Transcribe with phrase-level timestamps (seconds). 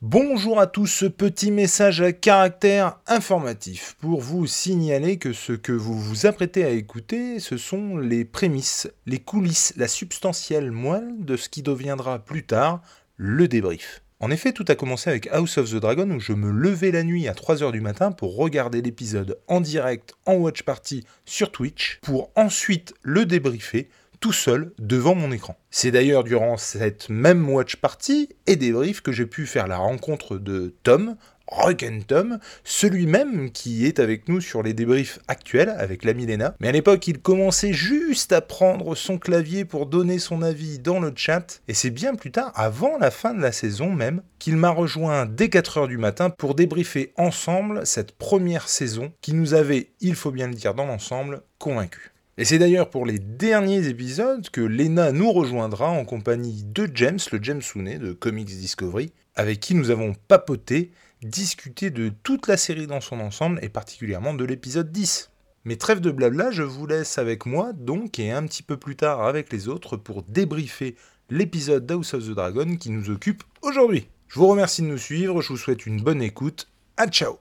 [0.00, 5.72] Bonjour à tous, ce petit message à caractère informatif pour vous signaler que ce que
[5.72, 11.36] vous vous apprêtez à écouter, ce sont les prémices, les coulisses, la substantielle moelle de
[11.36, 12.80] ce qui deviendra plus tard
[13.16, 14.04] le débrief.
[14.20, 17.02] En effet, tout a commencé avec House of the Dragon où je me levais la
[17.02, 21.98] nuit à 3h du matin pour regarder l'épisode en direct en watch party sur Twitch
[22.02, 23.88] pour ensuite le débriefer
[24.20, 25.56] tout seul devant mon écran.
[25.70, 30.38] C'est d'ailleurs durant cette même watch party et débrief que j'ai pu faire la rencontre
[30.38, 31.16] de Tom,
[31.50, 36.12] Rock and Tom, celui même qui est avec nous sur les débriefs actuels avec la
[36.12, 36.54] Milena.
[36.60, 41.00] Mais à l'époque, il commençait juste à prendre son clavier pour donner son avis dans
[41.00, 44.56] le chat, et c'est bien plus tard, avant la fin de la saison même, qu'il
[44.56, 49.90] m'a rejoint dès 4h du matin pour débriefer ensemble cette première saison qui nous avait,
[50.00, 52.12] il faut bien le dire dans l'ensemble, convaincus.
[52.40, 57.18] Et c'est d'ailleurs pour les derniers épisodes que Lena nous rejoindra en compagnie de James,
[57.32, 62.56] le James Sounet de Comics Discovery, avec qui nous avons papoté, discuté de toute la
[62.56, 65.32] série dans son ensemble et particulièrement de l'épisode 10.
[65.64, 68.94] Mais trêve de blabla, je vous laisse avec moi donc et un petit peu plus
[68.94, 70.94] tard avec les autres pour débriefer
[71.30, 74.06] l'épisode d'House of the Dragon qui nous occupe aujourd'hui.
[74.28, 77.40] Je vous remercie de nous suivre, je vous souhaite une bonne écoute, à ciao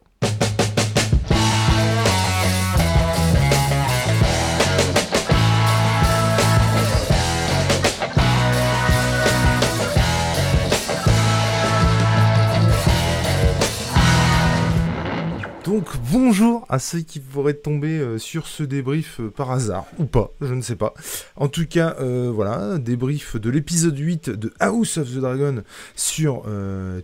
[15.78, 20.06] Donc bonjour à ceux qui pourraient tomber euh, sur ce débrief euh, par hasard, ou
[20.06, 20.96] pas, je ne sais pas.
[21.36, 25.62] En tout cas, euh, voilà, débrief de l'épisode 8 de House of the Dragon
[25.96, 26.46] sur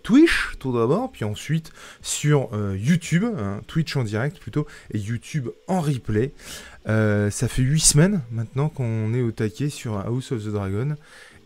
[0.02, 1.72] Twitch, tout d'abord, puis ensuite
[2.02, 6.34] sur YouTube, hein, Twitch en direct plutôt, et YouTube en replay.
[6.88, 10.96] ça fait 8 semaines maintenant qu'on est au taquet sur House of the Dragon.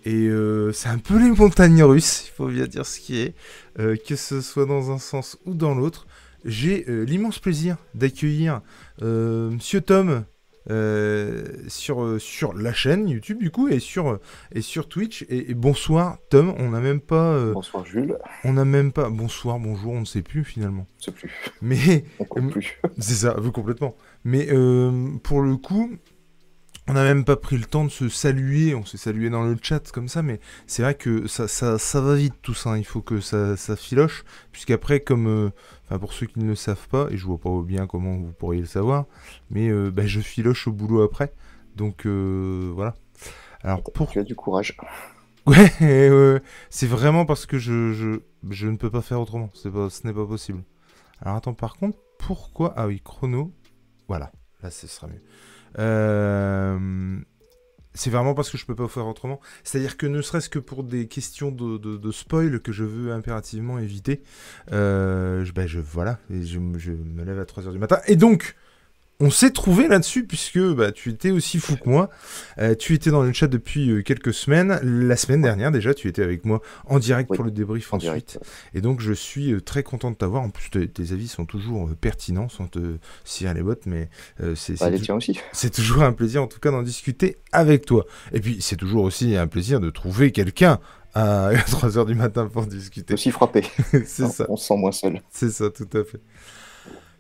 [0.06, 0.30] Et
[0.72, 3.36] c'est un peu les montagnes russes, il faut bien dire ce qui est,
[3.75, 6.06] que ce soit dans un sens ou dans l'autre
[6.45, 8.61] j'ai euh, l'immense plaisir d'accueillir
[9.02, 10.25] euh, Monsieur Tom
[10.69, 14.19] euh, sur, sur la chaîne YouTube du coup et sur,
[14.51, 15.25] et sur Twitch.
[15.29, 17.53] Et, bonsoir Tom, on n'a même pas.
[17.53, 18.17] bonsoir Jules.
[18.44, 19.09] On n'a même pas.
[19.09, 20.85] Bonsoir, bonjour, on ne sait plus finalement.
[20.89, 21.31] On ne sait plus.
[21.62, 22.06] Mais.
[22.97, 23.95] C'est ça, complètement.
[24.25, 24.47] Mais
[25.23, 25.97] pour le coup,
[26.89, 29.57] on n'a même pas pris le temps de se saluer, on s'est salué dans le
[29.62, 33.01] chat comme ça, mais c'est vrai que ça, ça, va vite tout ça, il faut
[33.01, 34.23] que ça, ça filoche,
[34.53, 35.51] puisqu'après, comme,
[35.88, 38.34] enfin pour ceux qui ne le savent pas, et je vois pas bien comment vous
[38.34, 39.06] pourriez le savoir,
[39.50, 41.34] mais euh, bah, je filoche au boulot après,
[41.75, 42.96] donc euh, voilà.
[43.64, 44.09] Alors pour...
[44.09, 44.78] Tu as du courage.
[45.48, 50.06] Ouais, c'est vraiment parce que je, je, je, ne peux pas faire autrement, pas, ce
[50.06, 50.62] n'est pas possible.
[51.22, 53.54] Alors attends, par contre, pourquoi Ah oui, chrono,
[54.09, 55.24] voilà, là ce sera mieux.
[55.80, 57.19] Euh,
[57.97, 59.40] c'est vraiment parce que je peux pas faire autrement.
[59.63, 64.22] C'est-à-dire que ne serait-ce que pour des questions de, spoil que je veux impérativement éviter,
[64.72, 68.00] euh, je, ben je, voilà, je, je, me lève à 3h du matin.
[68.07, 68.56] Et donc,
[69.19, 72.09] on s'est trouvé là-dessus puisque bah, tu étais aussi fou que moi.
[72.59, 74.79] Euh, tu étais dans le chat depuis euh, quelques semaines.
[74.83, 78.39] La semaine dernière déjà, tu étais avec moi en direct pour le débrief ensuite.
[78.73, 80.44] Et donc je suis euh, très content de t'avoir.
[80.44, 84.09] En plus, tes avis sont toujours pertinents, sans te cirer les bottes, mais
[84.56, 84.89] c'est bah.
[85.51, 88.06] C'est toujours un plaisir en tout cas d'en discuter avec toi.
[88.33, 90.79] Et puis c'est toujours aussi un plaisir de trouver quelqu'un
[91.16, 93.16] à 3h du matin pour discuter.
[93.16, 93.63] Aussi frappé.
[93.91, 94.45] c'est ça.
[94.50, 95.22] On se sent moins seul.
[95.31, 96.22] C'est ça, tout à fait.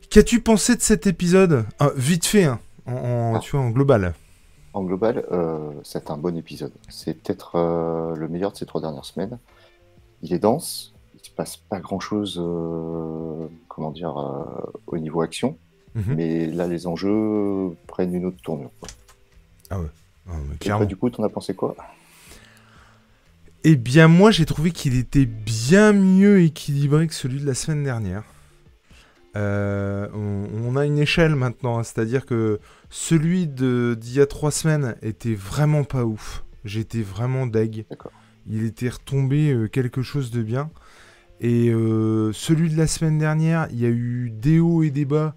[0.09, 3.39] Qu'as-tu pensé de cet épisode ah, Vite fait, hein, en, ah.
[3.39, 4.13] tu vois, en global.
[4.73, 6.71] En global, euh, c'est un bon épisode.
[6.89, 9.37] C'est peut-être euh, le meilleur de ces trois dernières semaines.
[10.21, 14.15] Il est dense, il se passe pas grand-chose, euh, comment dire,
[14.87, 15.57] au niveau action.
[15.95, 16.15] Mhm.
[16.15, 18.71] Mais là, les enjeux prennent une autre tournure.
[19.69, 19.87] Ah ouais.
[20.69, 21.75] Ah, du coup, t'en as pensé quoi?
[23.63, 27.83] Eh bien, moi, j'ai trouvé qu'il était bien mieux équilibré que celui de la semaine
[27.83, 28.23] dernière.
[29.37, 32.59] Euh, on, a une échelle maintenant, hein, c'est-à-dire que
[32.89, 36.43] celui d'il y a trois semaines était vraiment pas ouf.
[36.65, 37.85] J'étais vraiment deg.
[38.47, 40.71] Il était retombé euh, quelque chose de bien.
[41.39, 45.05] Et euh, celui de la semaine dernière, il y a eu des hauts et des
[45.05, 45.35] bas,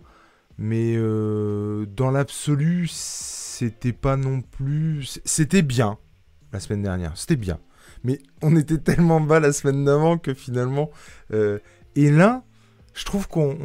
[0.56, 5.20] mais dans l'absolu, c'était pas non plus.
[5.26, 5.98] C'était bien
[6.52, 7.58] la semaine dernière, c'était bien.
[8.02, 10.90] Mais on était tellement bas la semaine d'avant que finalement.
[11.30, 12.44] et là,
[13.00, 13.56] je trouve qu'on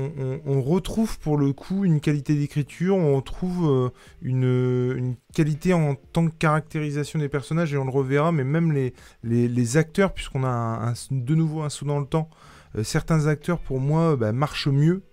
[0.62, 3.90] retrouve pour le coup une qualité d'écriture, on retrouve euh,
[4.22, 8.94] une, qualité en tant que caractérisation des personnages, et on le reverra, mais même les,
[9.24, 12.30] les, acteurs, puisqu'on a de nouveau un saut dans le temps,
[12.78, 15.04] euh, certains acteurs pour moi bah, marchent mieux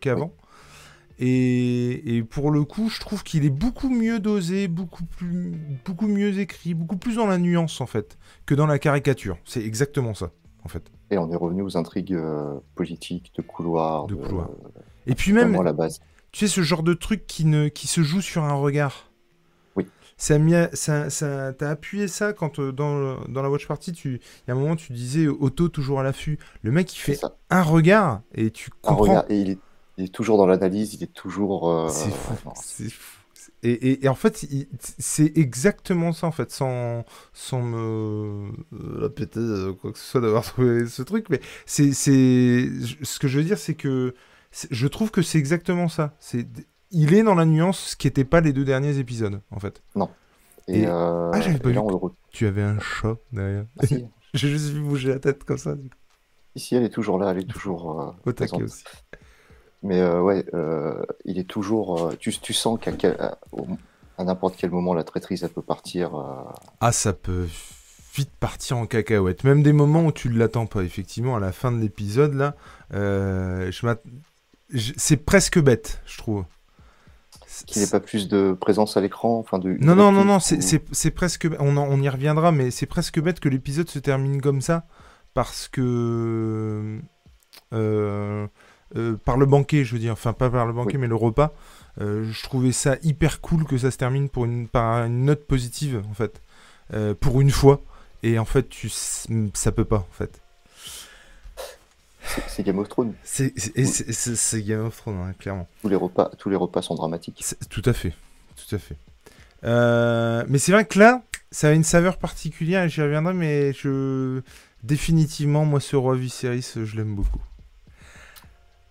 [0.00, 0.32] qu'avant.
[1.18, 5.52] Et, pour le coup, je trouve qu'il est beaucoup mieux dosé, beaucoup, plus,
[5.84, 8.16] beaucoup mieux écrit, beaucoup plus dans la nuance en fait,
[8.46, 9.36] que dans la caricature.
[9.44, 10.32] C'est exactement ça.
[10.64, 10.90] en fait.
[11.10, 14.06] Et on est revenu aux intrigues euh, politiques, de couloir.
[14.06, 14.16] De.
[15.06, 16.00] Et puis même, la base.
[16.32, 19.10] tu sais, ce genre de truc qui, ne, qui se joue sur un regard.
[19.76, 19.86] Oui.
[20.16, 20.38] Ça,
[20.74, 24.50] ça, ça t'as appuyé ça quand euh, dans, dans la watch party, tu, il y
[24.50, 26.38] a un moment tu disais auto toujours à l'affût.
[26.62, 27.20] Le mec il fait
[27.50, 29.04] un regard et tu comprends.
[29.04, 29.58] Un regard et il est,
[29.96, 31.70] il est toujours dans l'analyse, il est toujours.
[31.70, 32.34] Euh, c'est fou.
[32.54, 33.19] c'est fou.
[33.62, 34.46] Et, et, en fait,
[34.98, 37.04] c'est exactement ça, en fait, sans,
[37.34, 43.18] sans me répéter euh, quoi que ce soit d'avoir trouvé ce truc, mais c'est, ce
[43.18, 44.14] que je veux dire, c'est que
[44.70, 46.14] je trouve que c'est exactement ça.
[46.18, 46.46] C'est,
[46.90, 49.82] il est dans la nuance, ce qui n'était pas les deux derniers épisodes, en fait.
[49.94, 50.08] Non.
[50.66, 51.78] Et, euh, ah, j'avais pas vu.
[52.30, 53.66] Tu avais un chat derrière.
[53.78, 53.86] Ah,
[54.34, 55.74] J'ai juste vu bouger la tête comme ça.
[56.54, 58.00] Ici, elle est toujours là, elle est toujours.
[58.00, 58.84] Euh, Au taquet aussi.
[59.82, 62.08] Mais euh, ouais, euh, il est toujours.
[62.08, 62.92] Euh, tu, tu, sens qu'à
[64.18, 66.12] à n'importe quel moment, la traîtrise, elle peut partir.
[66.80, 67.46] Ah, ça peut
[68.14, 69.44] vite partir en cacahuète.
[69.44, 70.82] Même des moments où tu ne l'attends pas.
[70.82, 72.54] Effectivement, à la fin de l'épisode, là,
[72.92, 73.94] je
[74.96, 76.44] c'est presque bête, je trouve.
[77.66, 80.38] Qu'il n'y ait pas plus de présence à l'écran enfin de, Non, non, non, non,
[80.38, 81.48] c'est presque...
[81.58, 84.86] On, on y reviendra, mais c'est presque bête que l'épisode se termine comme ça,
[85.34, 87.00] parce que...
[87.72, 88.46] Euh,
[88.96, 91.52] euh, par le banquet, je veux dire, enfin pas par le banquet, mais le repas.
[92.00, 95.46] Euh, je trouvais ça hyper cool que ça se termine pour une, par une note
[95.46, 96.40] positive, en fait,
[96.94, 97.80] euh, pour une fois.
[98.22, 100.40] Et en fait, tu, ça peut pas, en fait.
[102.48, 103.14] C'est Game of Thrones.
[103.24, 105.68] C'est Game of Thrones, hein, clairement.
[105.82, 107.44] Tous les repas, tous les repas sont dramatiques.
[107.70, 108.12] Tout à fait,
[108.56, 108.96] tout à fait.
[110.48, 114.42] mais c'est vrai que là, ça a une saveur particulière et j'y reviendrai, mais je
[114.82, 117.40] définitivement, moi, ce roi Viserys, je l'aime beaucoup.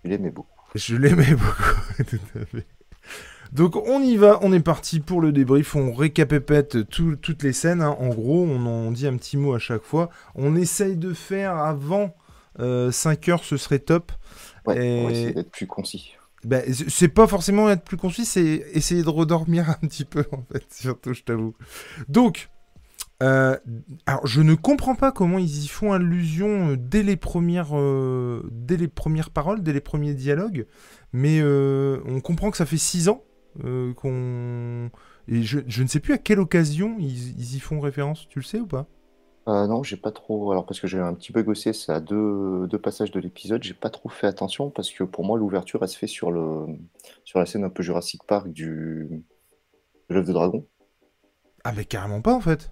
[0.10, 0.50] Je l'aimais beaucoup.
[0.74, 2.66] Je l'aimais beaucoup, tout à fait.
[3.52, 7.82] Donc on y va, on est parti pour le débrief, on récapépète toutes les scènes,
[7.82, 7.96] hein.
[8.00, 11.58] en gros on en dit un petit mot à chaque fois, on essaye de faire
[11.58, 12.16] avant
[12.58, 14.12] 5 euh, heures, ce serait top.
[14.66, 16.14] Ouais, on va essayer d'être plus concis.
[16.44, 20.44] Ben, c'est pas forcément être plus concis, c'est essayer de redormir un petit peu en
[20.52, 21.54] fait, surtout je t'avoue.
[22.08, 22.50] Donc,
[23.22, 23.58] euh,
[24.06, 28.48] alors, je ne comprends pas comment ils y font allusion euh, dès les premières, euh,
[28.52, 30.66] dès les premières paroles, dès les premiers dialogues,
[31.12, 33.24] mais on comprend que ça fait six ans
[33.96, 34.90] qu'on.
[35.28, 38.46] Et je, je, ne sais plus à quelle occasion ils, y font référence, tu le
[38.46, 38.88] sais ou pas?
[39.48, 40.52] Non, j'ai pas trop.
[40.52, 43.64] Alors, parce que j'ai un petit bug aussi, c'est à deux, deux passages de l'épisode,
[43.64, 46.68] j'ai pas trop fait attention parce que pour moi, l'ouverture, elle se fait sur, le,
[47.26, 49.24] sur la scène un peu Jurassic Park du.
[50.10, 50.68] de l'œuf de dragon.
[51.64, 52.72] Ah, mais carrément pas en fait!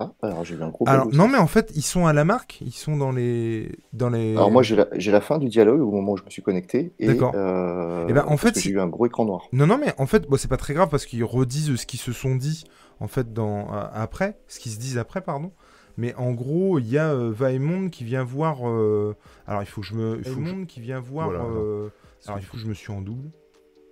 [0.00, 2.24] Ah, alors j'ai eu un gros Alors, non, mais en fait, ils sont à la
[2.24, 3.72] marque, ils sont dans les.
[3.92, 4.32] Dans les...
[4.32, 6.92] Alors, moi, j'ai la, la, fin du dialogue au moment où je me suis connecté.
[7.00, 7.32] D'accord.
[7.34, 8.58] Euh, et eh ben, en fait.
[8.58, 9.48] J'ai eu un gros écran noir.
[9.52, 11.98] Non, non, mais en fait, bon, c'est pas très grave parce qu'ils redisent ce qu'ils
[11.98, 12.64] se sont dit,
[13.00, 15.50] en fait, dans, après, ce qu'ils se disent après, pardon.
[15.98, 18.68] Mais en gros, il y a euh, qui vient voir.
[18.68, 19.16] Euh,
[19.48, 20.14] alors, il faut que je me.
[20.14, 21.30] Vaimond qui vient voir.
[21.30, 21.92] Euh,
[22.24, 23.30] alors, il faut que je me suis en double.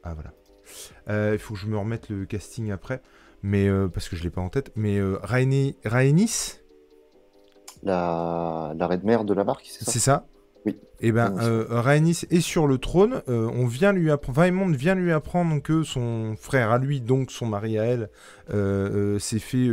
[0.05, 1.33] Ah, voilà.
[1.35, 3.03] il faut que je me remette le casting après
[3.43, 4.73] mais euh, parce que je l'ai pas en tête.
[4.77, 5.19] Mais euh,
[7.83, 9.91] la, la reine mère de la marque, c'est ça?
[9.91, 10.27] C'est ça.
[10.65, 10.73] Oui.
[10.99, 13.23] Et eh ben, euh, Rhaenys est sur le trône.
[13.29, 17.31] Euh, on vient lui apprendre, Vaemond vient lui apprendre que son frère à lui, donc
[17.31, 18.09] son mari à elle,
[19.21, 19.69] s'est fait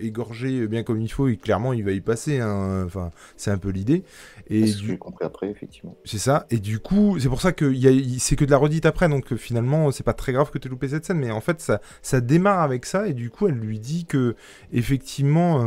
[0.00, 1.28] égorger bien comme il faut.
[1.28, 2.40] Et clairement, il va y passer.
[2.40, 2.84] Hein.
[2.86, 4.04] Enfin, c'est un peu l'idée.
[4.48, 4.86] Et du...
[4.86, 5.96] j'ai compris après, effectivement.
[6.04, 6.46] C'est ça.
[6.50, 7.74] Et du coup, c'est pour ça que
[8.18, 9.08] c'est que de la redite après.
[9.08, 11.18] Donc finalement, c'est pas très grave que tu aies loupé cette scène.
[11.18, 13.08] Mais en fait, ça, ça démarre avec ça.
[13.08, 14.36] Et du coup, elle lui dit que
[14.72, 15.66] effectivement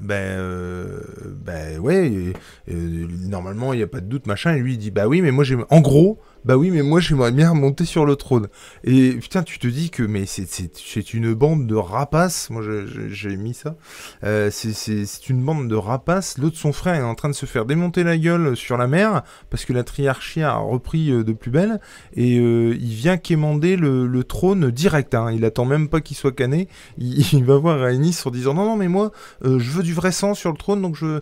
[0.00, 1.00] ben, euh,
[1.44, 2.32] ben ouais,
[2.68, 4.54] normalement il n'y a pas de doute, machin.
[4.54, 5.56] Et lui il dit, bah oui, mais moi j'ai.
[5.70, 8.46] En gros, bah oui, mais moi j'aimerais bien monter sur le trône.
[8.84, 12.50] Et putain, tu te dis que mais c'est une bande de rapaces.
[12.50, 12.62] Moi
[13.08, 13.74] j'ai mis ça.
[14.22, 16.38] Euh, c'est une bande de rapaces.
[16.38, 19.24] L'autre, son frère, est en train de se faire démonter la gueule sur la mer
[19.50, 21.80] parce que la triarchie a repris euh, de plus belle.
[22.14, 25.16] Et euh, il vient quémander le, trône direct.
[25.16, 25.32] Hein.
[25.32, 26.68] Il attend même pas qu'il soit cané.
[26.96, 29.10] Il, va voir Rhaenys en disant non, non, mais moi
[29.42, 31.18] je veux du vrai sang sur le trône donc je.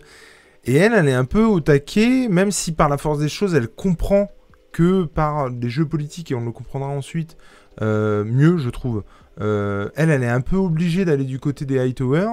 [0.65, 3.53] Et elle, elle est un peu au taquet, même si par la force des choses,
[3.55, 4.29] elle comprend
[4.75, 7.37] que par des jeux politiques, et on le comprendra ensuite
[7.81, 9.05] euh, mieux, je trouve.
[9.39, 12.27] Euh, elle, elle est un peu obligée d'aller du côté des Hightower.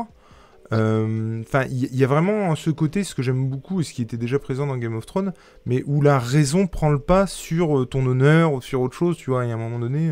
[0.73, 4.03] Euh, enfin, il y, a vraiment ce côté, ce que j'aime beaucoup, et ce qui
[4.03, 5.33] était déjà présent dans Game of Thrones,
[5.67, 9.31] mais où la raison prend le pas sur ton honneur ou sur autre chose, tu
[9.31, 10.11] vois, il y a un moment donné.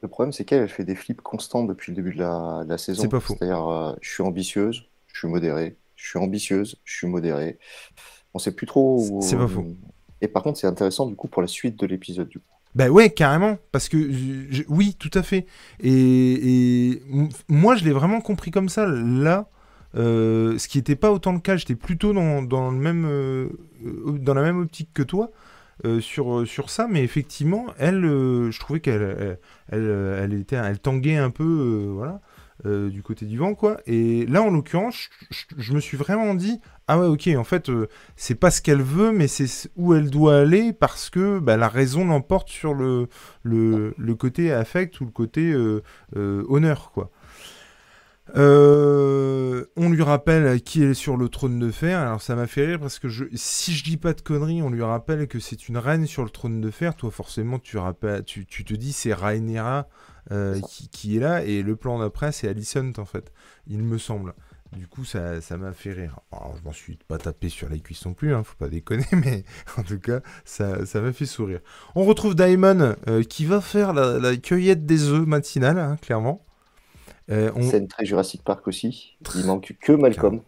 [0.00, 3.02] Le problème, c'est qu'elle fait des flips constants depuis le début de la, saison.
[3.02, 3.34] C'est pas faux.
[3.36, 7.58] C'est-à-dire, je suis ambitieuse, je suis modérée, je suis ambitieuse, je suis modérée.
[8.32, 9.18] On sait plus trop.
[9.22, 9.66] C'est pas faux.
[10.20, 12.44] Et par contre, c'est intéressant du coup pour la suite de l'épisode du coup.
[12.74, 13.96] Bah ouais, carrément, parce que
[14.68, 15.46] oui, tout à fait.
[15.82, 17.02] Et,
[17.48, 18.86] moi, je l'ai vraiment compris comme ça.
[18.86, 19.48] Là,
[19.94, 21.56] ce qui n'était pas autant le cas.
[21.56, 23.50] J'étais plutôt dans, le même,
[24.20, 25.30] dans la même optique que toi.
[26.00, 29.38] sur, sur ça, mais effectivement, elle, je trouvais qu'elle
[29.70, 32.20] elle, elle, était, elle tanguait un peu, voilà.
[32.66, 33.78] Euh, du côté du vent, quoi.
[33.86, 35.10] Et là, en l'occurrence,
[35.56, 37.86] je, me suis vraiment dit, ah ouais, ok, en fait, euh,
[38.16, 41.68] c'est pas ce qu'elle veut, mais c'est où elle doit aller parce que bah, la
[41.68, 43.06] raison l'emporte sur le,
[44.18, 45.82] côté affect ou le côté euh,
[46.48, 47.12] honneur, quoi.
[48.34, 52.00] on lui rappelle qui est sur le trône de fer.
[52.00, 54.82] Alors ça m'a fait rire parce que si je dis pas de conneries, on lui
[54.82, 56.96] rappelle que c'est une reine sur le trône de fer.
[56.96, 57.78] Toi, forcément, tu,
[58.26, 59.86] tu, tu te dis c'est Rhaenyra
[60.30, 60.60] euh,
[60.92, 63.32] qui, est là, et le plan d'après, c'est Alicent, en fait,
[63.66, 64.34] il me semble.
[64.76, 66.20] Du coup, ça, ça m'a fait rire.
[66.30, 69.06] Alors, je m'en suis pas tapé sur les cuisses non plus, hein, faut pas déconner,
[69.12, 69.44] mais
[69.78, 71.60] en tout cas, ça, ça m'a fait sourire.
[71.94, 76.44] On retrouve Daimon euh, qui va faire la, cueillette des œufs matinale, hein, clairement.
[77.30, 77.62] Euh, on...
[77.62, 79.16] Scène très Jurassic Park aussi.
[79.34, 80.40] Il manque que Malcolm.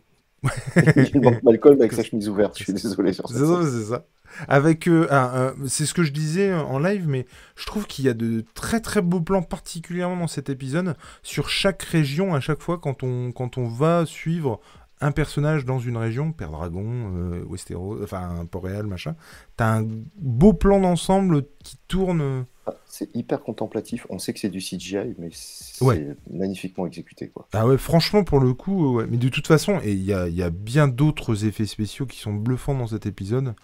[1.14, 3.34] il manque Malcolm avec sa chemise ouverte, je suis désolé sur ça.
[3.34, 4.06] C'est ça.
[4.48, 8.08] Avec, euh, ah, c'est ce que je disais en live, mais je trouve qu'il y
[8.08, 12.62] a de très très beaux plans, particulièrement dans cet épisode, sur chaque région, à chaque
[12.62, 14.60] fois quand on, quand on va suivre
[15.00, 19.16] un personnage dans une région, Père Dragon, euh, Westeros, enfin Port-Réal, machin,
[19.56, 22.44] t'as un beau plan d'ensemble qui tourne.
[22.86, 27.28] C'est hyper contemplatif, on sait que c'est du CGI, mais c'est magnifiquement exécuté.
[27.28, 27.48] Quoi.
[27.52, 29.06] Ah ouais, franchement, pour le coup, ouais.
[29.10, 32.34] mais de toute façon, il y a, y a bien d'autres effets spéciaux qui sont
[32.34, 33.54] bluffants dans cet épisode.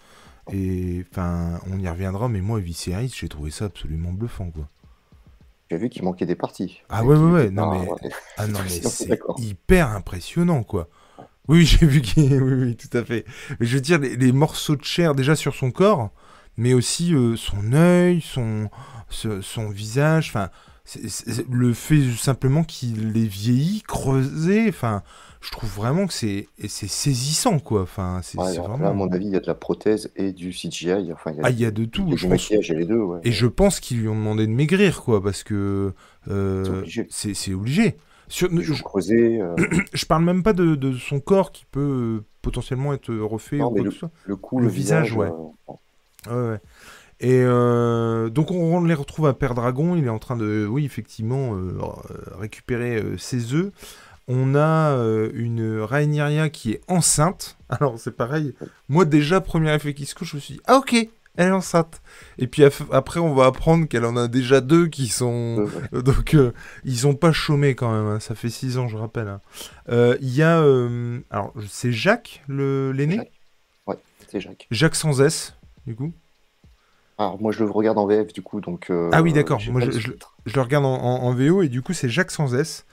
[0.51, 4.67] Et enfin, on y reviendra, mais moi, Viserys, j'ai trouvé ça absolument bluffant, quoi.
[5.69, 6.81] J'ai vu qu'il manquait des parties.
[6.89, 7.49] Ah ouais, ouais, ouais.
[7.49, 7.87] Non, mais...
[8.37, 10.87] Ah non, mais c'est hyper impressionnant, quoi.
[11.47, 12.41] Oui, j'ai vu qu'il...
[12.41, 13.25] Oui, oui, tout à fait.
[13.59, 16.11] Mais je veux dire, les, morceaux de chair, déjà sur son corps,
[16.55, 18.69] mais aussi euh, son œil, son,
[19.09, 20.49] son visage, enfin...
[21.49, 25.03] le fait simplement qu'il est vieilli, creusé, enfin
[25.41, 27.81] je trouve vraiment que c'est c'est saisissant quoi.
[27.83, 28.87] Enfin, c'est vraiment...
[28.87, 31.11] à mon avis, il y a de la prothèse et du CGI.
[31.13, 32.15] Enfin, il y a, ah, il y a de tout.
[32.15, 32.51] je pense...
[32.51, 33.03] et les deux.
[33.23, 35.93] Et je pense qu'ils lui ont demandé de maigrir quoi, parce que
[36.29, 37.97] euh, c'est obligé.
[38.29, 39.55] Sur, je, creuser, euh...
[39.93, 41.79] je parle même pas de, de, son corps qui peut
[42.19, 45.29] euh, potentiellement être refait non, ou quoi le, le, visage, ouais.
[46.27, 46.59] Euh, ouais.
[47.19, 50.85] Et euh, donc on, les retrouve à Père Dragon, il est en train de, oui
[50.85, 51.57] effectivement,
[52.39, 53.71] récupérer ses œufs.
[54.27, 57.57] On a euh, une Rhaenyra qui est enceinte.
[57.69, 58.53] Alors c'est pareil.
[58.89, 60.95] Moi déjà, premier effet qui se couche, je me suis dit, ah ok,
[61.37, 62.01] elle est enceinte.
[62.37, 65.69] Et puis après, on va apprendre qu'elle en a déjà deux qui sont...
[65.93, 66.51] Donc euh,
[66.83, 68.15] ils ont pas chômé quand même.
[68.15, 68.19] Hein.
[68.19, 69.29] Ça fait six ans, je rappelle.
[69.29, 69.41] Hein.
[69.89, 70.57] Euh, il y a...
[71.29, 73.31] alors c'est Jacques, l'aîné?
[73.85, 73.95] Ouais,
[74.27, 74.67] c'est Jacques.
[74.71, 75.55] Jacques sans S,
[75.85, 76.11] du coup.
[77.19, 78.91] Alors moi je le regarde en VF du coup donc.
[78.91, 79.59] Euh, ah oui d'accord.
[79.71, 80.11] Moi je,
[80.53, 82.85] le regarde en, VO et du coup c'est Jacques sans S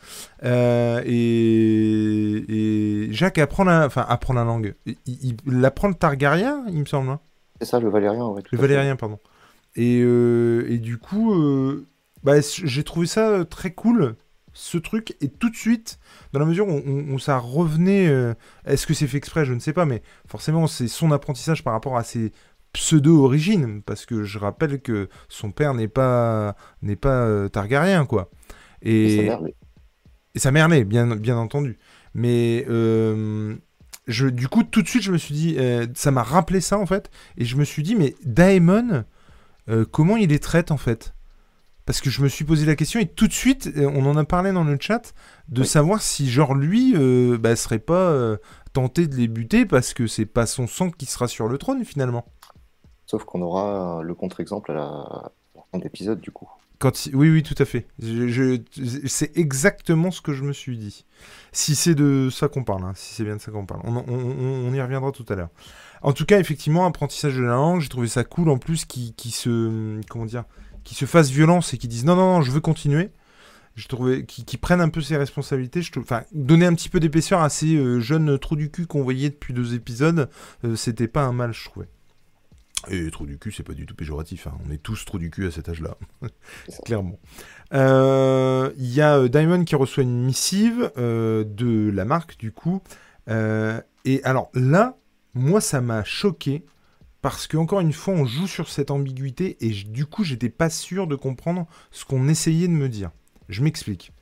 [0.45, 4.77] euh, et, Jacques apprend la enfin apprend la langue.
[5.07, 7.11] Il, apprend le Targaryen il me semble.
[7.11, 7.21] Hein.
[7.61, 9.19] c'est ça le Valérien ouais, Le Valérien pardon.
[9.77, 11.35] Et, euh, et du coup
[12.23, 14.17] bah, j'ai trouvé ça très cool
[14.55, 15.99] ce truc et tout de suite
[16.33, 18.11] dans la mesure où, ça revenait
[18.65, 19.45] est-ce que c'est fait exprès?
[19.45, 22.33] Je ne sais pas mais forcément c'est son apprentissage par rapport à ses
[22.75, 28.31] pseudo-origine, parce que je rappelle que son père n'est pas, n'est pas euh, Targaryen, quoi.
[28.83, 29.31] Et,
[30.35, 31.79] et sa mère l'est, bien, bien entendu.
[32.13, 33.55] Mais euh,
[34.07, 36.77] je, du coup, tout de suite, je me suis dit, euh, ça m'a rappelé ça,
[36.79, 39.05] en fait, et je me suis dit, mais Daemon,
[39.91, 41.15] comment il les traite, en fait?
[41.87, 44.25] Parce que je me suis posé la question et tout de suite, on en a
[44.25, 45.15] parlé dans le chat,
[45.49, 46.95] de savoir si genre lui
[47.39, 48.37] bah, serait pas
[48.73, 51.85] tenté de les buter parce que c'est pas son sang qui sera sur le trône
[51.85, 52.27] finalement.
[53.07, 55.33] Sauf qu'on aura le contre-exemple à la,
[55.71, 56.49] fin de l'épisode, du coup.
[57.15, 57.87] Oui, oui, tout à fait.
[59.07, 61.05] C'est exactement ce que je me suis dit.
[61.53, 63.81] Si c'est de ça qu'on parle, hein, si c'est bien de ça qu'on parle.
[63.87, 65.49] On, y reviendra tout à l'heure.
[66.03, 69.15] En tout cas, effectivement, apprentissage de la langue, j'ai trouvé ça cool en plus qui,
[69.31, 70.45] se comment dire,
[70.83, 73.11] qui se fasse violence et qui disent non, non, non, je veux continuer.
[73.77, 75.81] Je trouvais qui, prennent un peu ses responsabilités.
[76.33, 79.53] Donner un petit peu d'épaisseur à ces euh, jeunes trous du cul qu'on voyait depuis
[79.53, 80.29] deux épisodes,
[80.65, 81.89] euh, c'était pas un mal, je trouvais.
[82.91, 84.47] Et trop du cul, c'est pas du tout péjoratif.
[84.47, 84.59] Hein.
[84.67, 85.97] On est tous trop du cul à cet âge-là,
[86.85, 87.19] clairement.
[87.73, 92.53] Euh, il y a euh, Diamond qui reçoit une missive euh, de la marque, du
[92.53, 92.83] coup.
[93.29, 94.97] et alors là,
[95.35, 96.65] moi, ça m'a choqué
[97.23, 100.69] parce que encore une fois, on joue sur cette ambiguïté et du coup, j'étais pas
[100.71, 103.11] sûr de comprendre ce qu'on essayait de me dire.
[103.49, 104.13] Je m'explique.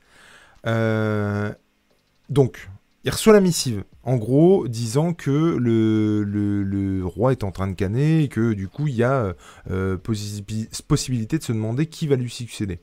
[2.29, 2.69] donc,
[3.03, 7.73] il reçoit la missive, en gros, disant que le, le, roi est en train de
[7.73, 9.33] canner et que du coup, il y a
[9.69, 12.79] euh, possibilité de se demander qui va lui succéder.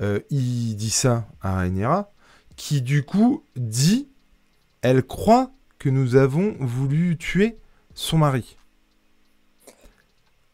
[0.00, 2.10] Euh, il dit ça à Rhaenyra,
[2.56, 4.08] qui du coup dit
[4.82, 7.58] elle croit que nous avons voulu tuer
[7.94, 8.56] son mari.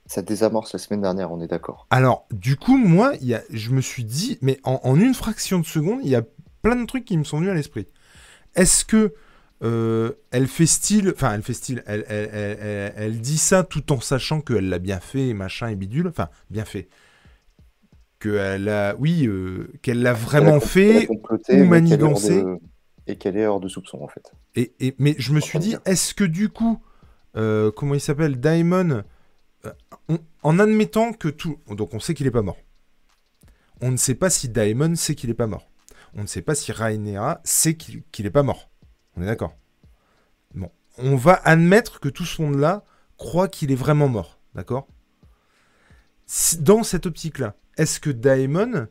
[0.07, 1.87] Ça désamorce la semaine dernière, on est d'accord.
[1.91, 5.65] Alors, du coup, moi, y a, je me suis dit, mais en, une fraction de
[5.65, 6.23] seconde, il y a
[6.63, 7.87] plein de trucs qui me sont venus à l'esprit.
[8.54, 9.14] Est-ce que
[9.62, 14.40] euh, elle fait style, enfin, elle fait style, elle, elle, dit ça tout en sachant
[14.40, 16.88] qu'elle l'a bien fait, machin et bidule, enfin, bien fait.
[18.20, 21.08] Qu'elle a, oui, euh, qu'elle l'a vraiment fait,
[21.50, 22.42] ou manigancé.
[23.06, 24.32] Et qu'elle est hors de soupçon, en fait.
[24.54, 26.80] Et, et mais je me suis dit, est-ce que du coup,
[27.37, 29.73] euh, comment il s'appelle, euh,
[30.42, 31.58] en admettant que tout.
[31.68, 32.58] Donc on sait qu'il n'est pas mort.
[33.80, 35.68] On ne sait pas si Daemon sait qu'il n'est pas mort.
[36.14, 38.71] On ne sait pas si Rhaenyra sait qu'il n'est pas mort.
[39.16, 39.56] On est d'accord
[40.54, 40.71] Bon.
[40.99, 42.85] On va admettre que tout ce monde-là
[43.16, 44.38] croit qu'il est vraiment mort.
[44.54, 44.87] D'accord?
[46.61, 48.87] Dans cette optique-là, est-ce que Daemon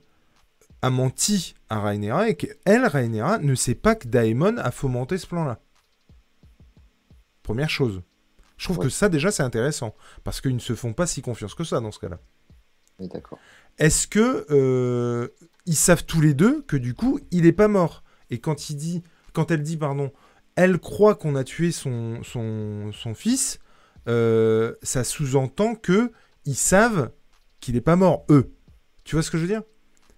[0.81, 5.27] a menti à Rhaenyra et qu'elle, Rhaenyra, ne sait pas que Daemon a fomenté ce
[5.27, 5.59] plan-là?
[7.41, 8.01] Première chose.
[8.57, 9.95] Je trouve que ça, déjà, c'est intéressant.
[10.23, 12.19] Parce qu'ils ne se font pas si confiance que ça dans ce cas-là.
[12.99, 13.39] D'accord.
[13.77, 15.29] Est-ce que euh,
[15.65, 18.75] ils savent tous les deux que du coup, il n'est pas mort Et quand il
[18.75, 19.03] dit,
[19.33, 20.11] quand elle dit, pardon,
[20.55, 23.59] elle croit qu'on a tué son, son, son fils,
[24.07, 26.11] euh, ça sous-entend que
[26.45, 27.11] ils savent
[27.59, 28.53] qu'il n'est pas mort, eux.
[29.03, 29.63] Tu vois ce que je veux dire?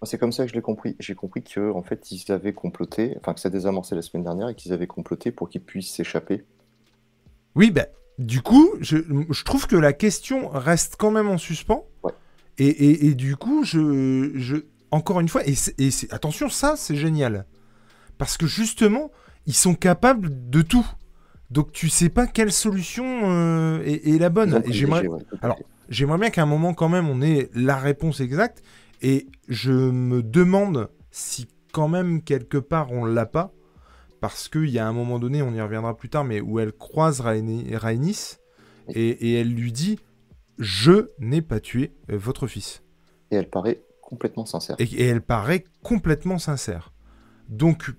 [0.04, 0.96] C'est comme ça que je l'ai compris.
[1.00, 4.24] J'ai compris qu'en en fait, ils avaient comploté, enfin que ça a désamorcé la semaine
[4.24, 6.46] dernière et qu'ils avaient comploté pour qu'ils puissent s'échapper.
[7.56, 7.88] Oui, ben,
[8.20, 8.98] du coup, je,
[9.44, 11.86] trouve que la question reste quand même en suspens.
[12.58, 14.58] Et, du coup, je, je,
[14.96, 15.56] encore une fois, et,
[16.12, 17.46] attention, ça, c'est génial.
[18.18, 19.12] Parce que justement,
[19.46, 20.88] ils sont capables de tout.
[21.52, 24.64] Donc tu sais pas quelle solution euh, est, la bonne.
[24.66, 25.08] Et j'aimerais,
[25.42, 25.60] alors,
[25.90, 28.64] j'aimerais bien qu'à un moment quand même on ait la réponse exacte.
[29.02, 33.54] Et je me demande si quand même quelque part on l'a pas
[34.22, 36.72] parce qu'il y a un moment donné, on y reviendra plus tard, mais où elle
[36.72, 38.38] croise Rhaenys
[38.88, 40.00] et, elle lui dit
[40.58, 42.82] Je n'ai pas tué euh, votre fils.
[43.30, 43.84] Et elle paraît
[44.16, 44.76] complètement sincère.
[44.80, 46.92] Et, elle paraît complètement sincère.
[47.50, 47.92] Donc,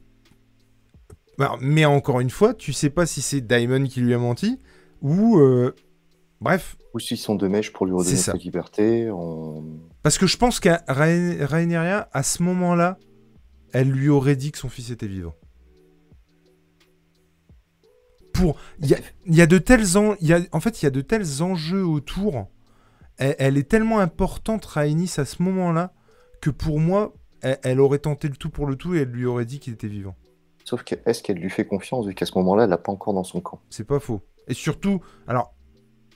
[1.39, 4.61] bah, mais encore une fois, tu sais pas si c'est Daimon qui lui a menti
[5.03, 5.39] ou.
[5.39, 5.75] Euh,
[6.41, 6.77] bref.
[6.95, 9.11] Ou s'ils sont de mèche pour lui redonner sa liberté.
[10.03, 12.99] Parce que je pense qu'à Rhaenyra, à ce moment-là,
[13.73, 15.35] elle lui aurait dit que son fils était vivant
[18.81, 20.15] il y a, de tels en...
[20.21, 20.41] y a...
[20.53, 22.49] en fait il y a de tels enjeux autour.
[23.19, 25.95] Elle, est tellement importante Rhaenys à ce moment-là
[26.47, 29.45] que pour moi elle, aurait tenté le tout pour le tout et elle lui aurait
[29.45, 30.17] dit qu'il était vivant.
[30.65, 33.15] Sauf que est-ce qu'elle lui fait confiance vu qu'à ce moment-là elle l'a pas encore
[33.15, 33.61] dans son camp?
[33.69, 34.21] C'est pas faux.
[34.47, 35.55] Et surtout alors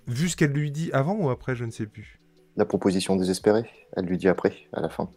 [0.06, 2.20] vu ce qu'elle lui dit avant ou après je ne sais plus.
[2.56, 5.10] La proposition désespérée, elle lui dit après à la fin.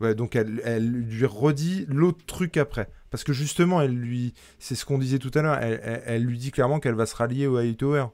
[0.00, 2.88] Ouais, donc elle, elle, lui redit l'autre truc après.
[3.10, 6.36] Parce que justement, elle lui, c'est ce qu'on disait tout à l'heure, elle, elle, lui
[6.36, 8.08] dit clairement qu'elle va se rallier au Hightower.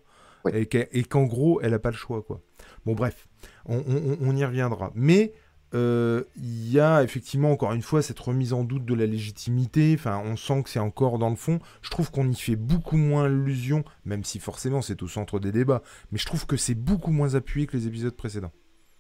[0.52, 2.22] Et qu'en gros, elle n'a pas le choix.
[2.22, 2.40] quoi.
[2.84, 3.28] Bon, bref,
[3.66, 3.82] on,
[4.20, 4.92] on, y reviendra.
[4.94, 5.32] Mais
[5.74, 9.94] euh, il y a effectivement, encore une fois, cette remise en doute de la légitimité.
[9.98, 11.60] Enfin, on sent que c'est encore dans le fond.
[11.82, 15.52] Je trouve qu'on y fait beaucoup moins allusion, même si forcément c'est au centre des
[15.52, 15.82] débats.
[16.10, 18.52] Mais je trouve que c'est beaucoup moins appuyé que les épisodes précédents.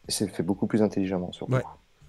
[0.08, 1.54] Et c'est fait beaucoup plus intelligemment, surtout.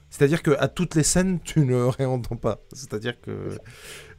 [0.10, 2.60] C'est-à-dire qu'à toutes les scènes, tu ne réentends pas.
[2.72, 3.32] C'est-à-dire que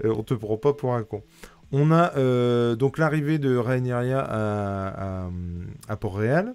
[0.04, 1.22] euh, on te prend pas pour un con.
[1.70, 5.28] On a euh, donc l'arrivée de Rhaenyra à,
[5.88, 6.54] à, Port-Réal.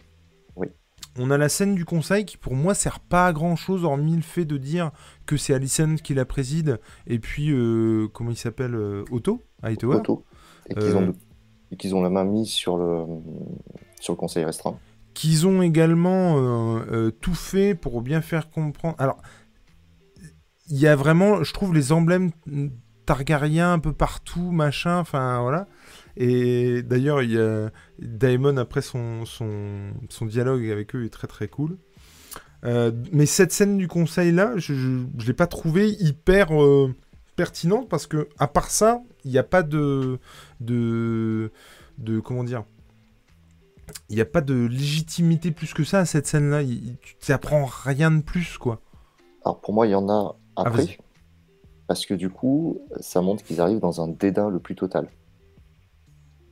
[1.20, 4.16] On a la scène du conseil qui pour moi sert pas à grand chose hormis
[4.16, 4.92] le fait de dire
[5.26, 8.76] que c'est Alicent qui la préside et puis euh, comment il s'appelle
[9.12, 9.44] Otto
[9.98, 10.26] Otto.
[11.72, 13.06] Et qu'ils ont, la main mise sur le,
[14.00, 14.80] sur le conseil restreint
[15.14, 18.96] qu'ils ont également euh, euh, tout fait pour bien faire comprendre.
[19.00, 19.18] Alors,
[20.70, 22.32] il y a vraiment, je trouve, les emblèmes
[23.06, 25.68] Targaryen un peu partout, machin, enfin voilà.
[26.20, 31.28] Et d'ailleurs, il y a Daemon, après son, son, son, dialogue avec eux, est très
[31.28, 31.78] très cool.
[32.66, 36.50] Euh, mais cette scène du conseil là, je ne l'ai pas trouvé hyper
[37.38, 40.20] pertinente parce que, à part ça, il n'y a pas de,
[40.60, 41.52] de,
[41.98, 42.20] de.
[42.20, 42.66] Comment dire
[44.10, 46.64] il n'y a pas de légitimité plus que ça à cette scène-là.
[46.64, 48.82] Tu n'apprends rien de plus, quoi.
[49.44, 50.98] Alors pour moi, il y en a ah, après.
[51.88, 55.08] parce que du coup, ça montre qu'ils arrivent dans un dédain le plus total.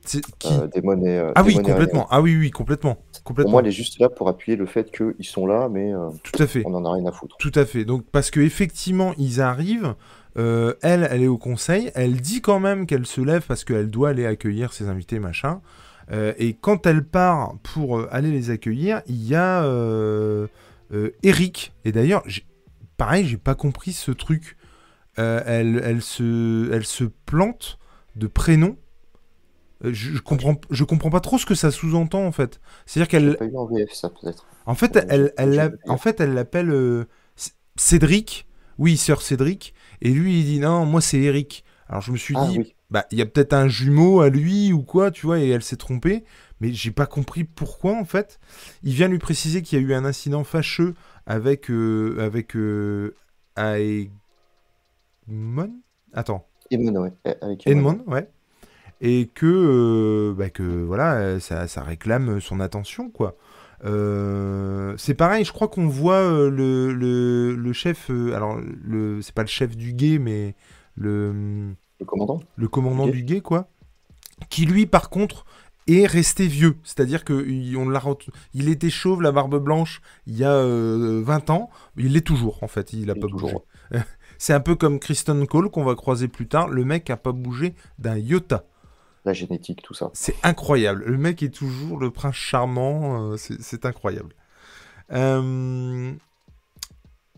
[0.08, 2.06] C'est qui euh, des monnaies, euh, ah oui, complètement.
[2.10, 2.96] Ah oui, oui, complètement.
[3.24, 3.50] complètement.
[3.50, 6.08] Pour moi, elle est juste là pour appuyer le fait qu'ils sont là, mais euh,
[6.22, 6.62] Tout à fait.
[6.64, 7.36] on en a rien à foutre.
[7.38, 7.84] Tout à fait.
[7.84, 9.94] Donc, parce qu'effectivement, ils arrivent.
[10.36, 11.90] elle, elle est au conseil.
[11.94, 15.60] Elle dit quand même qu'elle se lève parce qu'elle doit aller accueillir ses invités, machin.
[16.10, 19.62] Et quand elle part pour aller les accueillir, il y a
[21.22, 21.74] Eric.
[21.84, 22.22] Et d'ailleurs,
[22.96, 24.56] pareil, j'ai pas compris ce truc.
[25.16, 27.78] elle, elle, se, elle se plante
[28.16, 28.76] de prénom.
[29.84, 32.60] Euh, Je, comprends, je comprends pas trop ce que ça sous-entend en fait.
[32.86, 34.46] C'est-à-dire qu'elle, en VF, ça, peut-être.
[34.66, 37.04] en fait, elle, elle, en fait, elle l'appelle euh,
[37.76, 38.46] Cédric.
[38.78, 39.74] Oui, sœur Cédric.
[40.02, 41.64] Et lui, il dit non, moi c'est Eric.
[41.88, 44.28] Alors je me suis Ah dit, oui, bah il y a peut-être un jumeau à
[44.28, 46.24] lui ou quoi, tu vois, et elle s'est trompée.
[46.60, 48.38] Mais j'ai pas compris pourquoi en fait.
[48.82, 50.94] Il vient lui préciser qu'il y a eu un incident fâcheux
[51.26, 53.16] avec euh, avec euh,
[53.56, 54.10] Aemon.
[56.12, 56.46] Attends.
[56.70, 57.12] Edmond, ouais.
[57.24, 57.66] eh, Avec.
[57.66, 58.28] Edmond, ouais.
[59.00, 63.36] Et que, euh, bah, que voilà, euh, ça, ça réclame son attention, quoi.
[63.84, 69.22] Euh, c'est pareil, je crois qu'on voit euh, le, le, le chef, euh, alors le,
[69.22, 70.56] c'est pas le chef du guet, mais
[70.96, 73.68] le, Le commandant le commandant du guet, quoi,
[74.50, 75.44] qui lui, par contre,
[75.86, 76.76] est resté vieux.
[76.84, 78.02] C'est-à-dire que il- l'a
[78.72, 82.68] était chauve, la barbe blanche, il y a euh, 20 ans, il l'est toujours, en
[82.68, 83.62] fait, il a Il pas bougé.
[84.38, 87.32] c'est un peu comme Kristen Cole qu'on va croiser plus tard, le mec a pas
[87.32, 88.64] bougé d'un iota.
[89.28, 90.10] La génétique, tout ça.
[90.14, 91.04] C'est incroyable.
[91.04, 93.32] Le mec est toujours le prince charmant.
[93.32, 94.34] euh, c'est incroyable.
[95.12, 96.12] Euh,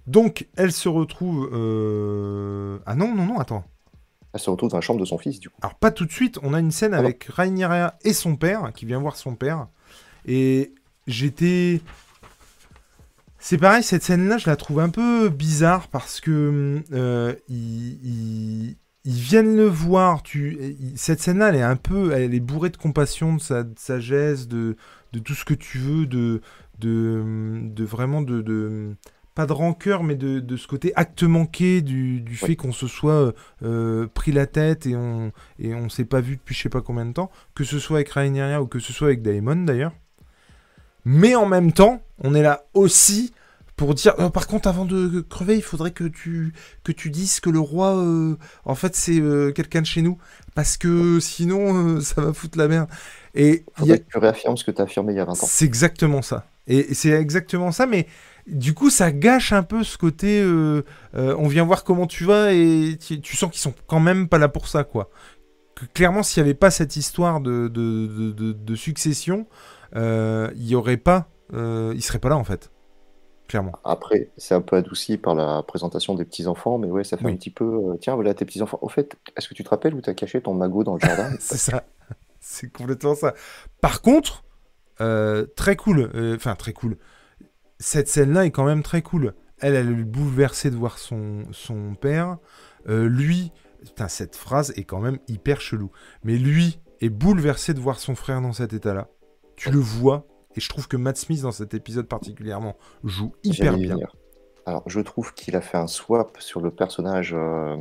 [0.07, 1.51] Donc, elle se retrouve.
[1.53, 3.65] euh, Ah non, non, non, attends.
[4.33, 5.57] Elle se retrouve dans la chambre de son fils, du coup.
[5.63, 6.39] Alors, pas tout de suite.
[6.45, 9.67] On a une scène Ah avec Rhaenyra et son père, qui vient voir son père.
[10.27, 10.73] Et
[11.09, 11.81] j'étais.
[13.41, 19.15] C'est pareil, cette scène-là, je la trouve un peu bizarre parce que euh, ils- ils
[19.15, 20.23] viennent le voir.
[20.23, 23.79] Tu, cette scène-là, elle est un peu, elle est bourrée de compassion, de, sa, de
[23.79, 24.77] sagesse, de,
[25.13, 26.41] de tout ce que tu veux, de,
[26.79, 27.23] de,
[27.65, 28.95] de vraiment de, de-
[29.35, 32.89] pas de rancœur, mais de, de ce côté acte manqué du, du fait qu'on se
[32.89, 33.33] soit
[33.63, 36.81] euh, pris la tête et on et on s'est pas vu depuis je sais pas
[36.83, 39.93] combien de temps, que ce soit avec Rhaenyra ou que ce soit avec Daemon d'ailleurs.
[41.05, 43.33] Mais en même temps, on est là aussi
[43.81, 46.53] pour dire euh, par contre avant de crever, il faudrait que tu
[46.85, 50.19] que tu dises que le roi euh, en fait c'est euh, quelqu'un de chez nous
[50.55, 52.91] parce que sinon ça va foutre la merde.
[53.35, 55.21] Et il y a- Faudrait que tu réaffirmes ce que tu as affirmé il y
[55.21, 55.37] a 20 ans.
[55.47, 56.45] c'est exactement ça.
[56.67, 58.07] Et c'est exactement ça, mais
[58.47, 60.45] du coup, ça gâche un peu ce côté.
[61.15, 64.37] on vient voir comment tu vas et tu, tu sens qu'ils sont quand même pas
[64.39, 65.09] là pour ça, quoi.
[65.75, 69.47] Que, clairement, s'il n'y avait pas cette histoire de, de, de- succession,
[69.97, 71.31] il y aurait pas.
[71.53, 72.71] Il serait pas là, en fait.
[73.51, 73.73] Clairement.
[73.83, 77.33] Après, c'est un peu adouci par la présentation des petits-enfants, mais ouais, ça fait Oui.
[77.33, 77.65] un petit peu.
[77.65, 78.79] euh, tiens, voilà tes petits-enfants.
[78.81, 81.01] Au fait, est-ce que tu te rappelles où tu as caché ton magot dans le
[81.01, 81.31] jardin?
[81.41, 81.83] C'est ça.
[82.39, 83.35] C'est complètement ça.
[83.81, 84.45] Par contre,
[85.01, 86.13] euh, très cool.
[86.15, 86.97] euh, Enfin, très cool.
[87.81, 89.35] Cette scène-là est quand même très cool.
[89.59, 92.39] Elle, elle est bouleversée de voir son, son père.
[92.87, 93.51] Lui,
[93.85, 95.91] putain, cette phrase est quand même hyper chelou.
[96.23, 99.09] Mais lui est bouleversé de voir son frère dans cet état-là.
[99.57, 100.25] Tu le vois.
[100.57, 103.95] Et je trouve que Matt Smith, dans cet épisode particulièrement, joue hyper bien.
[103.95, 104.17] venir.
[104.67, 107.77] Alors, je trouve qu'il a fait un swap sur le personnage, euh,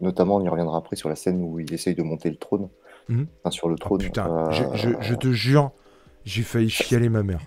[0.00, 2.68] notamment, on y reviendra après sur la scène où il essaye de monter le trône.
[3.08, 3.26] Mhm.
[3.42, 3.98] Enfin, sur le Oh, trône.
[3.98, 5.70] putain, euh, je, je- je te jure,
[6.24, 7.40] j'ai failli chialer ma mère.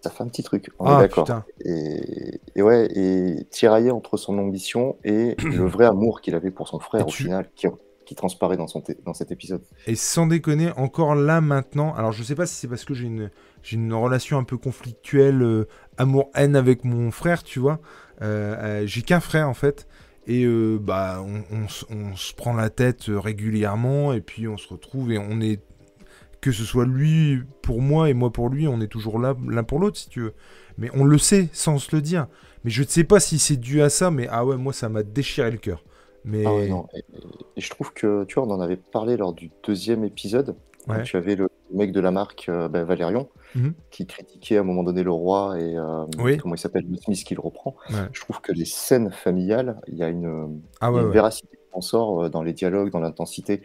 [0.00, 1.28] Ça fait un petit truc, on Ah, est d'accord.
[1.64, 6.66] Et, et ouais, et tiraillé entre son ambition et le vrai amour qu'il avait pour
[6.66, 7.66] son frère Et au tu- final, qui,
[8.12, 9.62] qui transparaît dans, son dans cet épisode.
[9.86, 13.06] Et sans déconner, encore là maintenant, alors je sais pas si c'est parce que j'ai
[13.06, 17.80] une, relation un peu conflictuelle, euh, amour-haine avec mon frère, tu vois.
[18.20, 19.88] Euh, euh, j'ai qu'un frère en fait.
[20.26, 20.46] Et
[20.78, 25.40] bah, on, on se prend la tête régulièrement et puis on se retrouve et on
[25.40, 25.60] est.
[26.40, 29.64] Que ce soit lui pour moi et moi pour lui, on est toujours là l'un
[29.64, 30.34] pour l'autre si tu veux.
[30.78, 32.26] Mais on le sait sans se le dire.
[32.64, 34.88] Mais je ne sais pas si c'est dû à ça, mais ah ouais, moi ça
[34.88, 35.82] m'a déchiré le cœur.
[36.24, 36.86] Mais Ah ouais, non.
[36.94, 37.02] Et,
[37.60, 40.54] je trouve que, tu vois, on en avait parlé lors du deuxième épisode.
[40.88, 41.02] Ouais.
[41.04, 43.74] Tu avais le mec de la marque, euh, ben, Valérion, Mhm.
[43.90, 46.38] qui critiquait à un moment donné le roi et euh, Oui.
[46.38, 47.76] comment il s'appelle, Will Smith qui le reprend.
[47.90, 47.96] Ouais.
[48.12, 51.80] Je trouve que les scènes familiales, il y a une, ah une véracité qui en
[51.80, 53.62] sort euh, dans les dialogues, dans l'intensité.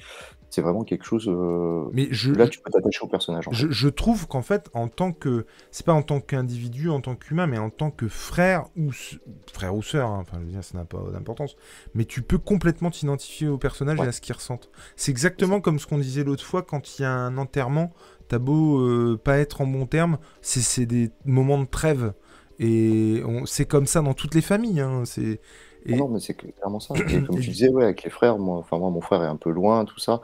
[0.50, 1.28] C'est vraiment quelque chose.
[1.28, 3.48] euh, Mais je, Là, tu peux t'attacher au personnage.
[3.48, 3.58] en fait.
[3.58, 5.46] Je, je trouve qu'en fait, en tant que.
[5.72, 8.92] C'est pas en tant qu'individu, en tant qu'humain, mais en tant que frère ou.
[9.52, 11.58] Frère ou sœur, hein, enfin, je veux dire, ça n'a pas d'importance.
[11.96, 14.06] Mais tu peux complètement t'identifier au personnage Ouais.
[14.06, 14.70] et à ce qu'il ressente.
[14.96, 17.92] C'est exactement comme ce qu'on disait l'autre fois quand il y a un enterrement.
[18.30, 22.14] T'as beau euh, pas être en bon terme, c'est c'est des moments de trêve.
[22.60, 24.80] Et on- c'est comme ça dans toutes les familles.
[24.82, 25.40] hein, c'est.
[25.92, 27.02] Ah non, mais c'est clairement ça.
[27.10, 29.38] Et comme tu disais, ouais, avec les frères, moi, enfin, moi, mon frère est un
[29.38, 30.22] peu loin, tout ça.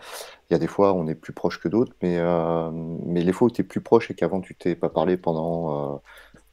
[0.50, 3.34] Il y a des fois, on est plus proche que d'autres, mais, euh, mais les
[3.34, 5.96] fois où tu es plus proche et qu'avant, tu t'es pas parlé pendant,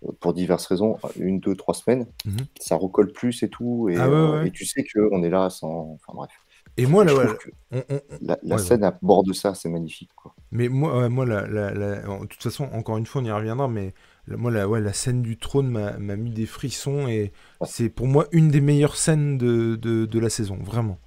[0.07, 2.47] euh, pour diverses raisons, une, deux, trois semaines, Mhm.
[2.61, 3.89] ça recolle plus et tout.
[3.91, 4.47] Et, Ah ouais, euh, ouais.
[4.47, 5.93] et tu sais qu'on est là sans.
[5.95, 6.31] Enfin, bref.
[6.77, 7.27] et moi, là, ouais,
[7.73, 10.35] on- on- la, la Ouais, scène à bord de ça, c'est magnifique, quoi.
[10.53, 13.69] Mais moi, moi la, la- la- de toute façon, encore une fois, on y reviendra,
[13.69, 13.95] mais
[14.29, 17.33] moi, la, ouais, la scène du trône m'a mis des frissons et
[17.67, 20.99] c'est pour moi une des meilleures scènes de, de, de la saison, vraiment.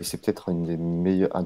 [0.00, 0.76] Et c'est peut-être un des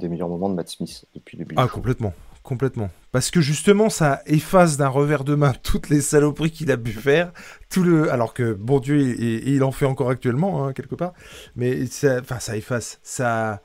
[0.08, 1.54] meilleurs moments de Matt Smith depuis le début.
[1.58, 2.12] Ah, complètement.
[2.42, 2.90] Complètement.
[3.12, 6.92] Parce que justement, ça efface d'un revers de main toutes les saloperies qu'il a pu
[6.92, 7.32] faire.
[7.68, 8.10] Tout le...
[8.10, 11.12] Alors que, bon Dieu, et, il en fait encore actuellement, hein, quelque part.
[11.54, 12.98] Mais ça, enfin, ça efface.
[13.02, 13.60] Ça...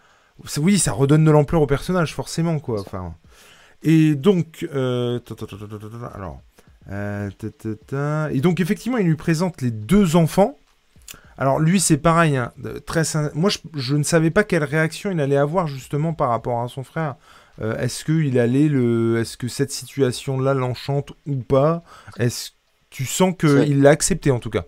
[0.58, 2.82] Oui, ça redonne de l'ampleur au personnage, forcément, quoi.
[2.82, 3.16] Enfin...
[3.82, 4.68] Et donc...
[4.74, 5.20] Euh,
[6.14, 6.42] alors...
[6.92, 7.30] Euh,
[8.32, 10.58] et donc, effectivement, il lui présente les deux enfants.
[11.38, 12.54] Alors lui c'est pareil, hein,
[12.86, 16.70] très moi je, ne savais pas quelle réaction il allait avoir justement par rapport à
[16.70, 17.16] son frère.
[17.62, 21.84] Euh, est-ce que il allait le, est-ce que cette situation-là l'enchante ou pas?
[22.20, 22.52] Est-ce
[22.90, 24.64] tu sens qu'il l'a accepté en tout cas?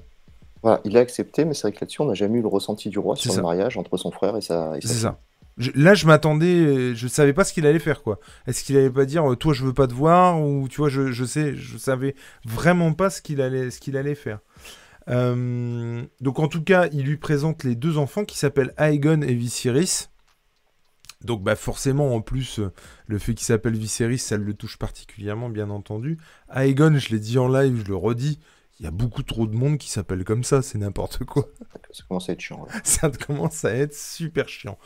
[0.61, 2.89] Voilà, il l'a accepté, mais c'est vrai que là-dessus on n'a jamais eu le ressenti
[2.89, 4.73] du roi sur le mariage entre son frère et sa.
[4.81, 5.19] c'est ça.
[5.75, 8.19] Là, je m'attendais, je savais pas ce qu'il allait faire, quoi.
[8.45, 10.89] Est-ce qu'il allait pas dire, euh, toi, je veux pas te voir, ou tu vois,
[10.89, 12.15] je, je sais, je savais
[12.45, 14.39] vraiment pas ce qu'il allait, ce allait faire.
[15.09, 19.33] Euh, donc en tout cas, il lui présente les deux enfants qui s'appellent Aegon et
[19.33, 20.07] Viserys.
[21.23, 22.71] Donc bah forcément, en plus, euh,
[23.07, 26.17] le fait qu'il s'appelle Viserys, ça le touche particulièrement, bien entendu.
[26.53, 28.39] Aegon, je l'ai dit en live, je le redis,
[28.79, 31.47] il y a beaucoup trop de monde qui s'appelle comme ça, c'est n'importe quoi.
[31.91, 32.67] Ça commence à être chiant.
[32.83, 34.77] ça commence à être super chiant.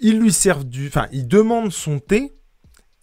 [0.00, 0.86] Il lui servent du...
[0.86, 2.32] Enfin, il demande son thé,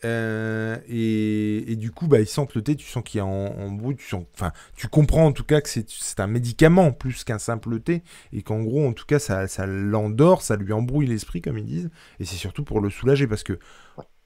[0.06, 3.72] euh, et, du coup, bah, ils sentent le thé, tu sens qu'il y a en,
[3.72, 7.40] bruit, tu sens, enfin, tu comprends en tout cas que c'est un médicament plus qu'un
[7.40, 11.42] simple thé, et qu'en gros, en tout cas, ça, ça l'endort, ça lui embrouille l'esprit,
[11.42, 13.60] comme ils disent, et c'est surtout pour le soulager, parce que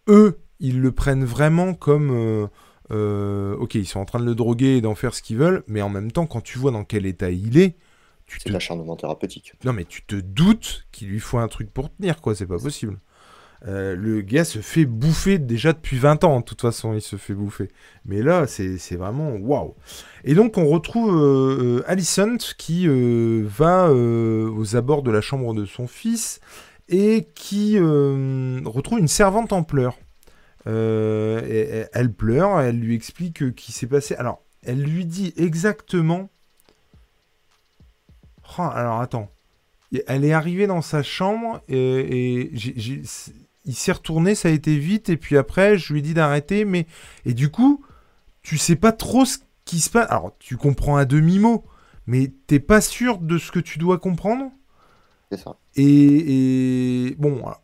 [0.08, 2.48] eux, ils le prennent vraiment comme, euh,
[2.94, 5.64] euh, ok, ils sont en train de le droguer et d'en faire ce qu'ils veulent,
[5.68, 7.76] mais en même temps, quand tu vois dans quel état il est,
[8.26, 8.52] tu te...
[8.52, 9.54] l'acharnement thérapeutique.
[9.66, 12.60] Non, mais tu te doutes qu'il lui faut un truc pour tenir, quoi, c'est pas
[12.60, 13.00] possible.
[13.66, 17.16] Euh, le gars se fait bouffer déjà depuis 20 ans, de toute façon, il se
[17.16, 17.70] fait bouffer.
[18.06, 19.76] Mais là, c'est vraiment waouh.
[20.26, 25.66] Et donc, on retrouve euh, euh Alicent qui va aux abords de la chambre de
[25.66, 26.42] son fils
[26.90, 29.98] et qui retrouve une servante en pleurs.
[30.68, 34.16] Et, elle pleure, elle lui explique ce qui s'est passé.
[34.16, 36.30] Alors, elle lui dit exactement.
[38.58, 39.30] Oh, alors, attends.
[40.08, 42.52] Elle est arrivée dans sa chambre et, et
[43.66, 46.66] il s'est retourné, ça a été vite, et puis après, je lui ai dit d'arrêter,
[46.66, 46.86] mais.
[47.26, 47.84] Et du coup,
[48.42, 50.10] tu sais pas trop ce qui se passe.
[50.10, 51.64] Alors, tu comprends un demi-mot,
[52.08, 54.52] mais t'es pas sûr de ce que tu dois comprendre?
[55.32, 55.56] C'est ça.
[55.76, 57.63] Et, bon, alors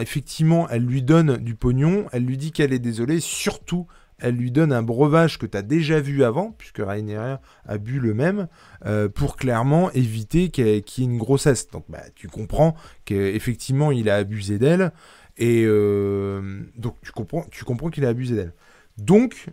[0.00, 3.86] effectivement, elle lui donne du pognon, elle lui dit qu'elle est désolée, surtout,
[4.18, 7.98] elle lui donne un breuvage que tu as déjà vu avant, puisque Rainer a bu
[7.98, 8.48] le même,
[8.86, 11.68] euh, pour clairement éviter qu'il y, ait une grossesse.
[11.70, 14.92] Donc bah, tu comprends qu'effectivement il a abusé d'elle,
[15.36, 18.54] et euh, donc tu comprends, tu comprends qu'il a abusé d'elle.
[18.98, 19.46] Donc,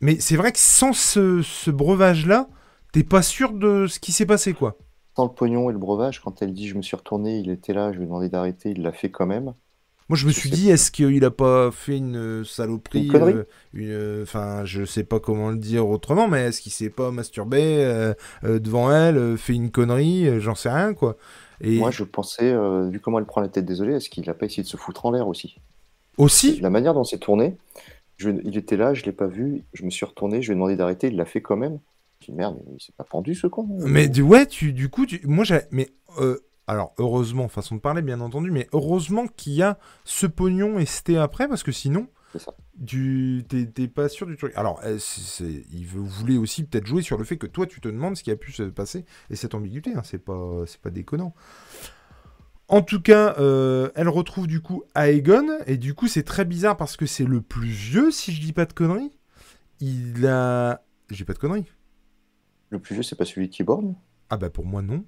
[0.00, 2.48] mais c'est vrai que sans ce, breuvage-là,
[2.92, 4.76] t'es pas sûr de ce qui s'est passé, quoi.
[5.16, 7.72] Sans le pognon et le breuvage, quand elle dit je me suis retourné, il était
[7.72, 9.54] là, je lui ai demandé d'arrêter, il l'a fait quand même.
[10.10, 13.10] Moi, je me suis dit, est-ce qu'il a pas fait une saloperie
[13.72, 17.78] une Enfin, je sais pas comment le dire autrement, mais est-ce qu'il s'est pas masturbé
[17.78, 18.12] euh,
[18.44, 21.16] euh, devant elle, fait une connerie J'en sais rien, quoi.
[21.62, 24.44] Moi, je pensais, euh, vu comment elle prend la tête désolée, est-ce qu'il n'a pas
[24.44, 25.56] essayé de se foutre en l'air aussi?
[26.18, 26.60] Aussi?
[26.60, 27.56] La manière dont c'est tourné,
[28.20, 30.76] il était là, je l'ai pas vu, je me suis retourné, je lui ai demandé
[30.76, 31.78] d'arrêter, il l'a fait quand même.
[32.32, 33.66] Merde, il s'est pas pendu ce con.
[33.80, 35.60] Mais du, ouais, tu, du coup, moi, j'ai.
[35.70, 35.90] Mais.
[36.18, 40.78] Euh, alors, heureusement, façon de parler, bien entendu, mais heureusement qu'il y a ce pognon
[40.78, 42.08] et c'était après, parce que sinon,
[42.86, 44.52] tu t'es pas sûr du truc.
[44.56, 44.96] Alors, eh,
[45.72, 48.30] il voulait aussi peut-être jouer sur le fait que toi, tu te demandes ce qui
[48.30, 51.34] a pu se passer et cette ambiguïté, hein, c'est pas, pas déconnant.
[52.68, 56.76] En tout cas, euh, elle retrouve du coup Aegon, et du coup, c'est très bizarre
[56.78, 59.12] parce que c'est le plus vieux, si je dis pas de conneries.
[59.80, 60.82] Il a.
[61.10, 61.66] J'ai pas de conneries.
[62.70, 63.94] Le plus vieux, c'est pas celui qui borne
[64.30, 65.04] Ah bah pour moi, non.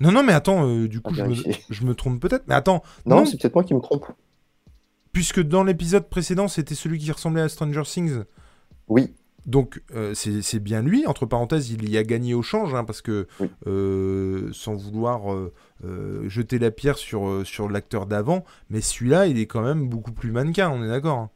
[0.00, 1.34] Non, non, mais attends, euh, du coup, je me,
[1.70, 2.44] je me, trompe peut-être.
[2.48, 2.82] Mais attends.
[3.06, 4.06] Non, c'est peut-être moi qui me trompe.
[5.12, 8.24] Puisque dans l'épisode précédent, c'était celui qui ressemblait à Stranger Things.
[8.88, 9.14] Oui.
[9.46, 13.02] Donc euh, c'est bien lui, entre parenthèses, il y a gagné au change, hein, parce
[13.02, 13.26] que
[13.66, 19.46] euh, sans vouloir euh, jeter la pierre sur, sur l'acteur d'avant, mais celui-là, il est
[19.46, 21.30] quand même beaucoup plus mannequin, on est d'accord hein.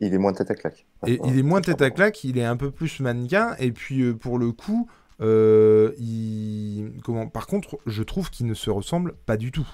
[0.00, 0.86] Il est moins tête à claque.
[1.06, 4.12] Et, il est moins tête à claque, il est un peu plus mannequin, et puis
[4.14, 4.88] pour le coup,
[5.20, 6.92] il...
[7.04, 7.28] Comment...
[7.28, 9.68] par contre, je trouve qu'il ne se ressemble pas du tout.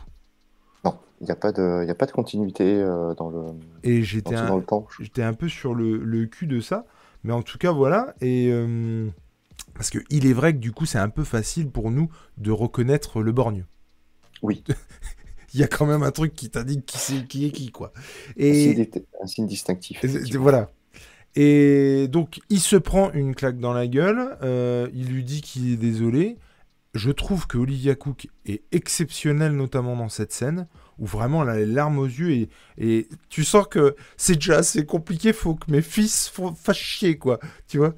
[0.86, 3.46] Non, il n'y a, pas de, a pas de continuité euh, dans le
[3.82, 4.62] Et j'étais un,
[5.00, 6.86] j'étais un peu sur le, cul de ça.
[7.24, 8.14] Mais en tout cas, voilà.
[8.20, 8.50] Et.
[8.50, 9.08] Euh,
[9.74, 12.08] parce qu'il est vrai que du coup, c'est un peu facile pour nous
[12.38, 13.64] de reconnaître le borgne.
[14.42, 14.62] Oui.
[15.56, 17.92] il y a quand même un truc qui t'indique qui, est, qui est qui, quoi.
[18.36, 18.88] Et...
[19.22, 20.04] Un signe distinctif.
[20.36, 20.70] Voilà.
[21.34, 24.36] Et donc, il se prend une claque dans la gueule.
[24.42, 26.36] Euh, il lui dit qu'il est désolé
[26.94, 30.66] je trouve que Olivia Cook est exceptionnelle, notamment dans cette scène.
[30.98, 34.58] où vraiment elle a les larmes aux yeux et, et tu sens que c'est déjà
[34.58, 37.38] assez compliqué, faut que mes fils fassent chier, quoi.
[37.68, 37.94] Tu vois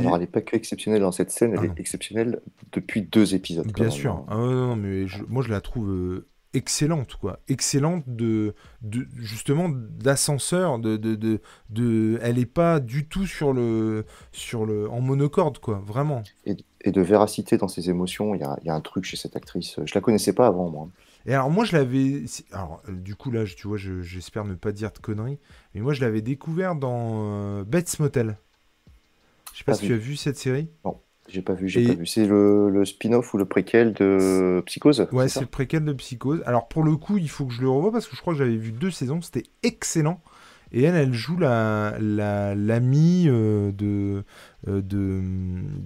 [0.00, 2.40] Alors, elle n'est pas que exceptionnelle dans cette scène, elle Ah est exceptionnelle
[2.72, 3.70] depuis deux épisodes.
[3.72, 4.14] Bien sûr.
[4.14, 4.26] hein.
[4.28, 7.40] Ah non, mais je- moi je la trouve euh, excellente, quoi.
[7.48, 11.40] Excellente de, de justement d'ascenseur, de, de, de,
[11.70, 15.82] de- elle est pas du tout sur le, sur le, en monocorde, quoi.
[15.84, 16.22] Vraiment.
[16.46, 19.16] Et, et de véracité dans ses émotions, il y a, y a un truc chez
[19.16, 19.78] cette actrice.
[19.84, 20.88] Je la connaissais pas avant, moi.
[21.26, 24.54] Et alors moi je l'avais, alors euh, du coup là, tu vois, je- j'espère ne
[24.54, 25.38] pas dire de conneries,
[25.74, 28.36] mais moi je l'avais découvert dans euh, Bates Motel.
[29.52, 29.86] Je sais pas Pas si vu.
[29.86, 30.68] tu as vu cette série.
[31.28, 32.06] J'ai pas vu, j'ai Et- pas vu.
[32.06, 36.42] C'est le, le spin-off ou le préquel de Psychose Ouais, c'est le préquel de Psychose.
[36.46, 38.38] Alors pour le coup, il faut que je le revoie parce que je crois que
[38.38, 40.20] j'avais vu deux saisons, c'était excellent.
[40.72, 44.24] Et elle, elle joue la la- l'amie euh, de,
[44.68, 45.22] euh, de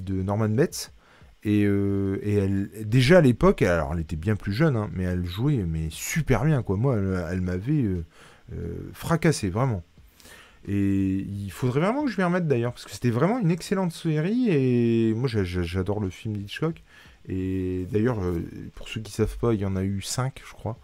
[0.05, 0.93] de Norman Bates.
[1.45, 5.05] Et, euh, et elle, déjà à l'époque, alors elle était bien plus jeune, hein, mais
[5.05, 6.77] elle jouait mais super bien quoi.
[6.77, 7.85] Moi, elle, elle m'avait
[8.93, 9.83] fracassé vraiment.
[10.67, 13.93] Et il faudrait vraiment que je m'y remette d'ailleurs parce que c'était vraiment une excellente
[13.93, 16.83] série et moi j'a- j'a- j'adore le film d'Hitchcock.
[17.29, 18.41] Et d'ailleurs, euh,
[18.75, 20.79] pour ceux qui savent pas, il y en a eu 5, je crois.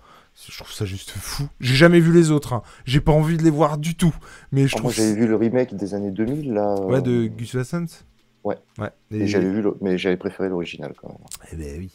[0.48, 1.44] Je trouve ça juste fou.
[1.60, 2.52] J'ai jamais vu les autres.
[2.52, 2.62] hein.
[2.84, 4.14] J'ai pas envie de les voir du tout.
[4.52, 5.04] Mais je Oh, moi, trouve.
[5.04, 6.74] j'avais vu le remake des années 2000, là.
[6.82, 7.86] Ouais, de euh, Gus Van Sant
[8.42, 8.56] Ouais.
[8.78, 8.90] Ouais.
[9.10, 11.18] Et j'avais vu, le- mais j'avais préféré l'original quand même.
[11.52, 11.90] Eh ben oui.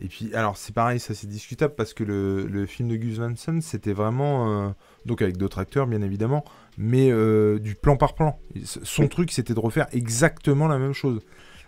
[0.00, 3.18] Et puis, alors c'est pareil, ça c'est discutable parce que le, le film de Gus
[3.18, 4.66] Van c'était vraiment.
[4.66, 4.70] euh,
[5.06, 6.44] donc avec d'autres acteurs, bien évidemment,
[6.78, 8.38] mais euh, du plan par plan.
[8.64, 11.20] Son truc, c'était de refaire exactement la même chose.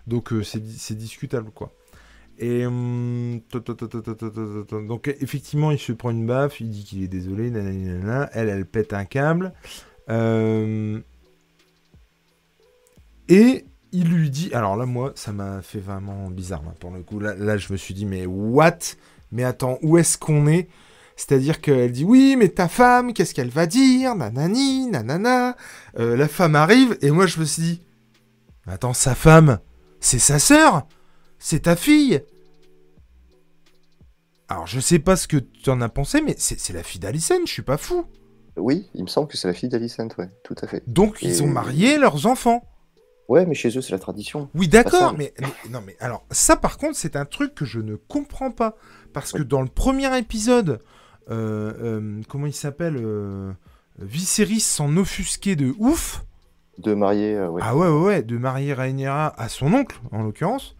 [0.07, 1.73] Donc euh, c'est discutable, quoi.
[2.38, 3.49] Et donc
[5.21, 8.92] effectivement, il se prend une baffe, il dit qu'il est désolé, nanana, elle, elle pète
[8.92, 9.53] un câble.
[10.11, 11.01] Euh,
[13.29, 17.03] et il lui dit, alors là, moi, ça m'a fait vraiment bizarre, hein, pour le
[17.03, 17.19] coup.
[17.19, 18.79] Là, je me suis dit, mais what?
[19.33, 20.69] Mais attends, où est-ce qu'on est?
[21.16, 24.14] C'est-à-dire qu'elle dit oui mais ta femme qu'est-ce qu'elle va dire?
[24.14, 25.57] Nanani nanana.
[25.98, 27.83] Euh, la femme arrive et moi je me suis dit
[28.66, 29.59] attends sa femme
[30.00, 30.87] c'est sa sœur?
[31.38, 32.22] C'est ta fille?
[34.48, 37.46] Alors je sais pas ce que tu en as pensé mais c'est la fille d'Alicent
[37.46, 38.05] je suis pas fou.
[38.59, 40.83] Oui, il me semble que c'est la fille d'Alicent, ouais, tout à fait.
[40.87, 42.64] Donc ils ont marié leurs enfants.
[43.29, 44.48] Ouais, mais chez eux, c'est la tradition.
[44.55, 47.81] Oui, d'accord, mais, mais- non, mais alors ça, par contre, c'est un truc que je
[47.81, 48.76] ne comprends pas
[49.12, 50.81] parce que dans le premier épisode,
[51.29, 53.53] comment il s'appelle, euh,
[53.99, 56.25] Viserys s'en offusquait de ouf.
[56.79, 57.62] De marier, euh, ouais.
[57.65, 60.77] Ah ouais, ouais, ouais, de marier Rhaenyra à son oncle, en l'occurrence,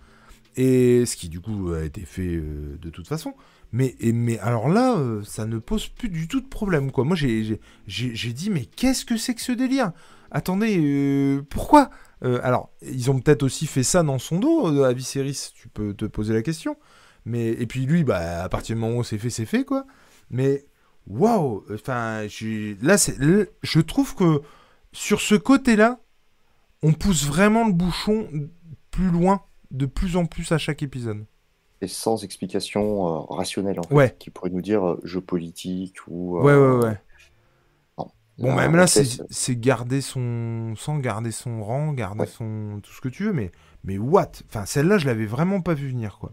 [0.57, 3.35] et ce qui du coup a été fait euh, de toute façon.
[3.73, 7.05] Mais, et- mais alors là, euh, ça ne pose plus du tout de problème, quoi.
[7.05, 9.93] Moi, j'ai- dit, mais qu'est-ce que c'est que ce délire?
[10.31, 11.91] Attendez, euh, pourquoi?
[12.23, 15.69] Euh, Alors, ils ont peut-être aussi fait ça dans son dos, euh, à Viserys, tu
[15.69, 16.77] peux te poser la question.
[17.25, 19.85] Mais, et puis lui, bah, à partir du moment où c'est fait, c'est fait, quoi.
[20.31, 20.65] Mais,
[21.07, 24.43] waouh Enfin, j'ai- là, là, je trouve que
[24.93, 26.01] sur ce côté-là,
[26.83, 28.29] on pousse vraiment le bouchon
[28.91, 31.25] plus loin, de plus en plus à chaque épisode.
[31.83, 34.17] Et sans explication euh, rationnelle, en fait, Ouais.
[34.19, 36.39] qui pourrait nous dire euh, jeu politique ou.
[36.41, 36.99] Ouais, euh, ouais, ouais.
[38.39, 40.75] Bon, la même là, c'est garder son.
[40.77, 42.27] sans garder son rang, garder Ouais.
[42.27, 42.81] son.
[42.83, 43.51] tout ce que tu veux, mais.
[43.85, 44.33] Mais what?
[44.49, 46.33] Enfin, celle-là, je l'avais vraiment pas vu venir, quoi.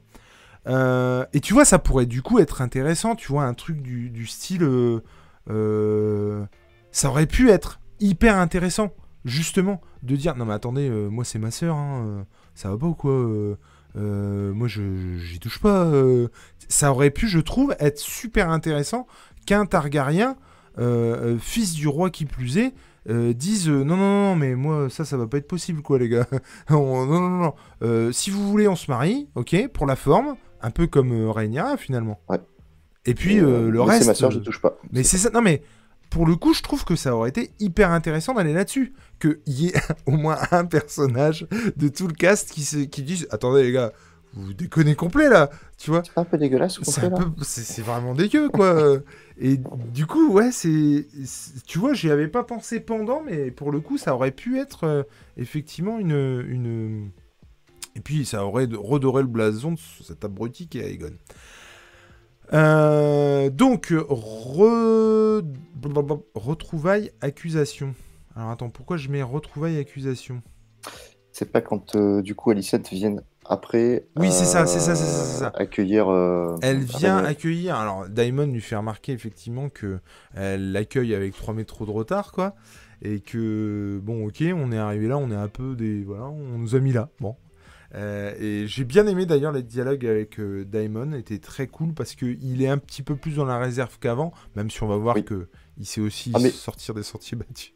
[0.67, 4.26] Euh, et tu vois, ça pourrait du coup être intéressant, tu vois, un truc du,
[4.28, 4.63] style.
[4.63, 5.02] euh,
[5.49, 6.45] euh,
[6.91, 8.93] ça aurait pu être hyper intéressant,
[9.26, 11.76] justement, de dire non, mais attendez, moi c'est ma soeur,
[12.56, 13.12] ça va pas ou quoi
[13.95, 15.91] Moi je j'y touche pas.
[16.69, 19.08] Ça aurait pu, je trouve, être super intéressant
[19.45, 20.38] qu'un Targaryen,
[21.39, 22.73] fils du roi qui plus est,
[23.10, 25.99] euh, dise euh, non, non, non, mais moi ça, ça va pas être possible, quoi,
[25.99, 26.28] les gars.
[26.69, 27.54] On- non, non, non.
[27.82, 31.30] Euh, si vous voulez, on se marie, ok, pour la forme, un peu comme euh,
[31.32, 32.19] Rhaenyra finalement.
[32.30, 32.39] Ouais.
[33.06, 34.02] Et puis euh, euh, le mais reste.
[34.04, 34.78] C'est ma soeur, je touche pas.
[34.91, 35.62] mais c'est ça, non mais
[36.10, 38.93] pour le coup, je trouve que ça aurait été hyper intéressant d'aller là-dessus.
[39.19, 39.73] Qu'il y ait
[40.06, 43.91] au moins un personnage de tout le cast qui, se, qui dise Attendez les gars,
[44.36, 48.97] vous déconnez complet là, tu vois C'est un peu dégueulasse, c'est peu- vraiment dégueu quoi.
[49.39, 49.60] Et
[49.91, 53.80] du coup, ouais, c'est, c'est- tu vois, j'y avais pas pensé pendant, mais pour le
[53.80, 55.03] coup, ça aurait pu être euh,
[55.38, 57.09] effectivement une, une,
[57.95, 61.13] et puis ça aurait redoré le blason de cet abruti qui est Aegon.
[62.53, 65.41] Euh, donc, re...
[66.35, 67.95] retrouvailles, accusation.
[68.35, 70.41] Alors attends, pourquoi je mets retrouvailles, accusation?
[71.31, 73.15] C'est pas quand euh, du coup Alicent vient
[73.45, 74.07] après.
[74.17, 75.51] Oui, c'est ça, c'est ça, c'est ça, ça.
[75.55, 76.07] Accueillir.
[76.09, 77.75] euh, Elle vient accueillir.
[77.75, 79.99] Alors, Daimon lui fait remarquer effectivement que
[80.35, 82.55] elle l'accueille avec 3 métros de retard, quoi.
[83.01, 86.03] Et que, bon, ok, on est arrivé là, on est un peu des.
[86.03, 87.09] Voilà, on nous a mis là.
[87.19, 87.35] Bon.
[87.95, 92.15] Euh, et j'ai bien aimé d'ailleurs les dialogues avec euh, Daimon, était très cool parce
[92.15, 95.23] qu'il est un petit peu plus dans la réserve qu'avant, même si on va voir
[95.23, 97.73] que il sait aussi ah, sortir des sentiers battus.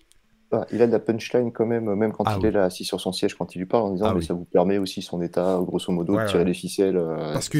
[0.51, 2.86] Ah, il a de la punchline quand même, même quand ah il est là assis
[2.86, 5.22] sur son siège, quand il lui parle en disant mais ça vous permet aussi son
[5.22, 6.99] état, grosso modo, de tirer les ficelles.
[7.34, 7.59] parce que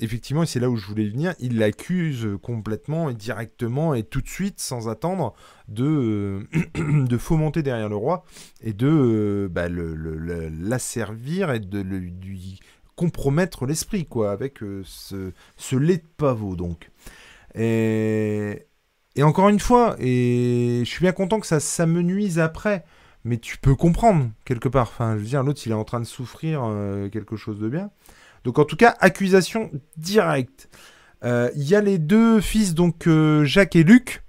[0.00, 4.20] effectivement, et c'est là où je voulais venir, il l'accuse complètement et directement et tout
[4.20, 5.34] de suite, sans attendre,
[5.68, 5.84] de,
[6.76, 8.24] euh, de fomenter derrière le roi
[8.62, 12.60] et de euh, bah, l'asservir et de lui
[12.96, 16.90] compromettre l'esprit, quoi, avec euh, ce, ce, lait de pavot, donc.
[17.54, 18.66] Et,
[19.14, 22.84] et encore une fois, et je suis bien content que ça s'amenuise après,
[23.24, 24.88] mais tu peux comprendre, quelque part.
[24.88, 26.62] Enfin, je veux dire, l'autre, il est en train de souffrir
[27.12, 27.90] quelque chose de bien.
[28.48, 30.70] Donc en tout cas, accusation directe.
[31.22, 34.22] Euh, il y a les deux fils, donc euh, Jacques et Luc,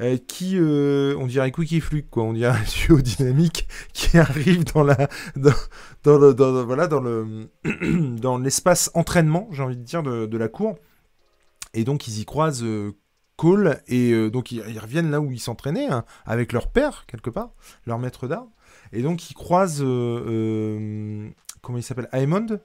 [0.00, 3.48] euh, qui, on dirait Quickie Fluke, quoi, on dirait un
[3.92, 5.08] qui arrive dans la,
[6.04, 7.48] dans, le, voilà, dans le,
[8.20, 10.78] dans l'espace entraînement, j'ai envie de dire, de, la cour.
[11.72, 12.64] Et donc ils y croisent
[13.34, 17.50] Cole et donc ils, reviennent là où ils s'entraînaient hein, avec leur père quelque part,
[17.86, 18.50] leur maître d'armes.
[18.92, 19.82] Et donc ils croisent
[21.64, 22.60] comment il s'appelle, Aemond,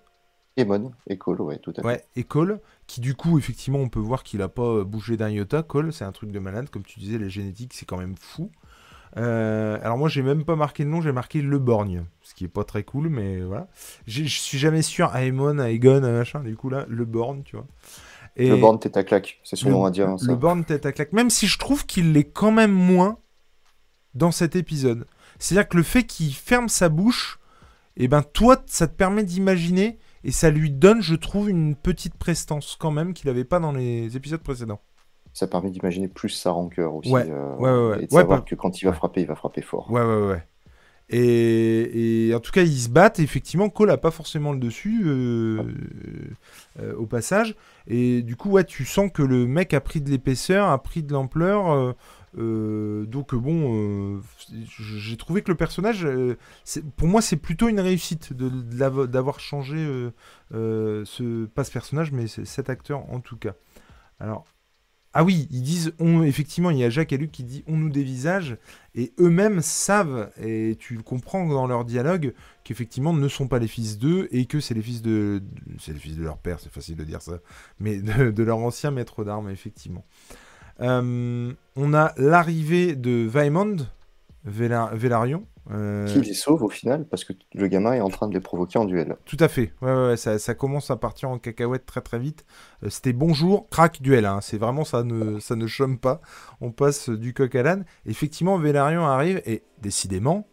[0.60, 1.88] Emon et Cole, ouais, tout à fait.
[1.88, 5.30] Ouais, et Cole, qui du coup, effectivement, on peut voir qu'il a pas bougé d'un
[5.30, 5.64] iota.
[5.64, 8.51] Cole, c'est un truc de malade, comme tu disais, les génétiques, c'est quand même fou.
[9.18, 12.45] Euh, alors moi, j'ai même pas marqué le nom, j'ai marqué Le Borgne, ce qui
[12.45, 13.68] est pas très cool, mais voilà.
[14.07, 17.66] Je suis jamais sûr, Aemon, Aegon, machin, du coup là, Le Borgne, tu vois.
[18.36, 20.16] Et le Borgne tête à claque, c'est son nom à dire.
[20.22, 23.18] Le Borgne tête à claque, même si je trouve qu'il l'est quand même moins
[24.14, 25.07] dans cet épisode.
[25.39, 27.39] C'est-à-dire que le fait qu'il ferme sa bouche,
[27.97, 31.76] et eh ben toi, ça te permet d'imaginer et ça lui donne, je trouve, une
[31.76, 34.82] petite prestance quand même qu'il n'avait pas dans les épisodes précédents.
[35.34, 37.11] Ça permet d'imaginer plus sa rancœur aussi.
[37.11, 39.61] Ouais, euh, ouais, ouais, Et de savoir que quand il va frapper, il va frapper
[39.61, 39.89] fort.
[39.91, 40.43] Ouais, ouais, ouais.
[41.11, 43.20] Et, en tout cas, ils se battent.
[43.20, 45.63] effectivement, Cole n'a pas forcément le dessus euh,
[46.80, 47.55] euh, au passage.
[47.88, 51.01] Et du coup, ouais, tu sens que le mec a pris de l'épaisseur, a pris
[51.01, 51.95] de l'ampleur.
[52.38, 54.22] Euh, donc bon, euh,
[54.80, 56.38] j'ai trouvé que le personnage, euh,
[56.96, 59.78] pour moi, c'est plutôt une réussite d'avoir changé
[60.52, 63.54] ce pas ce personnage, mais cet acteur en tout cas.
[64.20, 64.46] Alors,
[65.14, 67.90] ah oui, ils disent, effectivement, il y a Jacques et Luc qui dit on nous
[67.90, 68.58] dévisage,
[68.94, 73.98] et eux-mêmes savent, et tu comprends dans leur dialogue, qu'effectivement ne sont pas les fils
[73.98, 75.42] d'eux, et que c'est les fils de.
[75.80, 77.40] C'est les fils de leur père, c'est facile de dire ça,
[77.80, 80.06] mais de leur ancien maître d'armes, effectivement.
[80.82, 83.78] Euh, on a l'arrivée de Vaimond,
[84.46, 84.94] Velar
[85.72, 88.40] euh, Qui les sauve au final, parce que le gamin est en train de les
[88.40, 89.18] provoquer en duel.
[89.26, 92.46] Tout à fait, ouais, ça, commence à partir en cacahuète très très vite.
[92.84, 94.40] Euh, c'était bonjour, crack, duel, hein.
[94.42, 96.22] c'est vraiment ça ne, ça ne chôme pas.
[96.62, 97.86] On passe du coq à l'âne.
[98.06, 100.48] Effectivement, Velaryon arrive, et décidément,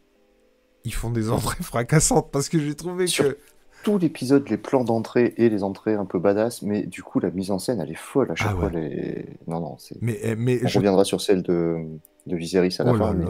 [0.85, 3.39] ils font des entrées fracassantes, parce que j'ai trouvé que
[3.87, 7.31] tout l'épisode, les plans d'entrée et les entrées un peu badass, mais du coup, la
[7.31, 8.69] mise en scène, elle est folle à chaque ah fois.
[8.69, 9.27] Les...
[9.47, 9.95] Non, non, c'est.
[10.03, 11.87] Mais, eh, mais On reviendra sur celle de,
[12.27, 13.15] de Viserys à la oh fin.
[13.15, 13.27] mais...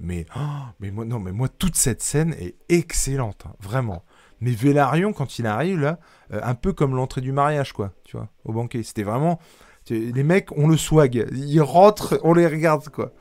[0.00, 0.40] mais, oh,
[0.80, 4.02] mais, moi, non, mais moi, toute cette scène est excellente, hein, vraiment.
[4.40, 6.00] Mais Vélarion, quand il arrive là,
[6.32, 8.82] euh, un peu comme l'entrée du mariage, quoi, tu vois, au banquet.
[8.82, 9.38] C'était vraiment.
[9.88, 11.28] Les mecs, on le swag.
[11.32, 13.12] Ils rentrent, on les regarde, quoi.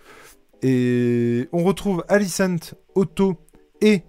[0.63, 3.35] Et on retrouve Alicent, Otto
[3.81, 4.01] et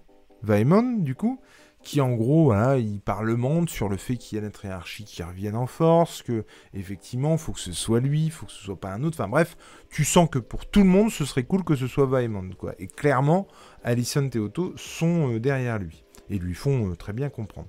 [0.42, 1.38] Vaimon, du coup,
[1.82, 5.56] qui en gros, il parlemente sur le fait qu'il y a la hiérarchie qui revienne
[5.56, 9.02] en force, que effectivement, faut que ce soit lui, faut que ce soit pas un
[9.02, 9.16] autre.
[9.20, 9.56] Enfin bref,
[9.90, 12.74] tu sens que pour tout le monde, ce serait cool que ce soit Vaemond, quoi.
[12.78, 13.48] Et clairement,
[13.82, 17.68] Alison et Otto sont euh, derrière lui et lui font euh, très bien comprendre.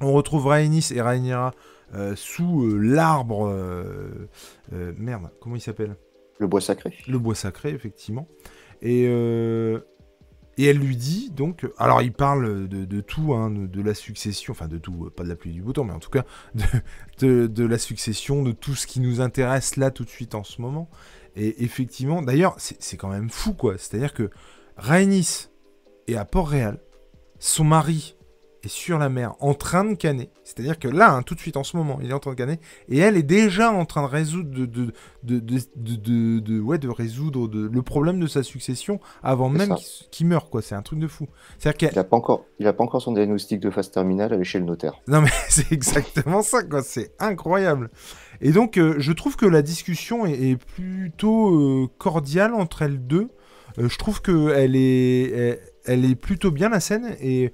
[0.00, 1.52] On retrouve Rhaenys et Rhaenyra
[1.94, 3.48] euh, sous l'arbre.
[4.70, 5.96] merde, comment il s'appelle?
[6.38, 6.92] Le bois sacré.
[7.06, 8.28] Le bois sacré, effectivement.
[8.82, 9.08] Et
[10.56, 14.68] et elle lui dit donc, alors il parle de, tout, hein, de, la succession, enfin
[14.68, 16.24] de tout, pas de la pluie du temps, mais en tout cas
[17.18, 20.44] de, de, la succession, de tout ce qui nous intéresse là tout de suite en
[20.44, 20.88] ce moment.
[21.36, 23.76] Et effectivement, d'ailleurs, c'est quand même fou quoi.
[23.78, 24.30] C'est-à-dire que
[24.76, 25.48] Rhaenys
[26.06, 26.78] est à Port-Réal,
[27.38, 28.16] son mari
[28.68, 30.30] sur la mer en train de canner.
[30.44, 32.36] C'est-à-dire que là, hein, tout de suite en ce moment, il est en train de
[32.36, 32.60] canner.
[32.88, 34.92] Et elle est déjà en train de résoudre, de, de,
[35.22, 39.74] de, de ouais, de résoudre le problème de sa succession avant même
[40.10, 40.50] qu'il meure.
[40.50, 40.62] quoi.
[40.62, 41.26] C'est un truc de fou.
[41.64, 44.64] il n'a pas, encore, il a pas encore son diagnostic de phase terminale chez le
[44.64, 45.00] notaire.
[45.08, 46.62] Non, mais c'est exactement ça.
[46.62, 46.82] quoi.
[46.82, 47.90] C'est incroyable.
[48.40, 53.28] Et donc, euh, je trouve que la discussion est, plutôt euh, cordiale entre elles deux.
[53.78, 57.16] Euh, je trouve qu'elle est, elle, elle est plutôt bien la scène.
[57.20, 57.52] Et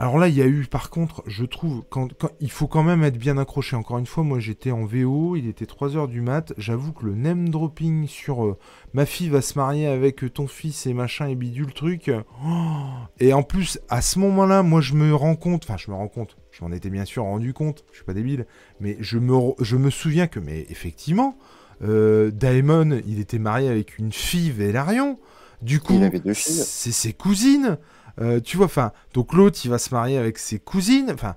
[0.00, 3.02] Alors là, il y a eu, par contre, je trouve, quand, il faut quand même
[3.02, 3.74] être bien accroché.
[3.74, 6.52] Encore une fois, moi j'étais en VO, il était 3h du mat.
[6.56, 8.56] J'avoue que le name dropping sur euh,
[8.92, 12.12] ma fille va se marier avec ton fils et machin et bidule truc.
[12.44, 12.86] Oh
[13.18, 16.06] et en plus, à ce moment-là, moi je me rends compte, enfin je me rends
[16.06, 18.46] compte, je m'en étais bien sûr rendu compte, je suis pas débile,
[18.78, 21.36] mais je me, je me souviens que, mais effectivement,
[21.82, 25.18] euh, Daemon, il était marié avec une fille Vélarion.
[25.60, 26.00] Du coup,
[26.34, 27.78] c'est ses cousines.
[28.20, 31.10] Euh, tu vois, enfin, donc l'autre, il va se marier avec ses cousines.
[31.12, 31.36] Enfin,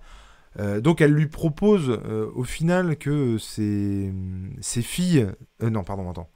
[0.59, 4.11] euh, donc elle lui propose euh, au final que ses,
[4.59, 5.27] ses filles.
[5.61, 6.29] non, pardon, attends.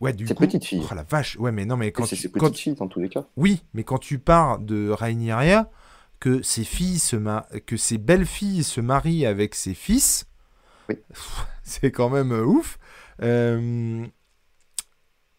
[0.00, 0.44] Ouais, du ses coup.
[0.44, 0.84] petites filles.
[0.90, 1.36] Oh la vache.
[1.38, 2.16] Ouais, mais non, mais quand tu.
[2.16, 3.24] C'est ses petites filles dans tous les cas.
[3.36, 5.70] Oui, mais quand tu pars de Rhaenyra,
[6.18, 7.46] que ses filles se ma...
[7.66, 10.26] que ses belles filles se marient avec ses fils.
[10.88, 10.96] Oui.
[11.62, 12.78] C'est quand même ouf.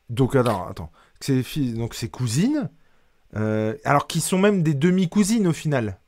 [0.10, 0.92] Donc attends, attends.
[1.20, 2.70] Ses filles, donc ses cousines.
[3.36, 6.00] Euh, alors qu'ils sont même des demi-cousines au final.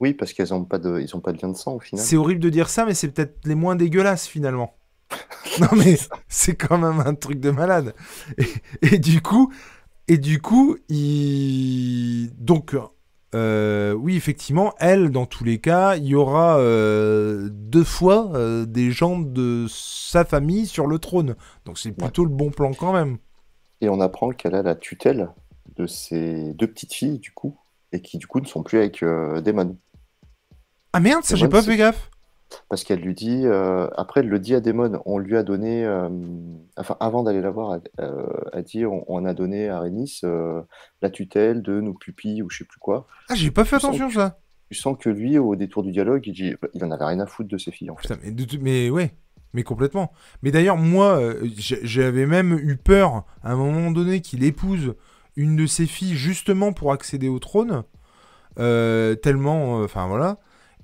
[0.00, 2.04] Oui, parce qu'ils n'ont pas, de, ils ont pas de lien de sang au final.
[2.04, 4.74] C'est horrible de dire ça, mais c'est peut-être les moins dégueulasses finalement.
[5.60, 5.98] non mais
[6.28, 7.94] c'est quand même un truc de malade.
[8.80, 9.52] Et, du coup,
[10.08, 12.30] et du coup, il...
[12.38, 12.74] donc
[13.34, 18.32] euh, oui effectivement, elle dans tous les cas, il y aura euh, deux fois
[18.66, 21.36] des gens de sa famille sur le trône.
[21.66, 23.18] Donc c'est plutôt le bon plan quand même.
[23.82, 25.28] Et on apprend qu'elle a la tutelle
[25.76, 27.56] de ses deux petites filles, du coup,
[27.92, 29.76] et qui, du coup, ne sont plus avec euh, Damon.
[30.92, 32.10] Ah merde, ça j'ai pas fait gaffe.
[32.68, 35.86] Parce qu'elle lui dit, euh, après elle le dit à Damon, on lui a donné,
[35.86, 36.10] euh,
[36.76, 40.20] enfin avant d'aller la voir, elle, dit, on, a donné à Rhaenys
[41.00, 43.06] la tutelle de nos pupilles ou je sais plus quoi.
[43.30, 44.38] Ah j'ai pas fait attention ça.
[44.70, 47.26] Tu sens que lui, au détour du dialogue, il, dit, il en avait rien à
[47.26, 48.18] foutre de ses filles en fait.
[48.22, 49.14] mais, mais ouais,
[49.54, 50.12] mais complètement.
[50.42, 51.22] Mais d'ailleurs, moi,
[51.56, 54.94] j'avais même eu peur à un moment donné qu'il épouse
[55.36, 57.84] une de ses filles justement pour accéder au trône.
[58.58, 60.38] Euh, tellement, euh, enfin voilà.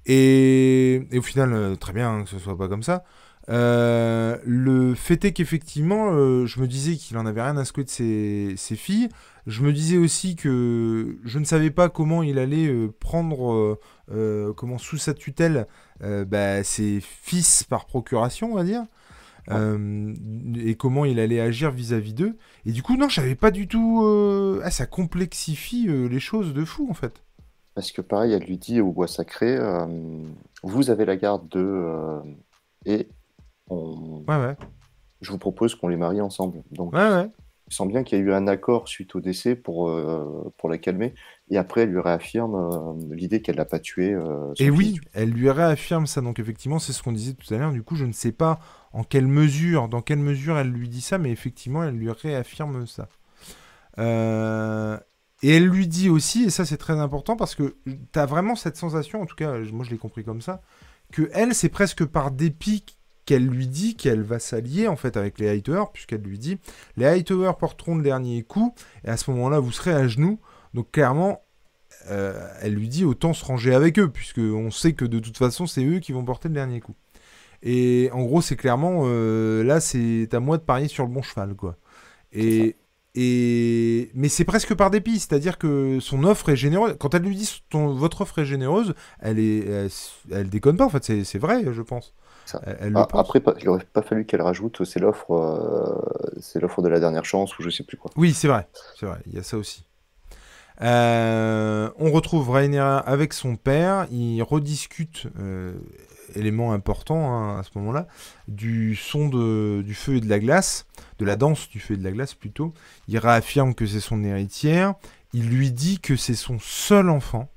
[0.07, 3.05] Et, au final, euh, très bien que ce soit pas comme ça.
[3.49, 6.13] le fait est qu'effectivement,
[6.47, 9.09] je me disais qu'il en avait rien à secouer de ses, ses, filles.
[9.47, 12.71] Je me disais aussi que je ne savais pas comment il allait
[13.01, 13.79] prendre,
[14.57, 15.67] comment sous sa tutelle,
[16.01, 18.85] bah, ses fils par procuration, on va dire.
[19.51, 20.15] Euh,
[20.57, 22.37] et comment il allait agir vis-à-vis d'eux.
[22.67, 24.03] Et du coup, non, je savais pas du tout.
[24.05, 27.23] Euh, ah, ça complexifie euh, les choses de fou en fait.
[27.75, 29.57] Parce que pareil, elle lui dit au bois sacré
[30.63, 32.21] Vous avez la garde de.
[32.87, 33.09] et
[33.71, 34.25] on...
[34.27, 34.57] ouais, ouais.
[35.21, 36.63] je vous propose qu'on les marie ensemble.
[36.73, 37.31] Donc, ouais, ouais.
[37.69, 39.95] Je sens bien qu'il y a eu un accord suite au décès pour,
[40.57, 41.15] pour la calmer.
[41.51, 44.17] Et après, elle lui réaffirme l'idée qu'elle l'a pas tué.
[44.59, 46.21] et oui, elle lui réaffirme ça.
[46.21, 47.71] Donc effectivement, c'est ce qu'on disait tout à l'heure.
[47.71, 48.59] Du coup, je ne sais pas
[48.93, 52.87] en quelle mesure, dans quelle mesure elle lui dit ça, mais effectivement, elle lui réaffirme
[52.87, 53.09] ça.
[53.99, 54.99] Euh,
[55.43, 58.57] et elle lui dit aussi, et ça c'est très important parce que tu as vraiment
[58.57, 60.63] cette sensation, en tout cas, moi je l'ai compris comme ça,
[61.13, 62.85] que elle, c'est presque par dépit
[63.25, 66.59] qu'elle lui dit qu'elle va s'allier en fait avec les Hightower, puisqu'elle lui dit
[66.97, 68.75] les Hightower porteront le dernier coup,
[69.05, 70.41] et à ce moment-là, vous serez à genoux.
[70.75, 71.43] Donc clairement,
[72.11, 75.67] euh, elle lui dit autant se ranger avec eux, puisqu'on sait que de toute façon,
[75.67, 76.95] c'est eux qui vont porter le dernier coup.
[77.63, 81.23] Et en gros, c'est clairement, euh, là, c'est à moi de parier sur le bon
[81.23, 81.77] cheval, quoi.
[82.33, 82.77] Et,
[83.15, 84.11] et...
[84.15, 86.97] Mais c'est presque par dépit, c'est-à-dire que son offre est généreuse.
[87.01, 87.95] Quand elle lui dit ton...
[87.95, 89.89] votre offre est généreuse, elle, est...
[90.31, 92.15] elle, déconne pas, en fait, c'est vrai, je pense.
[92.55, 97.01] Ah, après, il aurait pas fallu qu'elle rajoute c'est l'offre euh, c'est l'offre de la
[97.01, 98.11] dernière chance ou je sais plus quoi.
[98.17, 98.67] Oui, c'est vrai,
[98.99, 99.85] c'est vrai, il y a ça aussi.
[100.81, 105.27] Euh, on retrouve Rhaenyra avec son père, ils rediscutent
[106.35, 108.07] élément important hein, à ce moment-là,
[108.47, 110.87] du son de, du feu et de la glace,
[111.19, 112.73] de la danse du feu et de la glace plutôt.
[113.09, 114.95] Il réaffirme que c'est son héritière.
[115.33, 117.51] Il lui dit que c'est son seul enfant.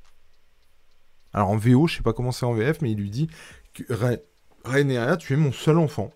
[1.33, 3.29] Alors en VO, je sais pas comment c'est en VF, mais il lui dit
[3.73, 3.83] que
[4.65, 6.11] Rhaenyra, tu es mon seul enfant.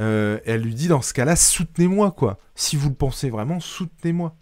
[0.00, 2.38] Euh, elle lui dit dans ce cas-là, soutenez-moi quoi.
[2.54, 4.34] Si vous le pensez vraiment, soutenez-moi.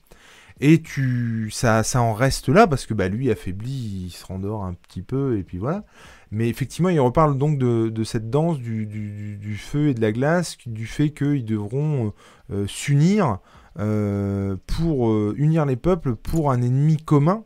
[0.60, 4.64] Et tu, ça, ça en reste là parce que bah, lui affaibli, il se rendort
[4.64, 5.84] un petit peu et puis voilà.
[6.32, 10.86] Mais effectivement, il reparle donc de, cette danse du, feu et de la glace, du
[10.86, 12.10] fait qu'ils devront euh,
[12.52, 13.38] euh, s'unir
[13.78, 17.44] euh, pour unir les peuples pour un ennemi commun.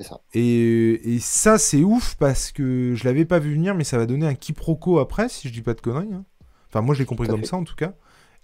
[0.00, 0.20] Ça.
[0.34, 4.26] Et, ça, c'est ouf parce que je l'avais pas vu venir, mais ça va donner
[4.26, 6.12] un quiproquo après, si je dis pas de conneries.
[6.12, 6.24] Hein.
[6.68, 7.94] Enfin, moi, je l'ai compris comme ça en tout cas.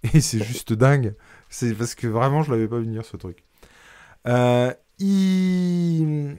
[0.15, 1.15] Et c'est juste dingue.
[1.49, 3.45] C'est parce que vraiment, je l'avais pas vu venir ce truc.
[4.99, 6.37] il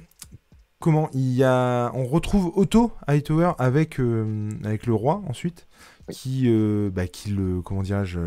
[0.80, 5.68] comment il y a, on retrouve Otto Hightower avec euh, avec le roi ensuite,
[6.12, 8.20] qui euh, bah, qui le comment dirais-je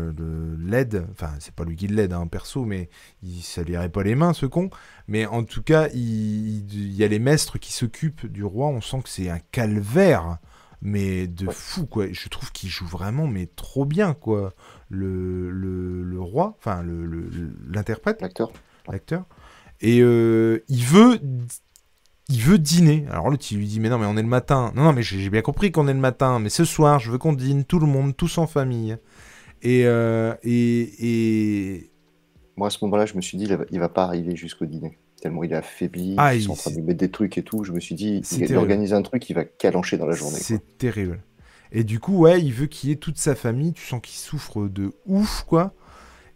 [0.59, 1.05] l'aide.
[1.11, 2.89] Enfin, c'est pas lui qui l'aide, hein, perso, mais
[3.23, 4.69] il, ça lui irait pas les mains ce con.
[5.07, 8.81] Mais en tout cas, il, y y a les maîtres qui s'occupent du roi, on
[8.81, 10.37] sent que c'est un calvaire,
[10.81, 12.07] mais de fou, quoi.
[12.11, 14.53] Je trouve qu'il joue vraiment, mais trop bien, quoi.
[14.89, 16.83] Le, le, roi, enfin,
[17.69, 18.21] l'interprète.
[18.21, 18.51] Le, L'acteur.
[18.87, 19.25] L'acteur.
[19.79, 21.19] Et euh, il veut
[22.31, 23.05] il veut dîner.
[23.09, 24.71] Alors l'autre, il lui dit, mais non, mais on est le matin.
[24.75, 27.17] Non, non, mais j'ai bien compris qu'on est le matin, mais ce soir, je veux
[27.17, 28.97] qu'on dîne, tout le monde, tous en famille.
[29.61, 31.91] Et, euh, et,
[32.55, 34.97] Moi, à ce moment-là, je me suis dit, il va pas arriver jusqu'au dîner.
[35.21, 37.63] Tellement il est affaibli, ah, ils sont en train de mettre des trucs et tout.
[37.63, 40.37] Je me suis dit, il organise un truc, il va calancher dans la journée.
[40.39, 41.21] C'est terrible.
[41.71, 43.71] Et du coup, ouais, il veut qu'il y ait toute sa famille.
[43.73, 45.73] Tu sens qu'il souffre de ouf, quoi.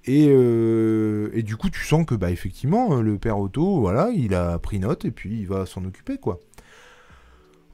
[0.07, 4.57] Euh, et, du coup, tu sens que, bah, effectivement, le père Otto, voilà, il a
[4.59, 6.39] pris note et puis il va s'en occuper, quoi.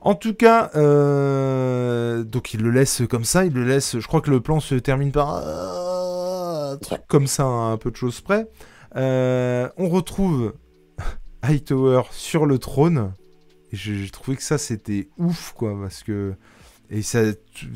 [0.04, 4.00] En tout cas, euh, donc il le laisse comme ça, il le laisse.
[4.00, 7.96] Je crois que le plan se termine par un truc comme ça, un peu de
[7.96, 8.48] choses près.
[8.96, 10.56] Euh, on retrouve
[11.44, 13.14] Hightower sur le trône.
[13.72, 16.34] Et j'ai trouvé que ça c'était ouf, quoi, parce que
[16.92, 17.22] et ça,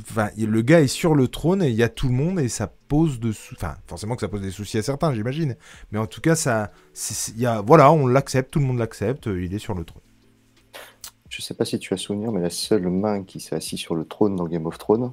[0.02, 2.50] enfin, le gars est sur le trône et il y a tout le monde et
[2.50, 5.56] ça pose de, enfin, forcément que ça pose des soucis à certains, j'imagine.
[5.92, 6.72] Mais en tout cas, ça,
[7.30, 10.04] il y a, voilà, on l'accepte, tout le monde l'accepte, il est sur le trône.
[11.30, 13.96] Je sais pas si tu as souvenir, mais la seule main qui s'est assise sur
[13.96, 15.12] le trône dans Game of Thrones,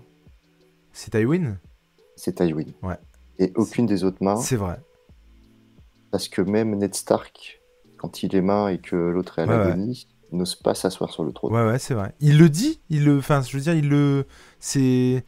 [0.92, 1.58] c'est Tywin?
[2.16, 2.66] C'est Tywin.
[2.82, 2.98] Ouais.
[3.38, 4.36] Et aucune des autres mains.
[4.36, 4.78] C'est vrai.
[6.10, 7.60] Parce que même Ned Stark,
[7.96, 11.32] quand il est main et que l'autre est à l'agonie, n'ose pas s'asseoir sur le
[11.32, 11.52] trône.
[11.52, 12.14] Ouais, ouais, c'est vrai.
[12.20, 14.26] Il le dit, il le, enfin, je veux dire, il le,
[14.60, 15.24] c'est,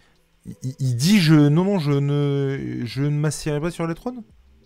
[0.62, 4.22] il, dit, je, non, non, je ne, je ne m'assierai pas sur le trône?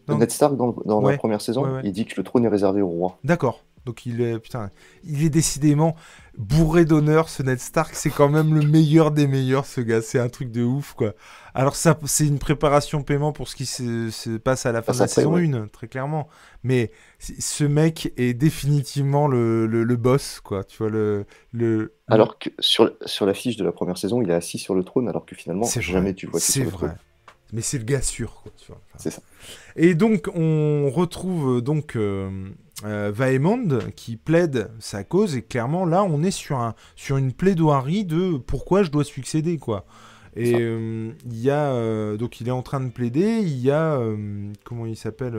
[0.09, 3.19] Ned Stark dans, la première saison, il dit que le trône est réservé au roi.
[3.25, 3.63] D'accord.
[3.89, 4.69] Donc il est, putain,
[5.03, 5.97] il est décidément
[6.37, 7.95] bourré d'honneur, ce Ned Stark.
[7.95, 10.03] C'est quand même le meilleur des meilleurs, ce gars.
[10.03, 11.15] C'est un truc de ouf, quoi.
[11.55, 14.99] Alors ça, c'est une préparation paiement pour ce qui se, passe à la fin de
[14.99, 16.29] la saison 1, très clairement.
[16.63, 20.65] Mais ce mec est définitivement le, le, boss, quoi.
[20.65, 24.29] Tu vois, le, le, Alors que sur, sur la fiche de la première saison, il
[24.29, 26.91] est assis sur le trône, alors que finalement, jamais tu vois C'est vrai.
[27.55, 28.79] Mais c'est le gars sûr, quoi.
[28.99, 29.23] c'est ça.
[29.77, 31.97] Et donc, on retrouve donc...
[31.97, 32.51] Euh,
[32.85, 37.33] euh, Vaemond qui plaide sa cause et clairement là on est sur, un, sur une
[37.33, 39.85] plaidoirie de pourquoi je dois succéder quoi.
[40.37, 43.71] Et euh, il y a euh, donc il est en train de plaider, il y
[43.71, 44.01] a
[44.65, 45.37] comment il s'appelle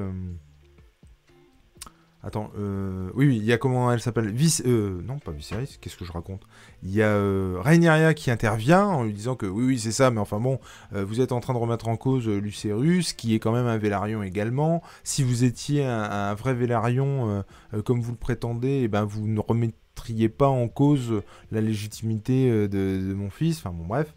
[2.22, 4.30] Attends, euh, oui, il y a comment elle s'appelle?
[4.30, 6.42] Vice, euh, non, pas Viserys, qu'est-ce que je raconte?
[6.84, 10.20] Il y a euh, qui intervient en lui disant que oui, oui, c'est ça, mais
[10.20, 10.60] enfin bon,
[10.94, 13.78] euh, vous êtes en train de remettre en cause Lucerus, qui est quand même un
[13.78, 14.84] Vélarion également.
[15.06, 17.46] Si vous étiez un, vrai Vélarion,
[17.86, 22.68] comme vous le prétendez, eh ben, vous ne remettriez pas en cause la légitimité de,
[22.68, 23.60] de mon fils.
[23.60, 24.14] Enfin bon, bref.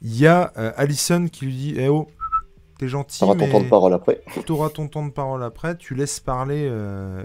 [0.00, 0.42] Il y a
[0.76, 2.08] Allison qui lui dit Eh oh,
[2.82, 3.20] T'es gentil.
[3.20, 4.24] T'auras ton temps de parole après.
[4.44, 5.76] T'auras ton temps de parole après.
[5.76, 7.22] Tu laisses parler euh.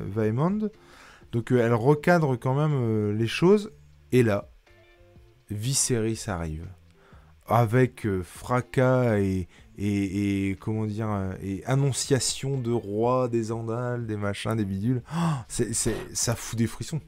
[1.31, 3.73] Donc euh, elle recadre quand même euh, les choses.
[4.11, 4.51] Et là,
[5.49, 6.67] Viserys arrive.
[7.47, 9.47] Avec euh, fracas et,
[9.79, 11.09] et, comment dire
[11.41, 15.01] et annonciation de roi, des andales, des machins, des bidules.
[15.11, 17.01] Oh, c'est, ça fout des frissons.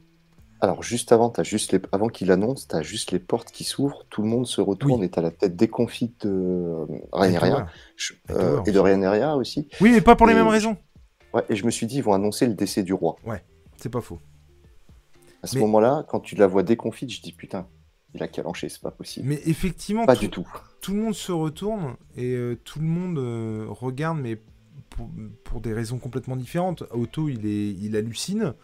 [0.62, 1.80] Alors, juste avant, as juste les...
[1.92, 5.02] avant qu'il annonce, tu as juste les portes qui s'ouvrent, tout le monde se retourne
[5.02, 7.66] et tu as la tête déconfite de euh, Rhaenyra
[8.30, 9.68] euh, et de Rhaenyra aussi.
[9.80, 10.76] Oui, mais pas pour les mêmes raisons.
[11.32, 13.16] Ouais, et je me suis dit, ils vont annoncer le décès du roi.
[13.24, 13.42] Ouais,
[13.76, 14.18] c'est pas faux.
[15.42, 17.66] À ce moment-là, quand tu la vois déconfite, je dis putain,
[18.14, 19.28] il a calanché, c'est pas possible.
[19.28, 20.46] Mais effectivement, pas du tout.
[20.82, 23.18] Tout le monde se retourne et euh, tout le monde
[23.70, 24.38] regarde, mais
[25.44, 26.84] pour, des raisons complètement différentes.
[26.90, 28.54] Otto, il, est, il hallucine.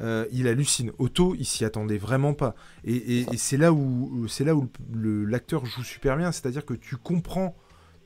[0.00, 0.92] Euh, il hallucine.
[0.98, 2.54] Otto, il s'y attendait vraiment pas.
[2.84, 7.56] Et, c'est là où, c'est là où l'acteur joue super bien, c'est-à-dire que tu comprends,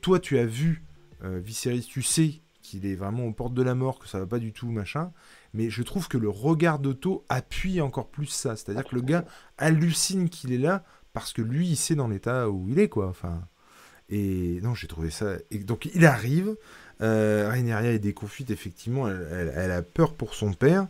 [0.01, 0.83] toi tu as vu
[1.23, 4.27] euh, Viserys, tu sais qu'il est vraiment aux portes de la mort, que ça va
[4.27, 5.11] pas du tout, machin.
[5.53, 8.55] Mais je trouve que le regard d'Otto appuie encore plus ça.
[8.55, 9.25] C'est-à-dire que le gars
[9.57, 10.83] hallucine qu'il est là
[11.13, 13.07] parce que lui, il sait dans l'état où il est, quoi.
[13.07, 13.41] Enfin,
[14.09, 15.37] et non, j'ai trouvé ça.
[15.51, 16.55] Et donc il arrive.
[17.01, 19.07] Euh, est déconfite, effectivement.
[19.07, 20.87] elle, a peur pour son père.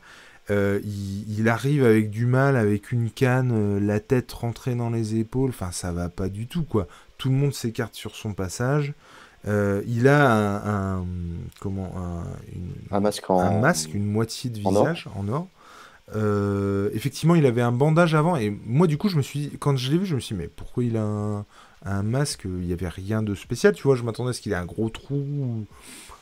[0.50, 0.80] Euh,
[1.28, 5.50] il, arrive avec du mal, avec une canne, euh, la tête rentrée dans les épaules.
[5.50, 6.88] Enfin, ça va pas du tout, quoi.
[7.18, 8.94] Tout le monde s'écarte sur son passage.
[9.48, 11.06] Euh, il a un,
[11.60, 11.94] comment
[12.92, 15.48] un, masque, un masque, une moitié de visage en or.
[16.94, 19.92] effectivement, il avait un bandage avant et moi, du coup, je me suis, quand je
[19.92, 21.46] l'ai vu, je me suis dit mais pourquoi il a un,
[21.86, 22.44] un masque?
[22.46, 23.96] Il y avait rien de spécial, tu vois.
[23.96, 25.66] Je m'attendais à ce qu'il ait un gros trou.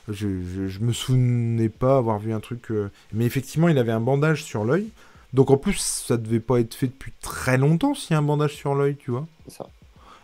[0.10, 2.72] Je, je, me souvenais pas avoir vu un truc.
[2.72, 4.89] Euh, mais effectivement, il avait un bandage sur l'œil.
[5.34, 8.24] Donc en plus, ça devait pas être fait depuis très longtemps s'il y a un
[8.24, 9.28] bandage sur l'œil, tu vois.
[9.47, 9.70] C'est ça.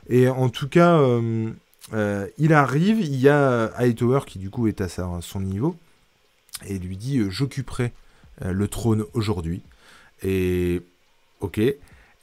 [0.09, 1.49] Et en tout cas, euh,
[1.93, 5.75] euh, il arrive, il y a Hightower qui du coup est à, son niveau
[6.67, 7.91] et lui dit J'occuperai
[8.41, 9.61] le trône aujourd'hui.
[10.23, 10.81] Et
[11.41, 11.59] Ok.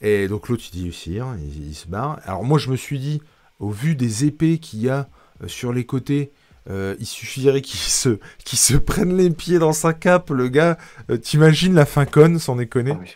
[0.01, 2.19] Et donc l'autre, il dit aussi, hein, il, se barre.
[2.23, 3.21] Alors moi, je me suis dit,
[3.59, 5.07] au vu des épées qu'il y a
[5.47, 6.31] sur les côtés,
[6.69, 10.77] euh, il suffirait qu'il se, se prenne les pieds dans sa cape, le gars.
[11.09, 13.15] Euh, t'imagines la fin conne, sans déconner Ah oui.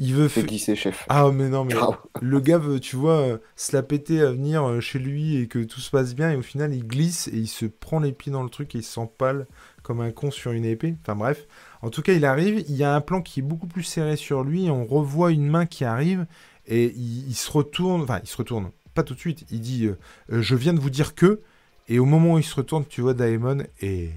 [0.00, 1.04] Il veut Fait fa- glisser, chef.
[1.08, 1.96] Ah mais non mais Grave.
[2.22, 5.58] le gars veut tu vois euh, se la péter à venir chez lui et que
[5.58, 8.30] tout se passe bien et au final il glisse et il se prend les pieds
[8.30, 9.48] dans le truc et il se sent pâle
[9.82, 10.94] comme un con sur une épée.
[11.02, 11.48] Enfin bref,
[11.82, 14.14] en tout cas il arrive, il y a un plan qui est beaucoup plus serré
[14.14, 16.26] sur lui, et on revoit une main qui arrive
[16.68, 19.88] et il, il se retourne, enfin il se retourne, pas tout de suite, il dit
[20.28, 21.40] je viens de vous dire que
[21.88, 24.10] et au moment où il se retourne tu vois Daemon et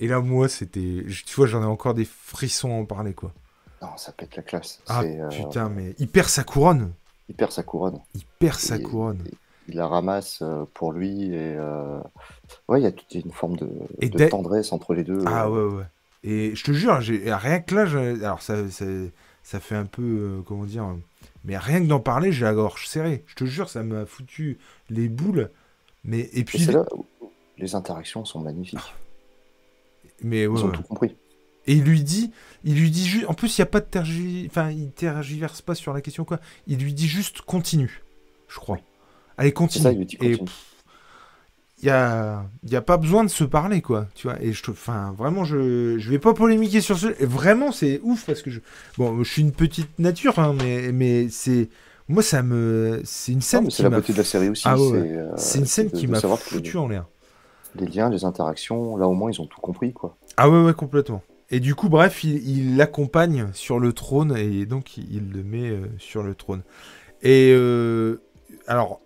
[0.00, 3.32] et là moi c'était tu vois j'en ai encore des frissons à en parler quoi.
[3.82, 4.80] Non, ça pète la classe.
[4.88, 6.92] Ah euh, putain mais il perd sa couronne,
[7.28, 8.00] Il perd sa couronne.
[8.14, 9.22] il perd sa Et- couronne.
[9.68, 11.98] Il la ramasse euh, pour lui et euh,
[12.68, 13.68] ouais, il y a toute une forme de,
[14.00, 15.22] Et de dès- tendresse entre les deux.
[15.26, 15.84] Ah euh, ouais, ouais.
[16.22, 17.82] Et je te jure, rien que là,
[18.26, 18.84] alors ça, ça,
[19.42, 20.86] ça fait un peu, euh, comment dire,
[21.44, 23.24] mais rien que d'en parler, j'ai la gorge serrée.
[23.26, 24.58] Je te jure, ça m'a foutu
[24.90, 25.50] les boules.
[26.04, 27.06] Mais et puis, c'est là où
[27.58, 28.78] les interactions sont magnifiques.
[30.22, 30.72] mais Ils ouais, ont ouais.
[30.72, 31.16] tout compris.
[31.66, 32.30] Et il lui dit,
[32.64, 35.62] il lui dit juste, en plus, il y a pas de tergi, enfin, il tergiverse
[35.62, 36.38] pas sur la question quoi.
[36.66, 38.02] Il lui dit juste continue,
[38.48, 38.78] je crois.
[39.38, 39.82] Allez, continue.
[39.82, 40.38] ça, il lui dit Et
[41.82, 44.06] il y a, y a pas besoin de se parler, quoi.
[44.14, 47.08] Tu vois, et je enfin, vraiment, je, je vais pas polémiquer sur ce.
[47.20, 48.60] et Vraiment, c'est ouf parce que je,
[48.96, 51.68] bon, je suis une petite nature, hein, mais, mais c'est,
[52.08, 54.64] moi, ça me, c'est une scène c'est la beauté de la série aussi.
[54.66, 55.12] Ah ouais, c'est, ouais.
[55.12, 57.06] euh, c'est une scène de- qui m'a foutu en l'air.
[57.76, 60.16] Les liens, les interactions, là au moins ils ont tout compris quoi.
[60.36, 61.22] Ah ouais, ouais, complètement.
[61.50, 65.86] Et du coup, bref, il l'accompagne sur le trône et donc il, le met euh,
[65.98, 66.62] sur le trône.
[67.22, 68.20] Et euh,
[68.66, 69.00] alors,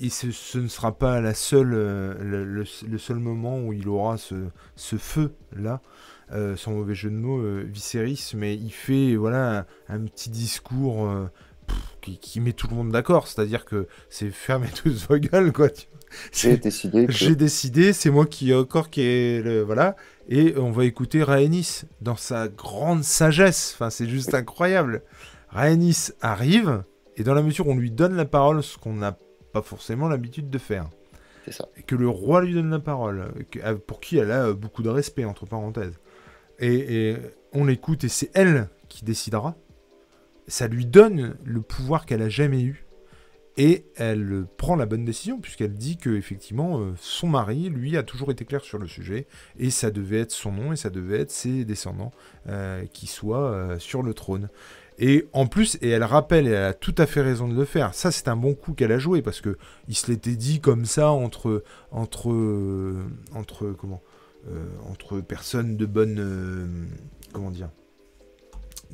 [0.00, 3.88] et ce, ce ne sera pas la seule, le, le- le seul moment où il
[3.88, 4.34] aura ce,
[4.76, 5.80] ce feu-là,
[6.32, 10.30] euh, sans mauvais jeu de mots, euh, Viserys, mais il fait voilà un, un petit
[10.30, 11.26] discours euh,
[12.00, 15.68] qui, qui met tout le monde d'accord, c'est-à-dire que c'est fermez tous vos gueules, quoi.
[16.32, 19.96] J'ai décidé que j'ai décidé, c'est moi qui encore qui est le voilà
[20.28, 23.72] et on va écouter Rhaenys dans sa grande sagesse.
[23.74, 25.02] Enfin, c'est juste incroyable.
[25.50, 26.82] Rhaenys arrive
[27.16, 29.16] et dans la mesure où on lui donne la parole, ce qu'on n'a
[29.52, 30.88] pas forcément l'habitude de faire,
[31.44, 31.68] c'est ça.
[31.76, 34.82] et que le roi lui donne la parole, euh, pour qui elle a euh, beaucoup
[34.82, 35.98] de respect entre parenthèses.
[36.58, 37.16] Et, et
[37.52, 39.56] on l'écoute et c'est elle qui décidera.
[40.46, 42.84] Ça lui donne le pouvoir qu'elle a jamais eu.
[43.56, 48.02] Et elle prend la bonne décision, puisqu'elle dit que effectivement euh, son mari, lui, a
[48.02, 49.26] toujours été clair sur le sujet,
[49.58, 52.10] et ça devait être son nom, et ça devait être ses descendants
[52.48, 54.48] euh, qui soient euh, sur le trône.
[54.98, 57.64] Et en plus, et elle rappelle, et elle a tout à fait raison de le
[57.64, 60.60] faire, ça c'est un bon coup qu'elle a joué, parce que il se l'était dit
[60.60, 62.30] comme ça entre, entre,
[63.34, 64.02] entre, comment,
[64.88, 66.86] entre personnes de bonne,
[67.32, 67.70] comment dire,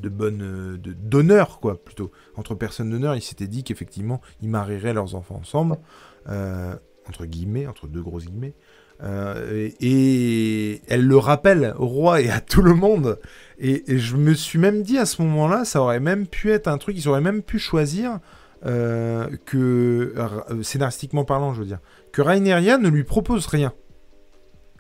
[0.01, 2.11] de bonne, euh, de- d'honneur quoi plutôt.
[2.37, 5.77] Entre personnes d'honneur, il s'était dit qu'effectivement ils marieraient leurs enfants ensemble,
[6.29, 6.75] euh,
[7.09, 8.55] entre guillemets, entre deux grosses guillemets.
[9.03, 13.19] Euh, et, et elle le rappelle au roi et à tout le monde.
[13.59, 16.69] Et, et je me suis même dit à ce moment-là, ça aurait même pu être
[16.69, 18.19] un truc, ils auraient même pu choisir
[18.67, 20.15] euh, que,
[20.63, 21.81] scénaristiquement parlant, je veux dire,
[22.13, 23.73] que Rhaenyra ne lui propose rien.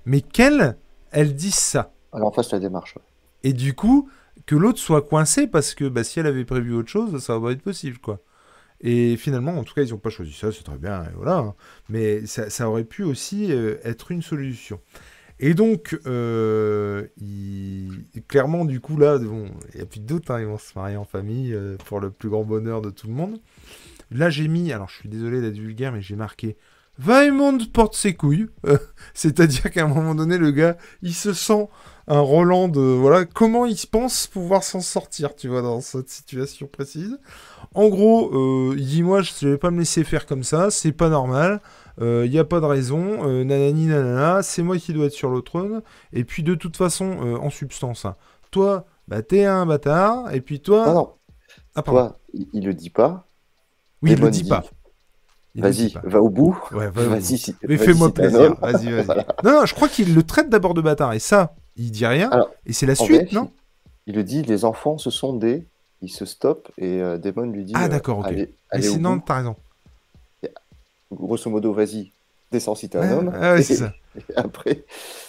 [0.04, 0.76] Mais qu'elle,
[1.12, 1.92] elle dise ça.
[2.12, 2.96] Alors en face la démarche.
[2.96, 3.02] ouais.
[3.42, 4.10] Et du coup,
[4.46, 7.48] que l'autre soit coincé parce que bah, si elle avait prévu autre chose, ça va
[7.48, 8.20] pas être possible, quoi.
[8.82, 11.38] Et finalement, en tout cas, ils n'ont pas choisi ça, c'est très bien, voilà.
[11.38, 11.54] hein.
[11.90, 14.80] Mais ça, ça aurait pu aussi euh, être une solution.
[15.38, 20.30] Et donc, euh, il- clairement, du coup, là, bon, il n'y a plus de doute,
[20.30, 23.06] hein, ils vont se marier en famille euh, pour le plus grand bonheur de tout
[23.06, 23.38] le monde.
[24.10, 26.56] Là, j'ai mis, alors je suis désolé d'être vulgaire, mais j'ai marqué
[26.98, 28.48] Vaimond porte ses couilles.
[29.14, 31.68] C'est-à-dire qu'à un moment donné, le gars, il se sent
[32.10, 36.66] un Roland de voilà comment il pense pouvoir s'en sortir, tu vois, dans cette situation
[36.66, 37.18] précise.
[37.72, 40.92] En gros, euh, il dit moi je vais pas me laisser faire comme ça, c'est
[40.92, 41.60] pas normal,
[42.00, 45.30] il n'y a pas de raison, euh, nanani nanana, c'est moi qui dois être sur
[45.30, 45.82] le trône.
[46.12, 48.16] Et puis de toute façon, euh, en substance, hein,
[48.50, 51.12] toi, bah t'es un bâtard, et puis toi, Non, non,
[51.76, 53.24] ah toi, il, il le dit pas.
[54.02, 54.64] oui il le dit dit, pas.
[55.54, 56.56] Vas-y, va au bout.
[56.72, 57.04] Ouais, va.
[57.08, 59.24] Vas-y, si, Mais fais-moi si plaisir, vas-y, vas-y.
[59.44, 61.54] Non, non, je crois qu'il le traite d'abord de bâtard, et ça,
[61.84, 63.50] il dit rien, Alors, et c'est la suite, non?
[64.06, 65.64] il, il le dit, les enfants, ce sont des.
[66.02, 67.72] Il se stoppe et euh, Damon lui dit.
[67.76, 68.26] Ah, euh, d'accord, ok.
[68.26, 69.56] Allez, Mais allez au sinon, t'as raison.
[71.12, 72.12] Grosso modo, vas-y,
[72.52, 73.28] descends si t'es un homme.
[73.28, 73.94] ouais, ouais, c'est et, ça.
[74.16, 74.84] et après,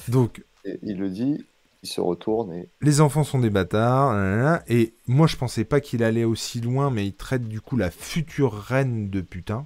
[0.08, 1.43] Donc, et il le dit,
[1.84, 2.68] il se retourne et.
[2.82, 7.06] les enfants sont des bâtards, et moi je pensais pas qu'il allait aussi loin, mais
[7.08, 9.66] il traite du coup la future reine de putain.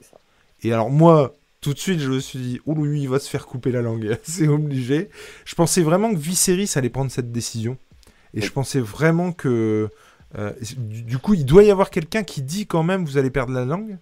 [0.00, 0.16] Ça.
[0.62, 1.34] Et alors moi,
[1.64, 3.82] tout de suite, je me suis dit, oh lui, il va se faire couper la
[3.82, 5.08] langue, c'est obligé.
[5.44, 7.78] Je pensais vraiment que Viserys allait prendre cette décision,
[8.34, 9.88] et je pensais vraiment que
[10.36, 13.52] Euh, du, coup, il doit y avoir quelqu'un qui dit quand même vous allez perdre
[13.52, 13.98] la langue.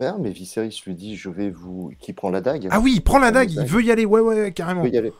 [0.00, 1.92] Ouais, mais Viserys lui dit je vais vous.
[2.00, 2.66] qui prend la dague.
[2.70, 4.82] Ah oui, il prend la dague, il veut y aller, ouais, ouais, ouais, carrément.
[4.84, 5.12] Il veut y aller.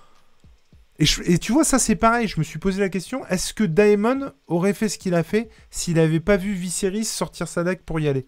[0.99, 3.55] Et, je- et tu vois, ça c'est pareil, je me suis posé la question est-ce
[3.55, 7.63] que Daemon aurait fait ce qu'il a fait s'il n'avait pas vu Viserys sortir sa
[7.63, 8.27] dague pour y aller?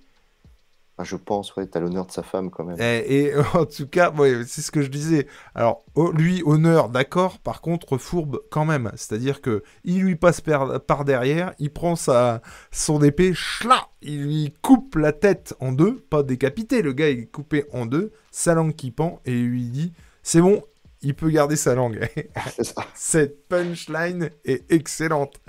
[1.04, 2.76] Je pense, ouais, t'as l'honneur de sa femme quand même.
[2.80, 5.26] et, et, en tout cas, ouais, c'est ce que je disais.
[5.54, 8.90] Alors, oh, lui, honneur, d'accord, par contre, fourbe quand même.
[8.96, 14.22] C'est-à-dire que il lui passe par, par derrière, il prend sa, son épée, chla, il
[14.24, 18.12] lui coupe la tête en deux, pas décapité, le gars il est coupé en deux,
[18.30, 19.92] sa langue qui pend, et il lui dit
[20.22, 20.62] c'est bon,
[21.02, 22.06] il peut garder sa langue.
[22.94, 25.40] Cette punchline est excellente.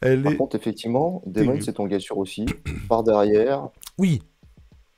[0.00, 0.36] Elle Par est...
[0.36, 2.46] contre, effectivement, Damon, ton gars sûr aussi.
[2.88, 4.22] Par derrière, Oui.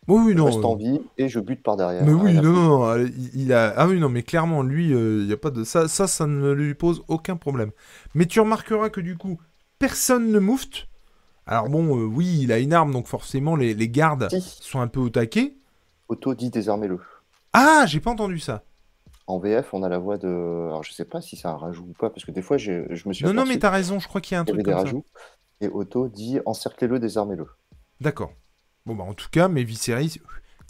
[0.09, 0.47] Oui, oui, non.
[0.47, 2.03] reste en euh, vie et je bute par derrière.
[2.05, 3.75] Mais oui, non, non, non, euh, il, a...
[3.77, 5.65] Ah oui, non, mais clairement, lui, il y a pas de...
[5.65, 7.73] Ça, ça, ça ne lui pose aucun problème.
[8.15, 9.39] Mais tu remarqueras que du coup,
[9.79, 10.89] personne ne moufte.
[11.47, 14.81] Alors bon, euh, oui, il a une arme, donc forcément, les, les gardes Si, sont
[14.81, 15.57] un peu au taquet.
[16.09, 17.01] Otto dit désarmez-le.
[17.55, 18.65] Ah, j'ai pas entendu ça.
[19.27, 20.27] En VF, on a la voix de.
[20.27, 23.09] Alors, je sais pas si c'est un rajout ou pas, parce que des fois, je
[23.09, 24.59] me suis Non, non, mais t'as raison, je crois qu'il y a un y truc
[24.59, 24.81] des comme ça.
[24.81, 25.05] rajouts.
[25.61, 27.47] Et Otto dit encerclez-le, désarmez-le.
[28.01, 28.33] D'accord.
[28.89, 30.19] Bon, bah, en tout cas, mais Viserys,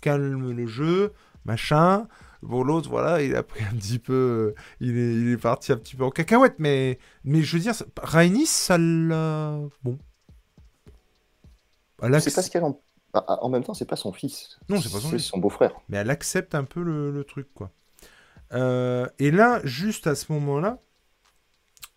[0.03, 1.13] calme le jeu,
[1.45, 2.09] machin.
[2.43, 4.55] Bon, l'autre, voilà, il a pris un petit peu.
[4.57, 7.63] euh, Il est, il est parti un petit peu en cacahuète, mais, mais je veux
[7.63, 9.59] dire, Rhaenys, ça l'a.
[9.85, 9.99] Bon.
[12.03, 12.81] Elle C'est qu'elle en.
[13.15, 14.59] Ah, ah, En même temps, c'est pas son fils.
[14.69, 15.27] Non, c'est pas son C'est fils.
[15.27, 15.73] son beau-frère.
[15.89, 17.71] Mais elle accepte un peu le, le truc, quoi.
[18.53, 20.79] Euh, et là, juste à ce moment-là,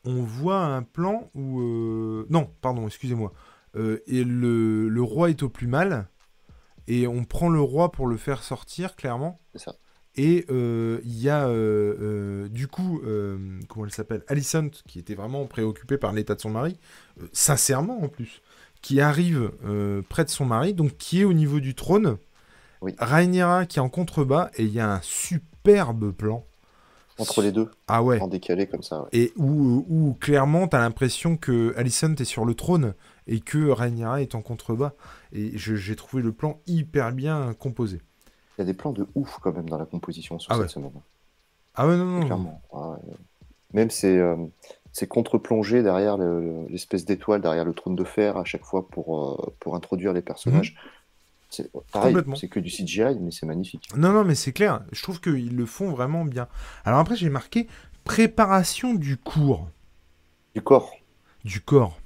[0.03, 1.61] on voit un plan où...
[1.61, 3.34] euh, Non, pardon, excusez-moi.
[3.76, 6.07] Euh, et le, le roi est au plus mal.
[6.93, 9.39] Et on prend le roi pour le faire sortir, clairement.
[9.53, 9.75] C'est ça.
[10.15, 13.01] Et euh, il y a, euh, euh, du coup,
[13.69, 14.23] comment elle s'appelle?
[14.27, 16.77] Alicent, qui était vraiment préoccupée par l'état de son mari,
[17.31, 18.41] sincèrement en plus,
[18.81, 19.51] qui arrive
[20.09, 22.17] près de son mari, donc qui est au niveau du trône.
[22.81, 22.93] Oui.
[22.99, 26.45] Rhaenyra qui est en contrebas, et il y a un superbe plan.
[27.19, 28.19] Entre les deux, Ah ouais.
[28.19, 29.03] en décalé comme ça.
[29.03, 29.09] ouais.
[29.13, 32.95] Et où, où clairement, t'as l'impression que Alicent est sur le trône
[33.32, 34.91] et que Rhaenyra est en contrebas.
[35.32, 38.01] Et j'ai trouvé le plan hyper bien composé.
[38.57, 40.63] Il y a des plans de ouf quand même dans la composition sur Ah cette
[40.63, 40.67] ouais.
[40.69, 40.91] semaine.
[41.75, 42.25] Ah ouais, non, non.
[42.25, 42.61] Clairement.
[42.73, 42.97] Ouais.
[43.73, 44.36] Même ces, euh,
[44.91, 48.86] ces contre-plongées derrière le- le- l'espèce d'étoile, derrière le trône de fer à chaque fois
[48.89, 49.17] pour,
[49.47, 50.75] euh, pour introduire les personnages.
[51.49, 52.19] C'est pareil, Mhm.
[52.19, 52.36] Complètement.
[52.36, 53.88] c'est que du CGI, mais c'est magnifique.
[53.95, 54.84] Non, non, mais c'est clair.
[54.91, 56.47] Je trouve qu'ils le font vraiment bien.
[56.84, 57.67] Alors après, j'ai marqué
[58.03, 59.69] préparation du cours,
[60.53, 60.91] Du corps,
[61.45, 62.01] du corps.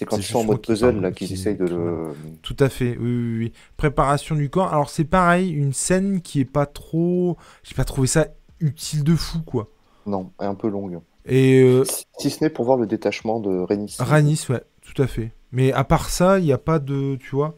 [0.00, 2.12] C'est quand ils sont en mode puzzle, là, qu'ils qui- essayent de qui le.
[2.42, 3.52] Tout à fait, oui, oui, oui.
[3.76, 4.72] Préparation du corps.
[4.72, 7.36] Alors c'est pareil, une scène qui est pas trop...
[7.62, 8.26] J'ai pas trouvé ça
[8.60, 9.68] utile de fou, quoi.
[10.06, 11.00] Non, un peu longue.
[11.26, 13.96] Et euh, Si, si ce n'est pour voir le détachement de Rhaenys.
[13.98, 15.32] Rhaenys, ouais, tout à fait.
[15.52, 17.16] Mais à part ça, il n'y a pas de...
[17.16, 17.54] Tu vois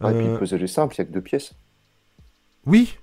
[0.00, 1.54] Ah, et puis euh, le puzzle est simple, il n'y a que deux pièces.
[2.66, 2.96] Oui,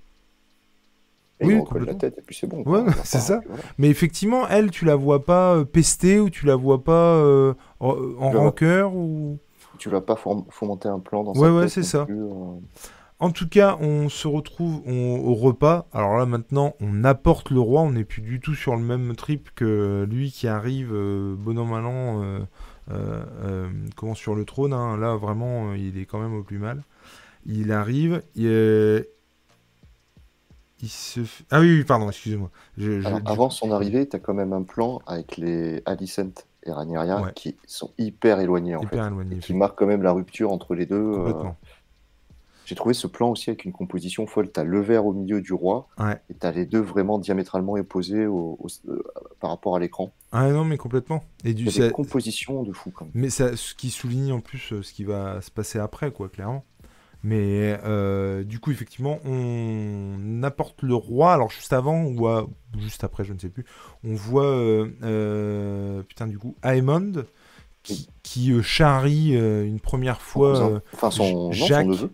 [1.39, 2.63] Et Oui, la tête, et puis c'est bon.
[2.65, 3.41] Ouais, c'est ça.
[3.45, 3.61] voilà.
[3.77, 7.53] mais effectivement, elle, tu la vois pas euh, pester ou tu la vois pas euh,
[7.79, 8.39] en, vois.
[8.39, 9.37] rancœur ou...
[9.77, 12.05] Tu vas pas fomenter un plan dans Ouais, sa ouais, tête c'est ça.
[12.05, 12.55] plus, euh.
[13.19, 15.87] En tout cas, on se retrouve on- au repas.
[15.91, 17.81] Alors là, maintenant, on apporte le roi.
[17.81, 21.57] On n'est plus du tout sur le même trip que lui qui arrive, euh, bon
[21.59, 22.39] an, mal an, euh,
[22.91, 24.73] euh, euh, comment sur le trône.
[24.73, 24.97] hein.
[24.97, 26.83] Là, vraiment, euh, il est quand même au plus mal.
[27.45, 28.21] Il arrive.
[28.35, 29.01] Il, euh,
[30.81, 31.21] il se.
[31.21, 32.49] f- Ah oui, oui, pardon, excusez-moi.
[32.77, 36.19] Je- je- avant son arrivée, tu as quand même un plan avec les Alicent
[36.65, 37.31] et Ouais.
[37.35, 39.35] qui sont hyper éloignés en hyper fait.
[39.35, 40.95] Et qui marquent quand même la rupture entre les deux.
[40.95, 41.33] euh.
[42.65, 44.51] J'ai trouvé ce plan aussi avec une composition folle.
[44.51, 46.19] Tu as le vert au milieu du roi Ouais.
[46.29, 49.01] et tu as les deux vraiment diamétralement opposés au- au- euh,
[49.39, 50.11] par rapport à l'écran.
[50.33, 51.23] Ah non, mais complètement.
[51.45, 53.13] Et Il du, y a ça- des compositions de fou quand même.
[53.15, 56.27] Mais ça, ce qui souligne en plus euh, ce qui va se passer après, quoi,
[56.27, 56.65] clairement.
[57.23, 61.33] Mais euh, du coup, effectivement, on apporte le roi.
[61.33, 62.27] Alors, juste avant ou
[62.79, 63.65] juste après, je ne sais plus,
[64.03, 67.25] on voit, euh, euh, putain, du coup, Aemond
[67.83, 71.87] qui, qui, euh, charrie une première fois, enfin, son, non, son Jacques.
[71.87, 72.11] neveu.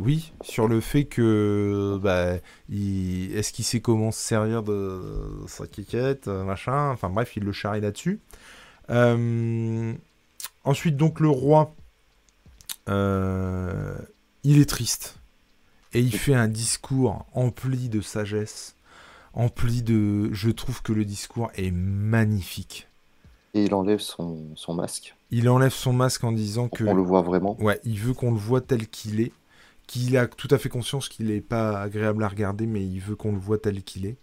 [0.00, 2.38] oui, sur le fait que, bah,
[2.68, 5.00] il- est-ce qu'il sait comment se servir de
[5.46, 6.90] sa quiquette, machin.
[6.90, 8.20] Enfin bref, il le charrie là-dessus.
[10.64, 11.74] Ensuite, donc le roi,
[12.88, 13.96] euh,
[14.44, 15.18] il est triste
[15.94, 18.76] et il fait un discours empli de sagesse,
[19.32, 20.32] empli de.
[20.32, 22.88] Je trouve que le discours est magnifique.
[23.54, 25.16] Et il enlève son, son masque.
[25.30, 27.56] Il enlève son masque en disant que qu'on le voit vraiment.
[27.60, 29.32] Ouais, il veut qu'on le voit tel qu'il est,
[29.86, 33.16] qu'il a tout à fait conscience qu'il n'est pas agréable à regarder, mais il veut
[33.16, 34.16] qu'on le voit tel qu'il est.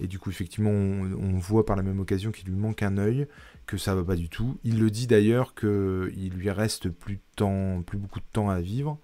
[0.00, 3.26] Et du coup, effectivement, on, voit par la même occasion qu'il lui manque un œil,
[3.66, 4.58] que ça va pas du tout.
[4.62, 8.60] Il le dit d'ailleurs qu'il lui reste plus, de temps, plus beaucoup de temps à
[8.60, 8.98] vivre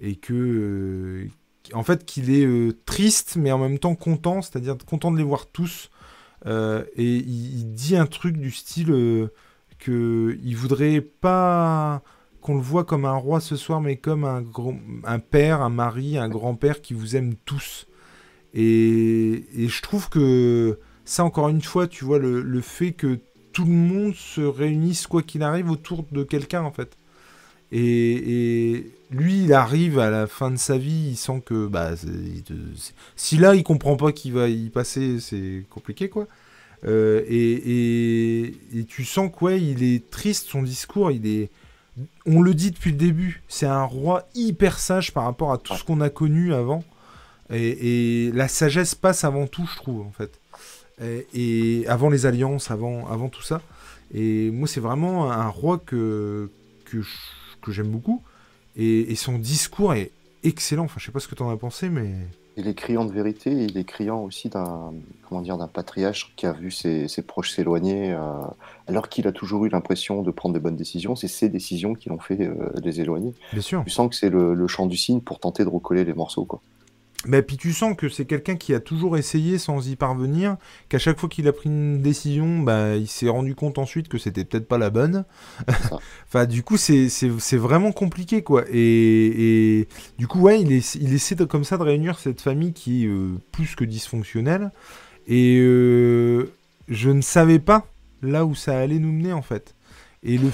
[0.00, 1.28] et que, euh,
[1.74, 5.24] en fait, qu'il est euh, triste mais en même temps content, c'est-à-dire content de les
[5.24, 5.90] voir tous.
[6.46, 9.28] Euh, et il, dit un truc du style
[9.78, 12.02] que il voudrait pas
[12.40, 14.44] qu'on le voit comme un roi ce soir, mais comme un,
[15.04, 17.86] un père, un mari, un grand-père qui vous aime tous.
[18.54, 23.18] Et, je trouve que ça, encore une fois, tu vois, le, fait que
[23.52, 26.96] tout le monde se réunisse, quoi qu'il arrive, autour de quelqu'un, en fait.
[27.72, 31.92] Et, lui, il arrive à la fin de sa vie, il sent que, bah,
[33.16, 36.26] si là, il comprend pas qu'il va y passer, c'est compliqué, quoi.
[36.84, 41.50] Euh, et, tu sens quoi il est triste, son discours, il est...
[42.26, 45.74] On le dit depuis le début, c'est un roi hyper sage par rapport à tout
[45.74, 46.84] ce qu'on a connu avant.
[47.50, 50.38] Et, la sagesse passe avant tout, je trouve, en fait.
[51.34, 53.60] Et, avant les alliances, avant, avant tout ça.
[54.14, 56.50] Et moi, c'est vraiment un roi que,
[56.84, 56.98] que,
[57.62, 58.22] que j'aime beaucoup.
[58.76, 60.10] Et, son discours est
[60.44, 60.84] excellent.
[60.84, 62.14] Enfin, je sais pas ce que tu en as pensé, mais.
[62.56, 64.92] Il est criant de vérité, il est criant aussi d'un
[65.28, 68.18] comment dire d'un patriarche qui a vu ses, ses proches s'éloigner, euh,
[68.88, 71.14] alors qu'il a toujours eu l'impression de prendre de bonnes décisions.
[71.14, 73.32] C'est ces décisions qui l'ont fait euh, les éloigner.
[73.52, 73.84] Bien sûr.
[73.84, 76.44] Tu sens que c'est le, le chant du cygne pour tenter de recoller les morceaux,
[76.44, 76.60] quoi.
[77.26, 80.56] Mais puis tu sens que c'est quelqu'un qui a toujours essayé sans y parvenir,
[80.88, 84.18] qu'à chaque fois qu'il a pris une décision, bah, il s'est rendu compte ensuite que
[84.18, 85.24] c'était peut-être pas la bonne.
[86.28, 87.08] enfin, du coup, c'est
[87.56, 88.64] vraiment compliqué, quoi.
[88.70, 92.40] Et, et, du coup, ouais, il, est, il essaie de, comme ça de réunir cette
[92.40, 94.70] famille qui est euh, plus que dysfonctionnelle.
[95.26, 96.52] Et euh,
[96.86, 97.86] je ne savais pas
[98.22, 99.74] là où ça allait nous mener, en fait.
[100.22, 100.50] Et le...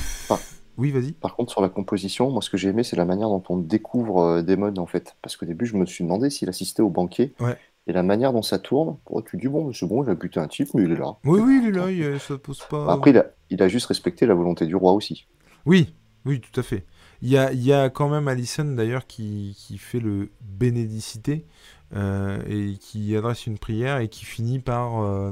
[0.77, 1.12] Oui, vas-y.
[1.12, 3.57] Par contre, sur la composition, moi, ce que j'ai aimé, c'est la manière dont on
[3.57, 5.16] découvre euh, des modes, en fait.
[5.22, 7.33] Parce qu'au début, je me suis demandé s'il assistait au banquet.
[7.41, 7.57] Ouais.
[7.87, 10.41] Et la manière dont ça tourne, oh, tu dis, bon, c'est bon, il a buté
[10.41, 11.16] un type, mais il est là.
[11.25, 12.91] Oui, oui, il est là, il, ça pose pas.
[12.91, 15.27] Après, il a, il a juste respecté la volonté du roi aussi.
[15.66, 15.95] Oui,
[16.25, 16.85] oui, tout à fait.
[17.20, 21.47] Il y a, il y a quand même Alison, d'ailleurs, qui, qui fait le bénédicité.
[21.95, 25.31] Euh, et qui adresse une prière et qui finit par euh,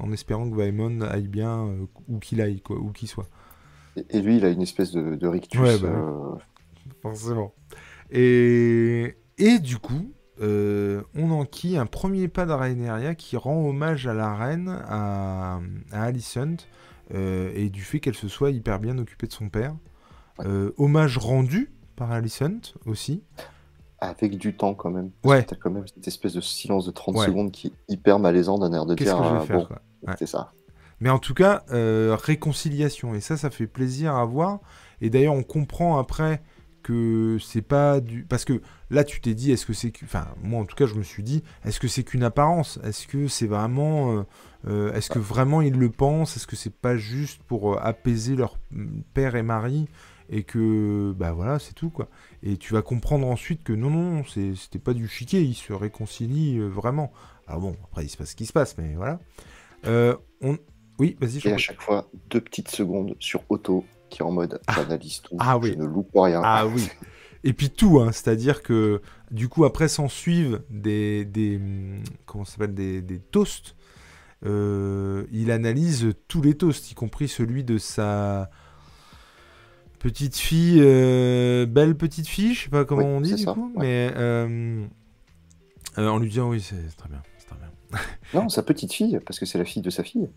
[0.00, 1.68] en espérant que Vaimon aille bien
[2.08, 3.26] où qu'il aille quoi, où qu'il soit.
[3.96, 5.60] Et lui, il a une espèce de, rictus.
[5.60, 6.34] Ouais, bah, euh,
[7.02, 7.52] Forcément.
[8.10, 14.14] Et, et du coup, euh, on enquille un premier pas de qui rend hommage à
[14.14, 15.60] la reine, à,
[15.92, 16.66] à Alicent,
[17.12, 19.74] euh, et du fait qu'elle se soit hyper bien occupée de son père.
[20.78, 23.22] hommage rendu par Alicent aussi.
[24.02, 25.10] Avec du temps quand même.
[25.24, 25.42] ouais.
[25.42, 28.72] T'as quand même cette espèce de silence de 30 secondes qui est hyper malaisant d'un
[28.72, 29.18] air de dire.
[29.18, 30.52] Que je vais faire, bon, c'est ça.
[31.00, 33.14] Mais en tout cas, euh, réconciliation.
[33.14, 34.60] Et ça, ça fait plaisir à voir.
[35.00, 36.42] Et d'ailleurs, on comprend après
[36.82, 38.24] que c'est pas du.
[38.24, 39.92] Parce que là, tu t'es dit, est-ce que c'est.
[40.04, 42.78] Enfin, moi, en tout cas, je me suis dit, est-ce que c'est qu'une apparence?
[42.84, 44.18] Est-ce que c'est vraiment.
[44.18, 44.22] Euh,
[44.68, 46.36] euh, est-ce que vraiment ils le pensent?
[46.36, 48.58] Est-ce que c'est pas juste pour apaiser leur
[49.14, 49.88] père et mari
[50.32, 52.08] et que bah voilà c'est tout quoi
[52.44, 56.60] et tu vas comprendre ensuite que non non c'était pas du chiquet ils se réconcilient
[56.60, 57.10] vraiment
[57.48, 59.18] alors bon après il se passe ce qui se passe mais voilà
[59.84, 60.56] on,
[61.00, 61.40] oui, vas-y.
[61.48, 64.80] Et à chaque fois, deux petites secondes sur auto qui est en mode ah.
[64.80, 65.34] analyse tout.
[65.38, 65.70] Ah oui.
[65.72, 66.42] Je ne loupe rien.
[66.44, 66.88] Ah oui.
[67.42, 71.58] Et puis tout, hein, c'est-à-dire que du coup après s'en suivent des, des
[72.26, 73.76] comment s'appelle des, des, toasts.
[74.44, 78.50] Euh, il analyse tous les toasts, y compris celui de sa
[80.00, 84.12] petite fille, euh, belle petite fille, je sais pas comment on dit du coup, mais
[84.16, 84.84] euh,
[85.96, 88.00] en lui disant oui c'est très bien, très bien.
[88.34, 90.28] non, sa petite fille, parce que c'est la fille de sa fille.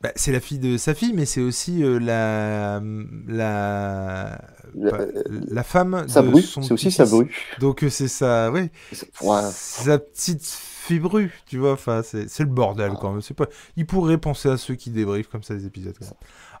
[0.00, 2.80] Bah, c'est la fille de sa fille, mais c'est aussi euh, la,
[3.26, 4.40] la,
[4.76, 7.34] la, femme sa de son C'est aussi sa bru.
[7.58, 11.72] Donc euh, c'est sa, oui, sa petite fille bru, tu vois.
[11.72, 13.22] Enfin, c'est le bordel quand même.
[13.36, 13.48] Pas.
[13.76, 15.96] Il pourrait penser à ceux qui débriefent comme ça les épisodes.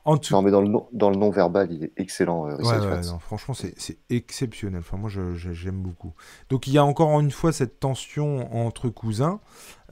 [0.04, 0.32] En tout...
[0.32, 2.48] Non, mais dans le, dans le non verbal, il est excellent.
[2.48, 4.80] Euh, ouais, non, franchement, c'est exceptionnel.
[4.80, 6.14] Enfin, moi, j'aime beaucoup.
[6.48, 9.40] Donc, il y a encore une fois cette tension entre cousins.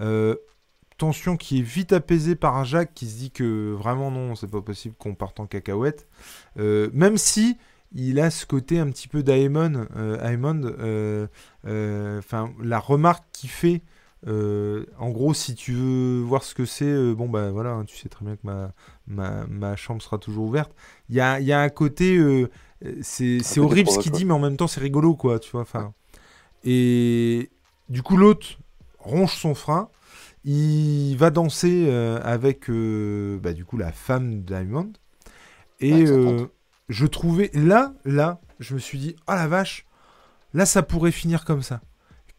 [0.00, 0.36] Euh,
[0.96, 4.62] tension qui est vite apaisée par Jacques qui se dit que vraiment non, c'est pas
[4.62, 6.06] possible qu'on parte en cacahuète.
[6.58, 7.56] Euh, même si
[7.94, 11.26] il a ce côté un petit peu d'Aemon, euh, euh,
[11.66, 13.82] euh, enfin la remarque qu'il fait.
[14.26, 18.08] en gros, si tu veux voir ce que c'est, bon bah voilà, hein, tu sais
[18.08, 18.72] très bien que ma,
[19.06, 20.72] ma, ma chambre sera toujours ouverte.
[21.08, 22.18] Il y a, y a, un côté,
[23.02, 25.62] c'est horrible ce qu'il dit, mais en même temps c'est rigolo quoi, tu vois.
[25.62, 25.92] Enfin,
[26.64, 27.50] et
[27.88, 28.58] du coup l'autre
[28.98, 29.88] ronge son frein
[30.46, 34.92] il va danser euh, avec euh, bah, du coup la femme de Diamond.
[35.80, 36.46] Et euh,
[36.88, 39.84] je trouvais là, là, je me suis dit, oh la vache,
[40.54, 41.80] là ça pourrait finir comme ça.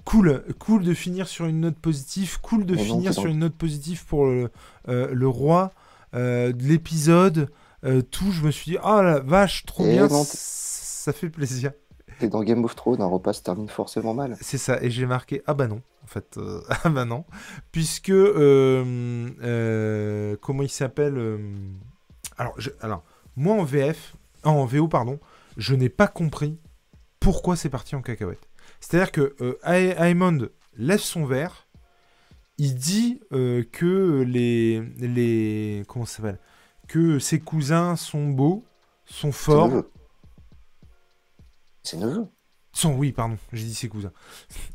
[0.05, 4.05] cool, cool de finir sur une note positive, cool de finir sur une note positive
[4.05, 4.49] pour le,
[4.87, 5.73] euh, le roi,
[6.13, 7.49] euh, de l'épisode,
[7.83, 8.31] euh, tout.
[8.31, 11.73] Je me suis dit, oh la vache, trop Et bien, non, ça fait plaisir.
[12.21, 14.37] Et dans Game of Thrones, un repas se termine forcément mal.
[14.41, 17.25] C'est ça, et j'ai marqué ah bah non, en fait, euh, ah bah non,
[17.73, 21.39] puisque euh, euh, comment il s'appelle
[22.37, 23.03] alors, je- alors
[23.35, 25.19] moi en VF, ah, en VO pardon,
[25.57, 26.57] je n'ai pas compris
[27.19, 28.47] pourquoi c'est parti en cacahuète.
[28.79, 30.47] C'est-à-dire que euh, Ae- Aemond
[30.77, 31.67] lève son verre,
[32.57, 36.39] il dit euh, que les les comment ça s'appelle,
[36.87, 38.63] que ses cousins sont beaux,
[39.05, 39.83] sont forts.
[41.83, 42.27] C'est neveu.
[42.77, 44.11] Son, oui, pardon, j'ai dit ses cousins.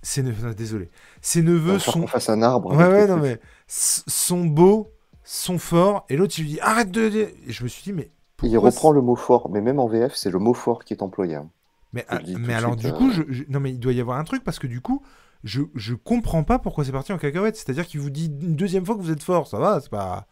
[0.02, 0.90] Ses neveux, désolé.
[1.20, 2.00] Ses neveux sont.
[2.00, 2.74] qu'on fasse un arbre.
[2.74, 3.38] Ouais, ouais, non, mais.
[3.68, 4.90] sont beaux,
[5.22, 6.04] sont forts.
[6.08, 7.02] Et l'autre, il lui dit arrête de.
[7.46, 8.10] Et je me suis dit, mais.
[8.42, 11.02] Il reprend le mot fort, mais même en VF, c'est le mot fort qui est
[11.02, 11.36] employé.
[11.36, 11.48] hein.
[11.92, 13.12] Mais, ah, mais alors, suite, du coup, euh.
[13.12, 15.00] je, je- non, mais il doit y avoir un truc parce que du coup,
[15.44, 17.54] je, je comprends pas pourquoi c'est parti en cacahuète.
[17.54, 20.26] C'est-à-dire qu'il vous dit une deuxième fois que vous êtes fort, ça va, c'est pas.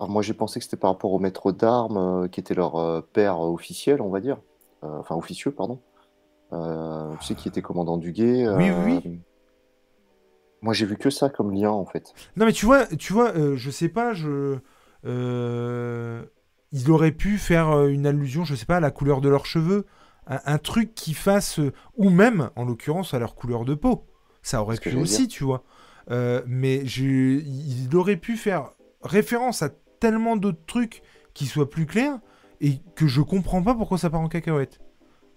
[0.00, 2.76] Alors moi j'ai pensé que c'était par rapport au maître d'armes euh, qui était leur
[2.76, 4.38] euh, père officiel, on va dire.
[4.84, 5.80] Euh, enfin officieux, pardon.
[6.52, 8.48] Euh, tu sais, qui était commandant du guet.
[8.48, 9.20] Oui, euh, oui, oui.
[10.62, 12.12] Moi j'ai vu que ça comme lien en fait.
[12.36, 14.58] Non, mais tu vois, tu vois euh, je sais pas, je.
[15.04, 16.24] euh,
[16.72, 19.46] il aurait pu faire euh, une allusion, je sais pas, à la couleur de leurs
[19.46, 19.86] cheveux.
[20.26, 21.58] Un, un truc qui fasse.
[21.60, 24.04] euh, ou même, en l'occurrence, à leur couleur de peau.
[24.42, 25.62] Ça aurait pu aussi, tu vois.
[26.10, 28.70] Euh, mais il aurait pu faire
[29.02, 29.68] référence à
[30.00, 31.02] tellement d'autres trucs
[31.34, 32.18] qui soient plus clairs
[32.60, 34.80] et que je comprends pas pourquoi ça part en cacahuète.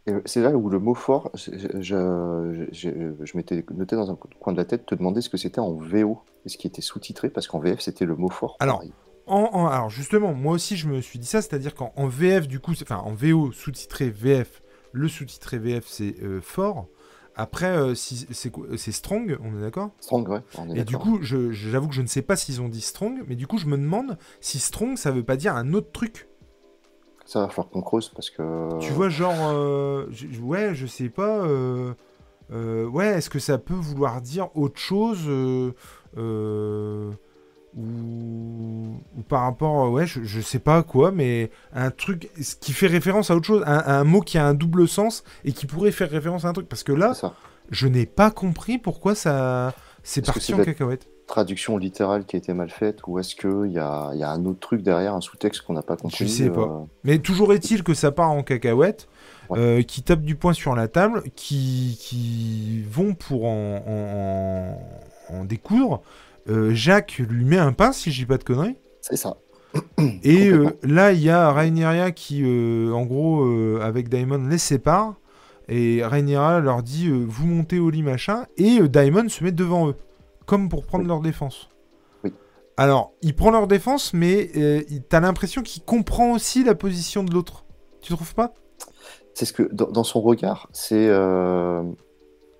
[0.07, 4.09] Et c'est là où le mot fort, je, je, je- je- je m'étais noté dans
[4.09, 6.65] un coin de la tête te demander ce que c'était en VO et ce qui
[6.67, 8.55] était sous-titré parce qu'en VF c'était le mot fort.
[8.59, 8.83] Alors.
[9.27, 12.47] En, en- alors justement, moi aussi je me suis dit ça, c'est-à-dire qu'en en VF
[12.47, 16.87] du coup, enfin en VO sous-titré VF, le sous-titré VF c'est euh, fort.
[17.35, 19.91] Après euh, si, c'est quoi- c'est strong, on est d'accord?
[19.99, 22.67] Strong, ouais, on est Et du coup, j'avoue que je ne sais pas s'ils ont
[22.67, 25.71] dit strong, mais du coup je me demande si strong ça veut pas dire un
[25.73, 26.27] autre truc.
[27.31, 28.77] Ça va falloir qu'on creuse parce que.
[28.79, 31.45] Tu vois genre, euh, je- ouais, je sais pas.
[31.45, 31.93] euh,
[32.51, 35.25] euh, ouais, est-ce que ça peut vouloir dire autre chose
[37.77, 37.81] ou,
[39.17, 42.87] ou par rapport, ouais, je, je sais pas quoi, mais un truc ce qui fait
[42.87, 45.91] référence à autre chose, un, un mot qui a un double sens et qui pourrait
[45.91, 46.67] faire référence à un truc.
[46.67, 47.13] Parce que là,
[47.69, 49.73] je n'ai pas compris pourquoi ça
[50.03, 51.07] c'est parti en cacahuète.
[51.31, 54.29] Traduction littérale qui a été mal faite ou est-ce qu'il y a, il y a
[54.31, 56.59] un autre truc derrière, un sous-texte qu'on n'a pas compris sais pas.
[56.61, 59.07] euh, Mais toujours est-il que ça part en cacahuète,
[59.49, 59.57] Ouais.
[59.59, 64.77] euh, qui tapent du poing sur la table, qui, qui vont pour en,
[65.33, 66.01] en- découdre.
[66.49, 68.75] Euh, Jacques lui met un pain, si je dis pas de conneries.
[68.99, 69.37] C'est ça.
[70.23, 70.51] Et
[70.83, 72.43] là, il y a Rhaenyra qui,
[72.93, 73.45] en gros,
[73.81, 75.15] avec Daemon, les sépare.
[75.69, 78.45] Et Rhaenyra leur dit Vous montez au lit, machin.
[78.57, 79.95] Et Daemon se met devant eux,
[80.51, 81.07] comme pour prendre Oui.
[81.07, 81.69] leur défense.
[82.25, 82.33] Oui.
[82.75, 87.33] Alors, il prend leur défense, mais euh, t'as l'impression qu'il comprend aussi la position de
[87.33, 87.63] l'autre.
[88.01, 88.53] Tu trouves pas?
[89.33, 91.07] C'est ce que dans, dans son regard, c'est.
[91.07, 91.81] euh,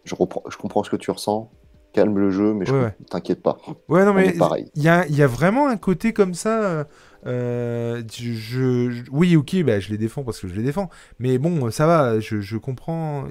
[0.06, 1.52] je, reprends, je comprends ce que tu ressens.
[1.92, 2.96] Calme le jeu, mais je Ouais, ouais.
[3.10, 3.58] t'inquiète pas.
[3.90, 4.34] Ouais, non, On mais
[4.76, 6.86] il y a, il y a vraiment un côté comme ça.
[7.26, 10.90] euh, je, je- oui, ok, bah, je les défends parce que je les défends.
[11.20, 13.26] Mais bon, ça va, je, je comprends.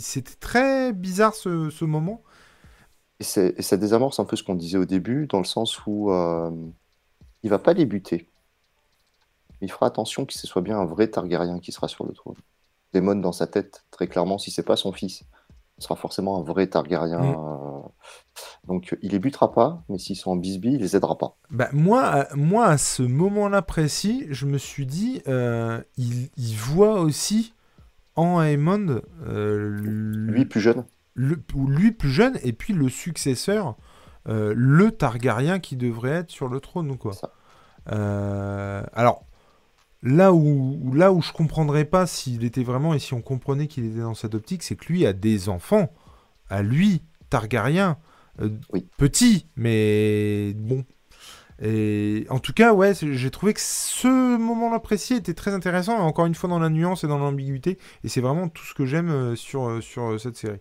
[0.00, 2.22] C'était très bizarre ce, ce moment.
[3.20, 5.80] Et, c'est- et ça désamorce un peu ce qu'on disait au début, dans le sens
[5.86, 6.50] où euh,
[7.42, 8.28] il va pas les buter.
[9.60, 12.36] Il fera attention que ce soit bien un vrai Targaryen qui sera sur le trône.
[12.92, 15.24] Daemon dans sa tête, très clairement, si c'est pas son fils,
[15.78, 17.18] ce sera forcément un vrai Targaryen.
[17.20, 17.36] Mm.
[17.36, 17.88] euh,
[18.68, 21.36] Donc il les butera pas, mais s'ils sont en bisbille, il les aidera pas.
[21.50, 26.54] Bah, moi, à- moi, à ce moment-là précis, je me suis dit, euh, il, il
[26.56, 27.52] voit aussi
[28.14, 30.84] en Aemond euh, Lui plus jeune,
[31.18, 33.76] le, lui plus jeune et puis le successeur,
[34.28, 37.12] euh, le Targaryen qui devrait être sur le trône ou quoi.
[37.90, 39.24] Euh, alors
[40.02, 43.84] là où, là où je comprendrais pas s'il était vraiment et si on comprenait qu'il
[43.84, 45.92] était dans cette optique, c'est que lui a des enfants,
[46.50, 47.96] à lui Targaryen,
[48.40, 48.86] euh, Oui.
[48.96, 50.84] petit mais bon.
[51.60, 56.26] Et en tout cas, ouais, j'ai trouvé que ce moment-là précis était très intéressant, encore
[56.26, 59.34] une fois dans la nuance et dans l'ambiguïté, et c'est vraiment tout ce que j'aime
[59.34, 60.60] sur, sur cette série.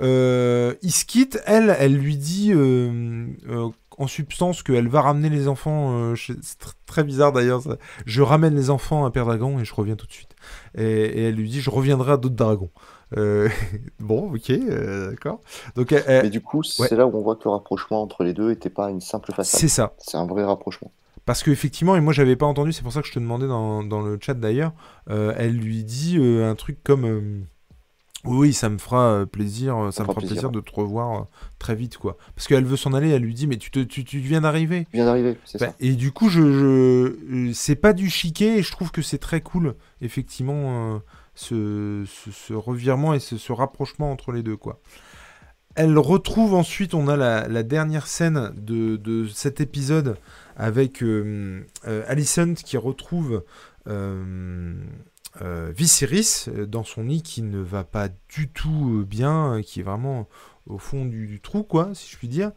[0.00, 3.68] Euh, Iskit, elle, elle lui dit euh, euh,
[3.98, 5.92] en substance qu'elle va ramener les enfants.
[5.98, 7.62] euh, chez- c'est tr- très bizarre d'ailleurs.
[8.04, 10.36] Je ramène les enfants à Père Dragon et je reviens tout de suite.
[10.76, 12.70] Et, et elle lui dit Je reviendrai à d'autres dragons.
[14.00, 14.52] Bon, ok,
[15.10, 15.40] d'accord.
[15.76, 16.96] Donc, mais du coup, c'est ouais.
[16.98, 19.60] là où on voit que le rapprochement entre les deux n'était pas une simple façade.
[19.60, 19.94] c'est ça.
[19.98, 20.90] C'est un vrai rapprochement.
[21.24, 23.82] Parce qu'effectivement, et moi j'avais pas entendu, c'est pour ça que je te demandais dans,
[23.82, 24.72] dans le chat d'ailleurs,
[25.08, 27.46] elle lui dit un truc comme
[28.26, 31.24] Oui, ça me fera euh, plaisir, euh, ça, me fera plaisir, de te revoir euh,
[31.58, 32.16] très vite, quoi.
[32.34, 34.86] Parce qu'elle veut s'en aller, elle lui dit, mais tu, te, tu, tu viens d'arriver.
[34.92, 35.74] Viens d'arriver, c'est Bah, ça.
[35.80, 37.52] Et du coup, je, je...
[37.52, 40.98] c'est pas du chiquet, et je trouve que c'est très cool, effectivement, euh,
[41.34, 44.80] ce, ce, ce revirement et ce, ce rapprochement entre les deux, quoi.
[45.78, 50.16] Elle retrouve ensuite, on a la, la dernière scène de, de cet épisode
[50.56, 53.44] avec euh, euh, Alicent qui retrouve
[53.86, 54.74] euh,
[55.42, 59.62] euh, Viserys euh, dans son lit qui ne va pas du tout euh, bien, euh,
[59.62, 60.28] qui est vraiment
[60.66, 62.52] au fond du, du trou, quoi, si je puis dire.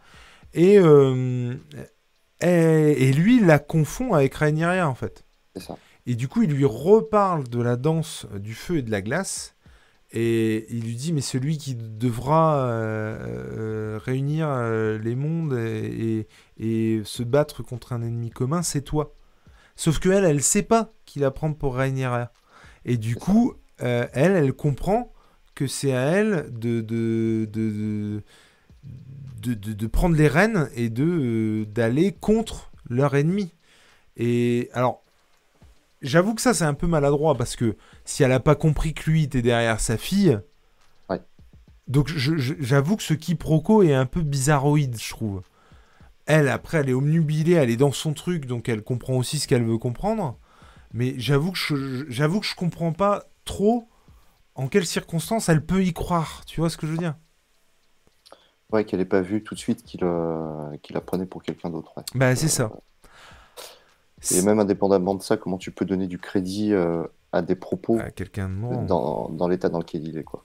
[0.53, 1.53] Et, euh,
[2.41, 5.25] et, et lui, il la confond avec Rhaenyra, en fait.
[5.55, 5.77] Ça.
[6.05, 9.55] Et du coup, il lui reparle de la danse du feu et de la glace.
[10.11, 13.19] Et il lui dit, mais celui qui devra euh,
[13.57, 14.49] euh, réunir
[15.03, 16.25] les mondes et,
[16.57, 19.13] et- et se battre contre un ennemi commun, c'est toi.
[19.75, 22.31] Sauf que elle, elle sait pas qu'il la prend pour Rhaenyra.
[22.85, 25.11] Et du coup, euh, elle, elle comprend
[25.55, 28.23] que c'est à elle de, de, de, de,
[29.41, 33.51] de- de- de prendre les rênes et de euh, d'aller contre leur ennemi.
[34.17, 35.01] Et alors,
[36.01, 37.75] j'avoue que ça, c'est un peu maladroit parce que
[38.05, 40.39] si elle a pas compris que lui était derrière sa fille.
[41.09, 41.21] Ouais.
[41.87, 45.41] Donc, j'avoue que ce quiproquo est un peu bizarroïde, je trouve.
[46.25, 49.47] Elle, après, elle est omnubilée, elle est dans son truc, donc elle comprend aussi ce
[49.47, 50.37] qu'elle veut comprendre.
[50.93, 53.87] Mais j'avoue que je, j'avoue que je comprends pas trop
[54.55, 56.43] en quelles circonstances elle peut y croire.
[56.45, 57.15] Tu vois ce que je veux dire?
[58.71, 61.69] Ouais, qu'elle n'ait pas vu tout de suite qu'il euh, qu'il la prenait pour quelqu'un
[61.71, 61.91] d'autre.
[61.97, 62.03] ouais.
[62.13, 62.71] Bah, c'est ça.
[64.31, 67.97] Et même indépendamment de ça, comment tu peux donner du crédit euh, à des propos
[67.99, 68.85] À quelqu'un de mort.
[68.85, 70.43] dans, dans l'état dans lequel il est, quoi.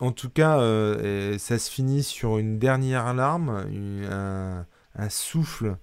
[0.00, 4.66] En tout cas, euh, ça se finit sur une dernière larme, une- un,
[4.96, 5.76] un souffle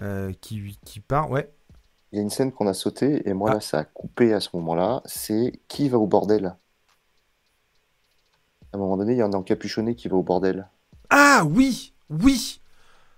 [0.00, 1.30] euh, qui, qui part.
[1.30, 1.48] Ouais.
[2.12, 3.54] Il y a une scène qu'on a sautée, et moi, Ah.
[3.54, 5.02] là, ça a coupé à ce moment-là.
[5.06, 6.54] C'est qui va au bordel?
[8.72, 10.68] À un moment donné, il y a un encapuchonné qui va au bordel.
[11.10, 12.60] Ah oui, oui.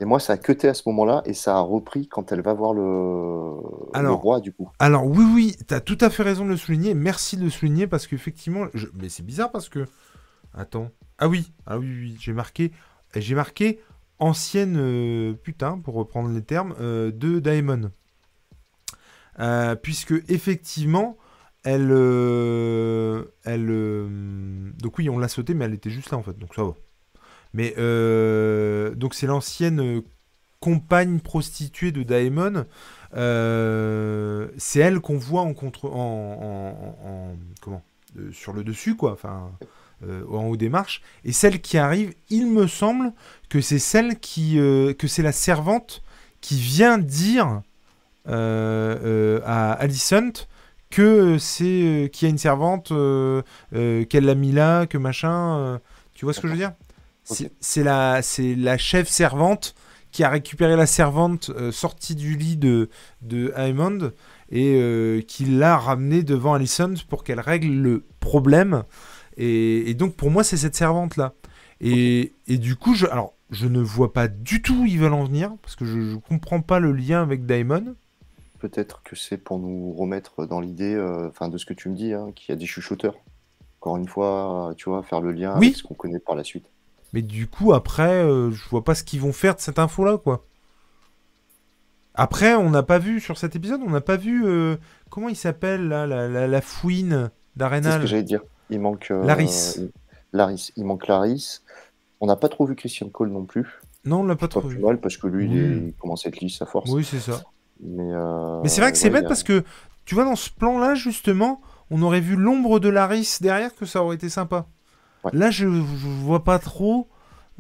[0.00, 2.52] Et moi, ça a cuté à ce moment-là, et ça a repris quand elle va
[2.52, 2.82] voir le,
[4.12, 4.70] roi, du coup.
[4.78, 6.94] Alors oui, oui, t'as tout à fait raison de le souligner.
[6.94, 8.88] Merci de le souligner parce qu'effectivement, je...
[8.94, 9.86] mais c'est bizarre parce que,
[10.52, 12.72] attends, ah oui, ah oui, oui, j'ai marqué,
[13.14, 13.80] j'ai marqué
[14.18, 17.90] ancienne euh, putain pour reprendre les termes euh, de Daemon,
[19.40, 21.16] Euh, puisque effectivement,
[21.64, 24.08] elle, euh, elle, euh,
[24.80, 26.74] donc oui, on l'a sauté, mais elle était juste là en fait, donc ça va.
[27.52, 27.70] Mais
[28.96, 30.02] donc c'est l'ancienne
[30.60, 32.64] compagne prostituée de Daemon.
[33.12, 37.82] C'est elle qu'on voit en contre, en, en- en- en- comment,
[38.32, 39.50] sur le dessus quoi, enfin
[40.02, 41.00] en haut des marches.
[41.24, 43.12] Et celle qui arrive, il me semble
[43.48, 46.02] que c'est celle qui, que c'est la servante
[46.40, 47.62] qui vient dire
[48.28, 50.48] euh, euh, à Alicent
[50.90, 55.80] que c'est euh, qu'il y a une servante, qu'elle l'a mis là, que machin.
[56.14, 56.72] tu vois ce que je veux dire?
[57.60, 59.74] C'est la, la chef servante
[60.14, 62.88] qui a récupéré la servante euh, sortie du lit de,
[63.22, 63.52] de
[64.48, 68.84] et euh, qui l'a ramenée devant Alicent pour qu'elle règle le problème.
[69.36, 71.32] Et, et donc pour moi c'est cette servante là.
[71.80, 75.14] Et, et du coup je, alors je ne vois pas du tout où ils veulent
[75.14, 77.96] en venir parce que je, je comprends pas le lien avec Daemon.
[78.64, 81.94] Peut-être que c'est pour nous remettre dans l'idée, euh, enfin, de ce que tu me
[81.94, 83.16] dis, hein, qu'il y a des chuchoteurs.
[83.78, 85.66] Encore une fois, tu vois, faire le lien Oui.
[85.66, 86.64] avec ce qu'on connaît par la suite.
[87.12, 90.16] Mais du coup, après, euh, je vois pas ce qu'ils vont faire de cette info-là,
[90.16, 90.46] quoi.
[92.14, 94.76] Après, on n'a pas vu, sur cet épisode, on n'a pas vu, euh,
[95.10, 98.40] comment il s'appelle, là, la, la, la fouine C'est ce d'Arenal que j'allais dire.
[98.70, 99.10] Il manque.
[99.10, 99.76] euh, Laris.
[100.32, 100.72] Laris.
[100.76, 101.60] Il manque Laris.
[102.20, 103.66] On n'a pas trop vu Christian Cole non plus.
[104.06, 104.78] Non, on l'a pas trop vu.
[104.78, 106.90] mal parce que lui, il, est- il commence à être lisse à force.
[106.90, 107.42] Oui, c'est ça.
[107.80, 109.64] Mais, euh, Mais c'est vrai que c'est ouais, bête a- parce que,
[110.04, 111.60] tu vois, dans ce plan-là, justement,
[111.90, 114.66] on aurait vu l'ombre de Laris derrière, que ça aurait été sympa.
[115.24, 115.32] Ouais.
[115.32, 115.70] Là, je, je
[116.08, 117.08] vois pas trop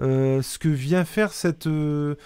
[0.00, 1.66] euh, ce que vient faire cette...
[1.66, 2.16] euh,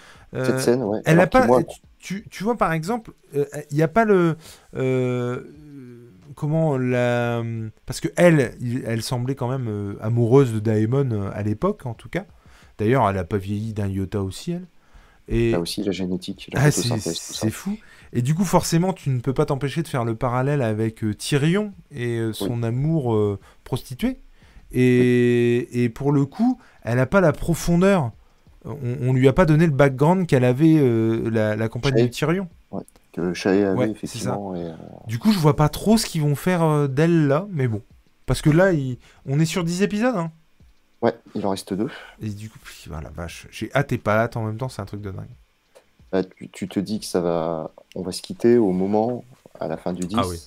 [0.43, 1.01] Cette scène, ouais.
[1.05, 1.47] Elle Alors a pas.
[1.47, 1.63] moi,
[1.99, 4.37] tu, tu vois, par exemple, il n'y a pas le.
[6.35, 7.43] comment la.
[7.87, 8.53] Parce que elle,
[8.87, 12.27] elle semblait quand même euh, amoureuse de Daemon à l'époque, en tout cas.
[12.79, 14.67] D'ailleurs, elle n'a pas vieilli d'un iota aussi, elle.
[15.29, 15.53] Et.
[15.53, 17.77] Là aussi, la génétique, la Ah, c'est fou.
[18.13, 21.15] Et du coup, forcément, tu ne peux pas t'empêcher de faire le parallèle avec euh,
[21.15, 24.19] Tyrion et euh, son amour euh, prostitué.
[24.73, 28.13] Et, et pour le coup, elle n'a pas la profondeur.
[28.65, 31.99] On, on lui a pas donné le background qu'elle avait euh, la, la compagne de
[32.01, 32.11] Shae.
[32.11, 32.49] Tyrion.
[33.13, 34.55] Que avait, Ouais, c'est effectivement.
[34.55, 34.73] Et, euh,
[35.07, 37.83] Du coup, je vois pas trop ce qu'ils vont faire d'elle là, mais bon.
[38.27, 40.15] Parce que là, il- on est sur 10 épisodes.
[40.17, 40.31] Hein.
[41.03, 41.91] Ouais, il en reste deux.
[42.21, 43.47] Et du coup, pff, voilà, vache.
[43.51, 45.27] J'ai hâte et pas hâte en même temps, c'est un truc de dingue.
[46.13, 47.71] Là, tu, tu te dis que ça va.
[47.95, 49.25] On va se quitter au moment,
[49.61, 50.17] à la fin du 10.
[50.19, 50.39] Ah oui.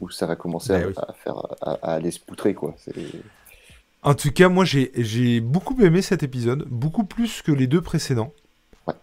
[0.00, 0.94] où ça va commencer Bah à, oui.
[0.96, 2.74] à faire, à, à aller se poutrer, quoi.
[4.02, 7.80] En tout cas, moi, j'ai j'ai beaucoup aimé cet épisode, beaucoup plus que les deux
[7.80, 8.32] précédents.
[8.86, 8.94] Ouais.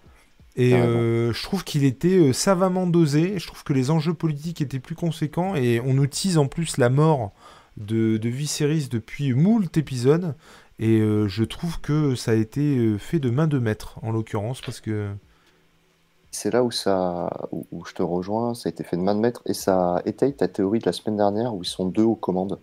[0.55, 3.37] Et euh, je trouve qu'il était euh, savamment dosé.
[3.39, 5.55] Je trouve que les enjeux politiques étaient plus conséquents.
[5.55, 7.33] Et on nous tease en plus la mort
[7.77, 10.35] de, de Viserys depuis moult épisodes.
[10.79, 14.11] Et euh, je trouve que ça a été euh, fait de main de maître, en
[14.11, 15.09] l'occurrence, parce que.
[16.31, 19.15] C'est là où, ça, où, où je te rejoins, ça a été fait de main
[19.15, 22.03] de maître et ça étaye ta théorie de la semaine dernière où ils sont deux
[22.03, 22.59] aux commandes.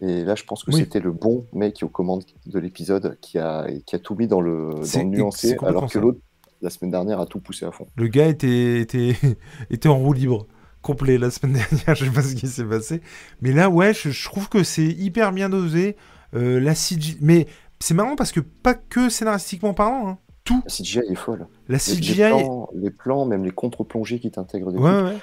[0.00, 0.80] Et là, je pense que Oui.
[0.80, 4.40] c'était le bon mec aux commandes de l'épisode qui a, qui a tout mis dans
[4.40, 6.18] le, dans le nuancé, alors que l'autre,
[6.62, 7.86] la semaine dernière, a tout poussé à fond.
[7.94, 9.14] Le gars était, était,
[9.70, 10.46] était en roue libre,
[10.82, 13.00] complet la semaine dernière, je sais pas ce qui s'est passé.
[13.40, 15.96] Mais là, ouais, je, je trouve que c'est hyper bien dosé.
[16.34, 17.18] Euh, la CGI...
[17.20, 17.46] Mais
[17.80, 20.62] c'est marrant parce que pas que scénaristiquement parlant, hein, tout.
[20.64, 21.46] La CGI est folle.
[21.68, 22.14] La CGI...
[22.14, 25.18] les plans, les plans, même les contre-plongées qui t'intègrent des Ouais, ouais.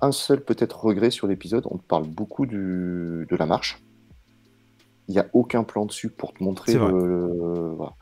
[0.00, 3.82] Un seul peut-être regret sur l'épisode, on te parle beaucoup du, de la marche.
[5.08, 7.94] Il n'y a aucun plan dessus pour te montrer le- voilà.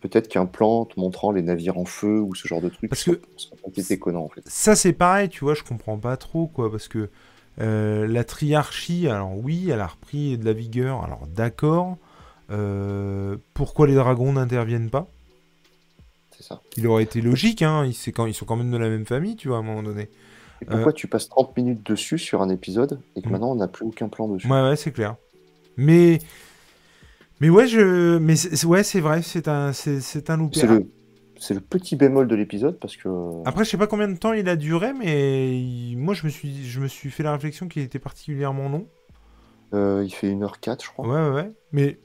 [0.00, 3.04] Peut-être qu'un plan te montrant les navires en feu ou ce genre de truc, Parce
[3.04, 3.20] que-
[3.66, 4.40] été déconnant en fait.
[4.46, 7.10] Ça, c'est pareil, tu vois, je comprends pas trop, quoi, parce que
[7.60, 11.98] euh, la triarchie, alors oui, elle a repris de la vigueur, alors d'accord.
[12.50, 15.06] Euh, pourquoi les dragons n'interviennent pas?
[16.36, 16.62] C'est ça.
[16.76, 19.04] Il aurait été logique, hein, ils, c'est quand, ils sont quand même de la même
[19.06, 20.08] famille, tu vois, à un moment donné.
[20.62, 23.32] Et pourquoi tu passes 30 minutes dessus sur un épisode et que Mm.
[23.32, 24.46] maintenant on n'a plus aucun plan dessus?
[24.50, 25.16] Ouais, ouais, c'est clair.
[25.76, 26.18] Mais,
[27.40, 30.60] mais ouais, je, mais c'est, ouais, vrai, c'est un, c'est, un loupé.
[30.60, 30.86] C'est le,
[31.50, 33.08] le petit bémol de l'épisode parce que
[33.46, 36.30] Après, je sais pas combien de temps il a duré, mais il- moi, je me
[36.30, 38.86] suis, je me suis fait la réflexion qu'il était particulièrement long.
[39.72, 41.06] euh, il fait 1h04 je crois.
[41.08, 41.52] Ouais, ouais, ouais.
[41.72, 41.98] Mais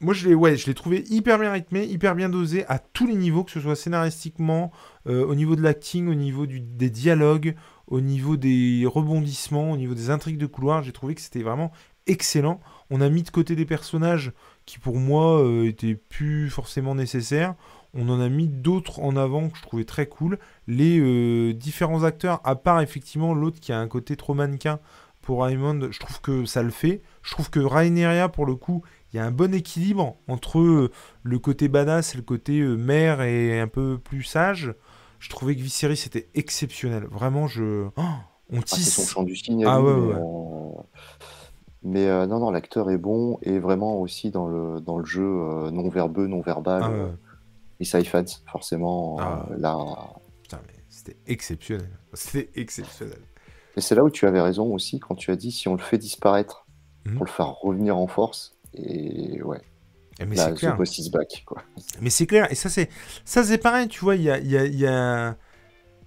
[0.00, 3.14] moi, je l'ai, ouais, je trouvé hyper bien rythmé, hyper bien dosé à tous les
[3.14, 4.72] niveaux, que ce soit scénaristiquement,
[5.06, 7.54] euh, au niveau de l'acting, au niveau du, des dialogues,
[7.86, 10.82] au niveau des rebondissements, au niveau des intrigues de couloir.
[10.82, 11.72] J'ai trouvé que c'était vraiment
[12.06, 12.60] excellent.
[12.90, 14.32] On a mis de côté des personnages
[14.66, 17.54] qui, pour moi, euh, étaient plus forcément nécessaires.
[17.94, 20.38] On en a mis d'autres en avant que je trouvais très cool.
[20.66, 24.78] Les euh, différents acteurs, à part effectivement l'autre qui a un côté trop mannequin
[25.20, 27.02] pour Raymond, je trouve que ça le fait.
[27.22, 28.82] Je trouve que Rhaenyra, pour le coup,
[29.12, 30.90] il y a un bon équilibre entre euh,
[31.22, 34.74] le côté badass et le côté mère et un peu plus sage.
[35.20, 37.04] Je trouvais que Viserys était exceptionnel.
[37.10, 37.86] Vraiment, je.
[37.96, 38.02] Oh,
[38.50, 39.10] on Ah, son tisse.
[39.10, 39.64] chant du cygne.
[39.64, 40.20] à Ah lui, ouais, ouais.
[41.84, 45.22] Mais, euh, non, non, l'acteur est bon et vraiment aussi dans le, dans le jeu
[45.24, 46.82] euh, non verbeux, non verbal.
[46.84, 47.06] Ah, euh,
[47.80, 48.00] ouais.
[48.00, 49.46] Ifans, forcément, Ah.
[49.50, 49.76] euh, là.
[50.42, 51.88] Putain, mais c'était exceptionnel.
[52.14, 53.18] C'était exceptionnel.
[53.76, 55.80] Et c'est là où tu avais raison aussi quand tu as dit si on le
[55.82, 56.66] fait disparaître
[57.06, 57.14] Mhm.
[57.16, 58.54] pour le faire revenir en force.
[58.74, 59.60] Et ouais,
[60.20, 60.74] Eh, Mais c'est clair.
[60.74, 61.62] The Boss is back, quoi.
[62.00, 62.88] Mais c'est clair, et ça c'est
[63.24, 65.36] ça c'est pareil, tu vois, il y a, il y, a, il y, a,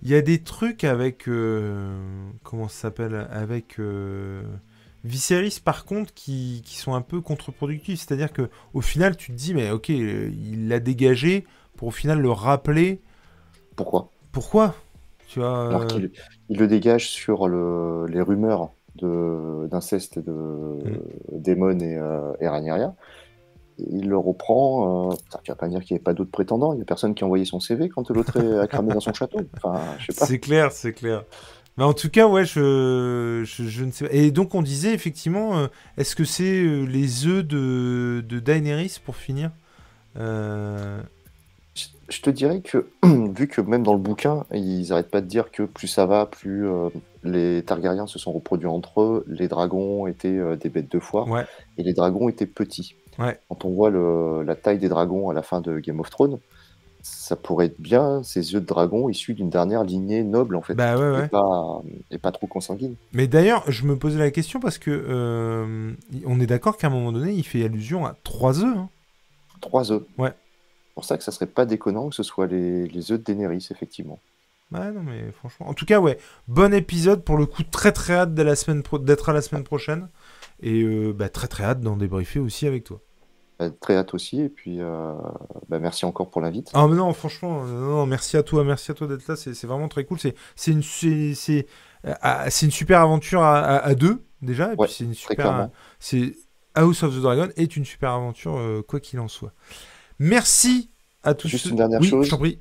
[0.03, 1.27] il y a des trucs avec...
[1.27, 4.43] euh, comment ça s'appelle Avec euh,
[5.05, 9.37] Viserys par contre qui, qui sont un peu contre-productifs, c'est-à-dire que au final tu te
[9.37, 11.45] dis, mais ok, il l'a dégagé
[11.77, 13.01] pour au final le rappeler,
[13.75, 14.09] Pourquoi?
[14.31, 14.75] Pourquoi?
[15.27, 16.07] Tu vois, Alors euh,
[16.49, 21.39] il le dégage sur le, les rumeurs de- d'inceste de, Mm.
[21.39, 22.95] Daemon et, euh, et Rhaenyra.
[23.79, 25.11] Et il le reprend.
[25.11, 26.73] Euh, putain, tu vas pas me dire qu'il n'y avait pas d'autres prétendants.
[26.73, 28.99] Il n'y a personne qui a envoyé son CV quand l'autre est- a cramé dans
[29.01, 29.49] son château.
[29.57, 30.25] Enfin, je sais pas.
[30.25, 31.25] C'est clair, c'est clair.
[31.77, 34.13] Mais en tout cas, ouais, je, je, je ne sais pas.
[34.13, 38.97] Et donc, on disait effectivement, euh, est-ce que c'est euh, les œufs de, de Daenerys
[39.03, 39.51] pour finir
[40.17, 41.01] Euh,
[41.75, 45.27] Je- Je te dirais que, vu que même dans le bouquin, ils n'arrêtent pas de
[45.27, 46.65] dire que plus ça va, plus
[47.23, 51.45] les Targaryens se sont reproduits entre eux, les dragons étaient des bêtes de foire, Ouais.
[51.77, 52.95] et les dragons étaient petits.
[53.19, 53.37] Ouais.
[53.49, 56.37] Quand on voit le- la taille des dragons à la fin de Game of Thrones,
[57.07, 60.73] ça pourrait être bien ces yeux de dragon issus d'une dernière lignée noble, en fait,
[60.73, 61.25] Bah ouais, ouais.
[61.25, 62.95] et, pas, et pas trop consanguine.
[63.13, 65.93] Mais d'ailleurs, je me posais la question parce que euh,
[66.25, 68.75] on est d'accord qu'à un moment donné, il fait allusion à trois œufs.
[68.75, 68.89] hein.
[69.61, 70.01] Trois œufs.
[70.17, 70.29] Ouais.
[70.31, 73.23] C'est pour ça que ça serait pas déconnant que ce soit les, les œufs de
[73.23, 74.19] Daenerys, effectivement.
[74.71, 75.69] Ouais, non, mais franchement.
[75.69, 76.17] En tout cas, ouais,
[76.47, 77.23] bon épisode.
[77.23, 78.33] Pour le coup, très très hâte
[78.83, 80.07] pro- d'être à la semaine prochaine.
[80.63, 82.99] Et euh, bah, très très hâte d'en débriefer aussi avec toi.
[83.61, 85.13] Euh, Très hâte aussi, et puis euh,
[85.69, 86.71] bah, merci encore pour l'invite.
[86.73, 89.35] Ah mais non, franchement, euh, non, non, merci à toi, merci à toi d'être là,
[89.37, 90.19] c'est vraiment très cool.
[90.19, 90.81] C'est une,
[92.21, 95.69] ah, une super aventure à, à- à deux déjà, et Ouais, puis c'est une super,
[95.99, 96.35] c'est
[96.75, 99.53] House of the Dragon est une super aventure euh, quoi qu'il en soit.
[100.19, 100.89] Merci
[101.23, 101.47] à tous.
[101.47, 102.25] Juste ceux- une dernière oui, chose.
[102.25, 102.59] je t'en prie.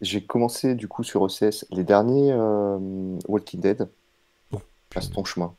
[0.00, 2.32] J'ai commencé du coup sur OCS les derniers
[3.28, 3.88] Walking Dead.
[4.52, 4.60] Oh,
[4.94, 5.54] Passe ton chemin.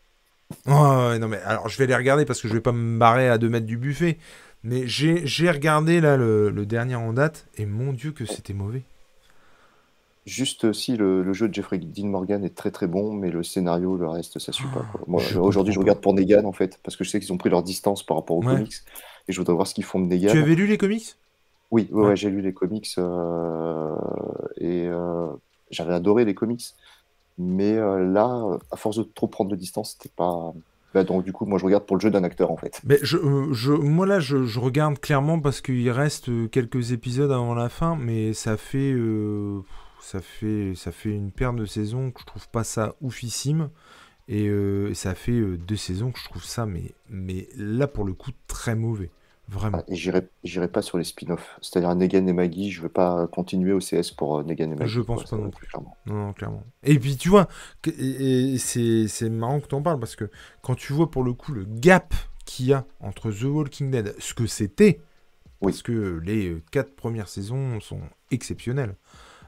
[0.67, 2.97] Oh, ouais, non mais alors je vais les regarder parce que je vais pas me
[2.97, 4.17] barrer à deux mètres du buffet.
[4.63, 8.83] Mais j'ai regardé là le, le dernier en date et mon dieu que c'était mauvais.
[10.27, 13.41] Juste si le, le jeu de Jeffrey Dean Morgan est très très bon, mais le
[13.41, 14.85] scénario, le reste, ça suit pas.
[15.07, 17.37] Moi, je aujourd'hui, je regarde pour Negan en fait, parce que je sais qu'ils ont
[17.37, 18.49] pris leur distance par rapport aux Ouais.
[18.49, 18.75] comics,
[19.27, 20.31] et je voudrais voir ce qu'ils font de Negan.
[20.31, 21.15] Tu avais lu les comics?
[21.71, 22.07] Oui, ouais, Ouais.
[22.09, 23.95] ouais, j'ai lu les comics euh,
[24.57, 25.27] et euh,
[25.71, 26.63] j'avais adoré les comics,
[27.39, 30.53] mais euh, là, à force de trop prendre de distance, c'était pas.
[30.93, 32.81] Bah, donc du coup, moi, je regarde pour le jeu d'un acteur en fait.
[32.85, 37.69] Mais euh, moi là, je, regarde clairement parce qu'il reste euh, quelques épisodes avant la
[37.69, 39.61] fin, mais ça fait, euh,
[40.01, 43.69] ça fait, ça fait une paire de saisons que je trouve pas ça oufissime,
[44.27, 44.49] et
[44.93, 46.65] ça fait deux saisons que je trouve ça,
[47.09, 49.09] mais là pour le coup très mauvais,
[49.51, 49.79] vraiment.
[49.81, 52.71] Ah, et j'irai, j'irai pas sur les spin-offs, c'est-à-dire Negan et Maggie.
[52.71, 54.91] Je veux pas continuer au CS pour euh, Negan et Maggie.
[54.91, 55.67] Je pense quoi, pas non plus.
[55.67, 55.95] clairement.
[56.07, 56.63] Non, non, clairement.
[56.83, 57.47] Et puis tu vois,
[57.81, 60.29] que- et, et c'est c'est marrant que tu en parles parce que
[60.63, 62.13] quand tu vois pour le coup le gap
[62.45, 64.99] qu'il y a entre The Walking Dead, ce que c'était,
[65.61, 65.71] Oui.
[65.71, 68.01] parce que les euh, quatre premières saisons sont
[68.31, 68.95] exceptionnelles.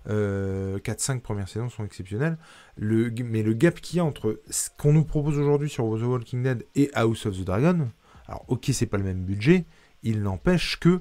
[0.10, 2.38] Euh, 4-5 premières saisons sont exceptionnelles.
[2.76, 6.04] Le, mais le gap qu'il y a entre ce qu'on nous propose aujourd'hui sur The
[6.04, 7.90] Walking Dead et House of the Dragon,
[8.28, 9.66] alors ok, c'est pas le même budget,
[10.04, 11.00] il n'empêche que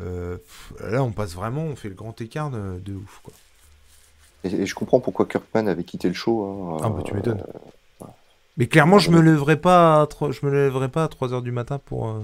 [0.00, 0.36] euh,
[0.88, 3.20] là on passe vraiment, on fait le grand écart de, de ouf.
[3.22, 3.32] Quoi.
[4.44, 6.44] Et, et je comprends pourquoi Kirkman avait quitté le show.
[6.44, 7.42] hein, Ah bah tu euh, m'étonnes.
[8.56, 11.52] Mais clairement, je me lèverai pas à tro- je me lèverai pas à 3h du
[11.52, 12.20] matin pour euh,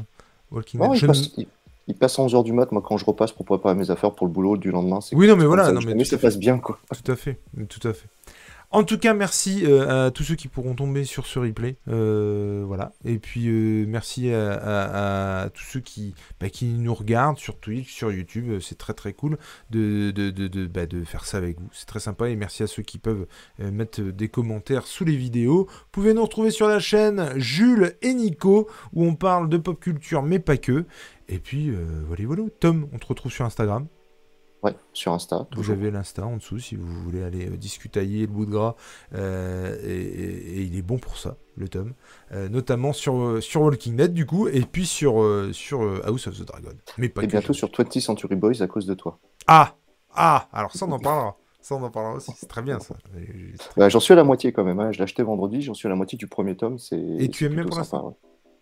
[0.50, 0.90] Walking Dead.
[0.92, 1.46] il Je passe, il,
[1.88, 4.26] il passe à 11h du mat, moi quand je repasse pour préparer mes affaires pour
[4.26, 5.00] le boulot du lendemain.
[5.00, 6.78] c'est- Oui, non, mais voilà, non, mais ça passe bien quoi.
[7.04, 7.38] Tout à fait,
[7.68, 8.06] tout à fait.
[8.72, 11.76] En tout cas, merci euh, à tous ceux qui pourront tomber sur ce replay.
[11.88, 12.92] Euh, voilà.
[13.04, 18.10] Et puis, euh, merci à, tous ceux qui, bah, qui nous regardent sur Twitch, sur
[18.10, 18.60] YouTube.
[18.60, 19.38] C'est très très cool
[19.70, 21.68] bah, de faire ça avec vous.
[21.72, 22.28] C'est très sympa.
[22.28, 23.26] Et merci à ceux qui peuvent
[23.60, 25.66] mettre des commentaires sous les vidéos.
[25.68, 29.78] Vous pouvez nous retrouver sur la chaîne Jules et Nico, où on parle de pop
[29.78, 30.84] culture, mais pas que.
[31.28, 31.72] Et puis,
[32.06, 32.42] voilà, voilà.
[32.60, 33.86] Tom, on te retrouve sur Instagram.
[34.66, 35.46] Ouais, sur Insta.
[35.56, 38.74] Vous avez l'Insta en dessous si vous voulez aller euh, discutailler le bout de gras.
[39.14, 41.92] euh, et, et- et il est bon pour ça, le tome.
[42.32, 45.22] Euh, notamment sur, sur Walking Dead, du coup, et puis sur,
[45.52, 46.72] sur House of the Dragon.
[46.98, 47.30] Mais pas Et que.
[47.32, 49.18] bientôt sur 20th Century Boys à cause de toi.
[49.46, 49.74] Ah
[50.14, 51.36] Ah Alors ça, on en parlera.
[51.60, 52.30] Ça, on en parlera aussi.
[52.36, 52.94] C'est très bien, ça.
[53.76, 54.78] Bah, j'en suis à la moitié quand même.
[54.80, 54.92] hein.
[54.92, 56.78] Je l'ai acheté vendredi, j'en suis à la moitié du premier tome.
[56.78, 57.82] C'est, Et tu aimes bien pour ouais.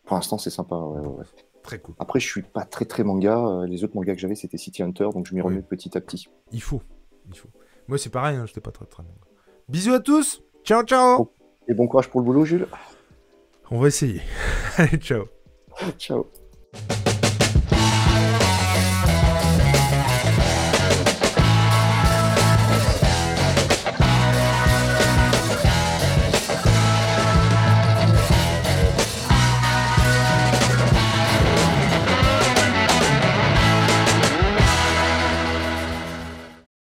[0.06, 0.76] Pour l'instant, c'est sympa.
[0.76, 1.24] ouais, ouais, ouais.
[1.64, 1.94] Très cool.
[1.98, 3.36] Après, je suis pas très très manga.
[3.38, 5.62] Euh, Les autres mangas que j'avais, c'était City Hunter, donc je m'y remets Oui.
[5.68, 6.28] petit à petit.
[6.52, 6.80] Il faut.
[7.28, 7.48] Il faut.
[7.88, 9.08] Moi, c'est pareil, hein, j'étais pas très très bon.
[9.68, 11.32] Bisous à tous Ciao, ciao
[11.66, 12.68] Et bon courage pour le boulot, Jules.
[13.70, 14.20] On va essayer.
[14.76, 15.24] Allez, ciao
[15.98, 16.26] Ciao.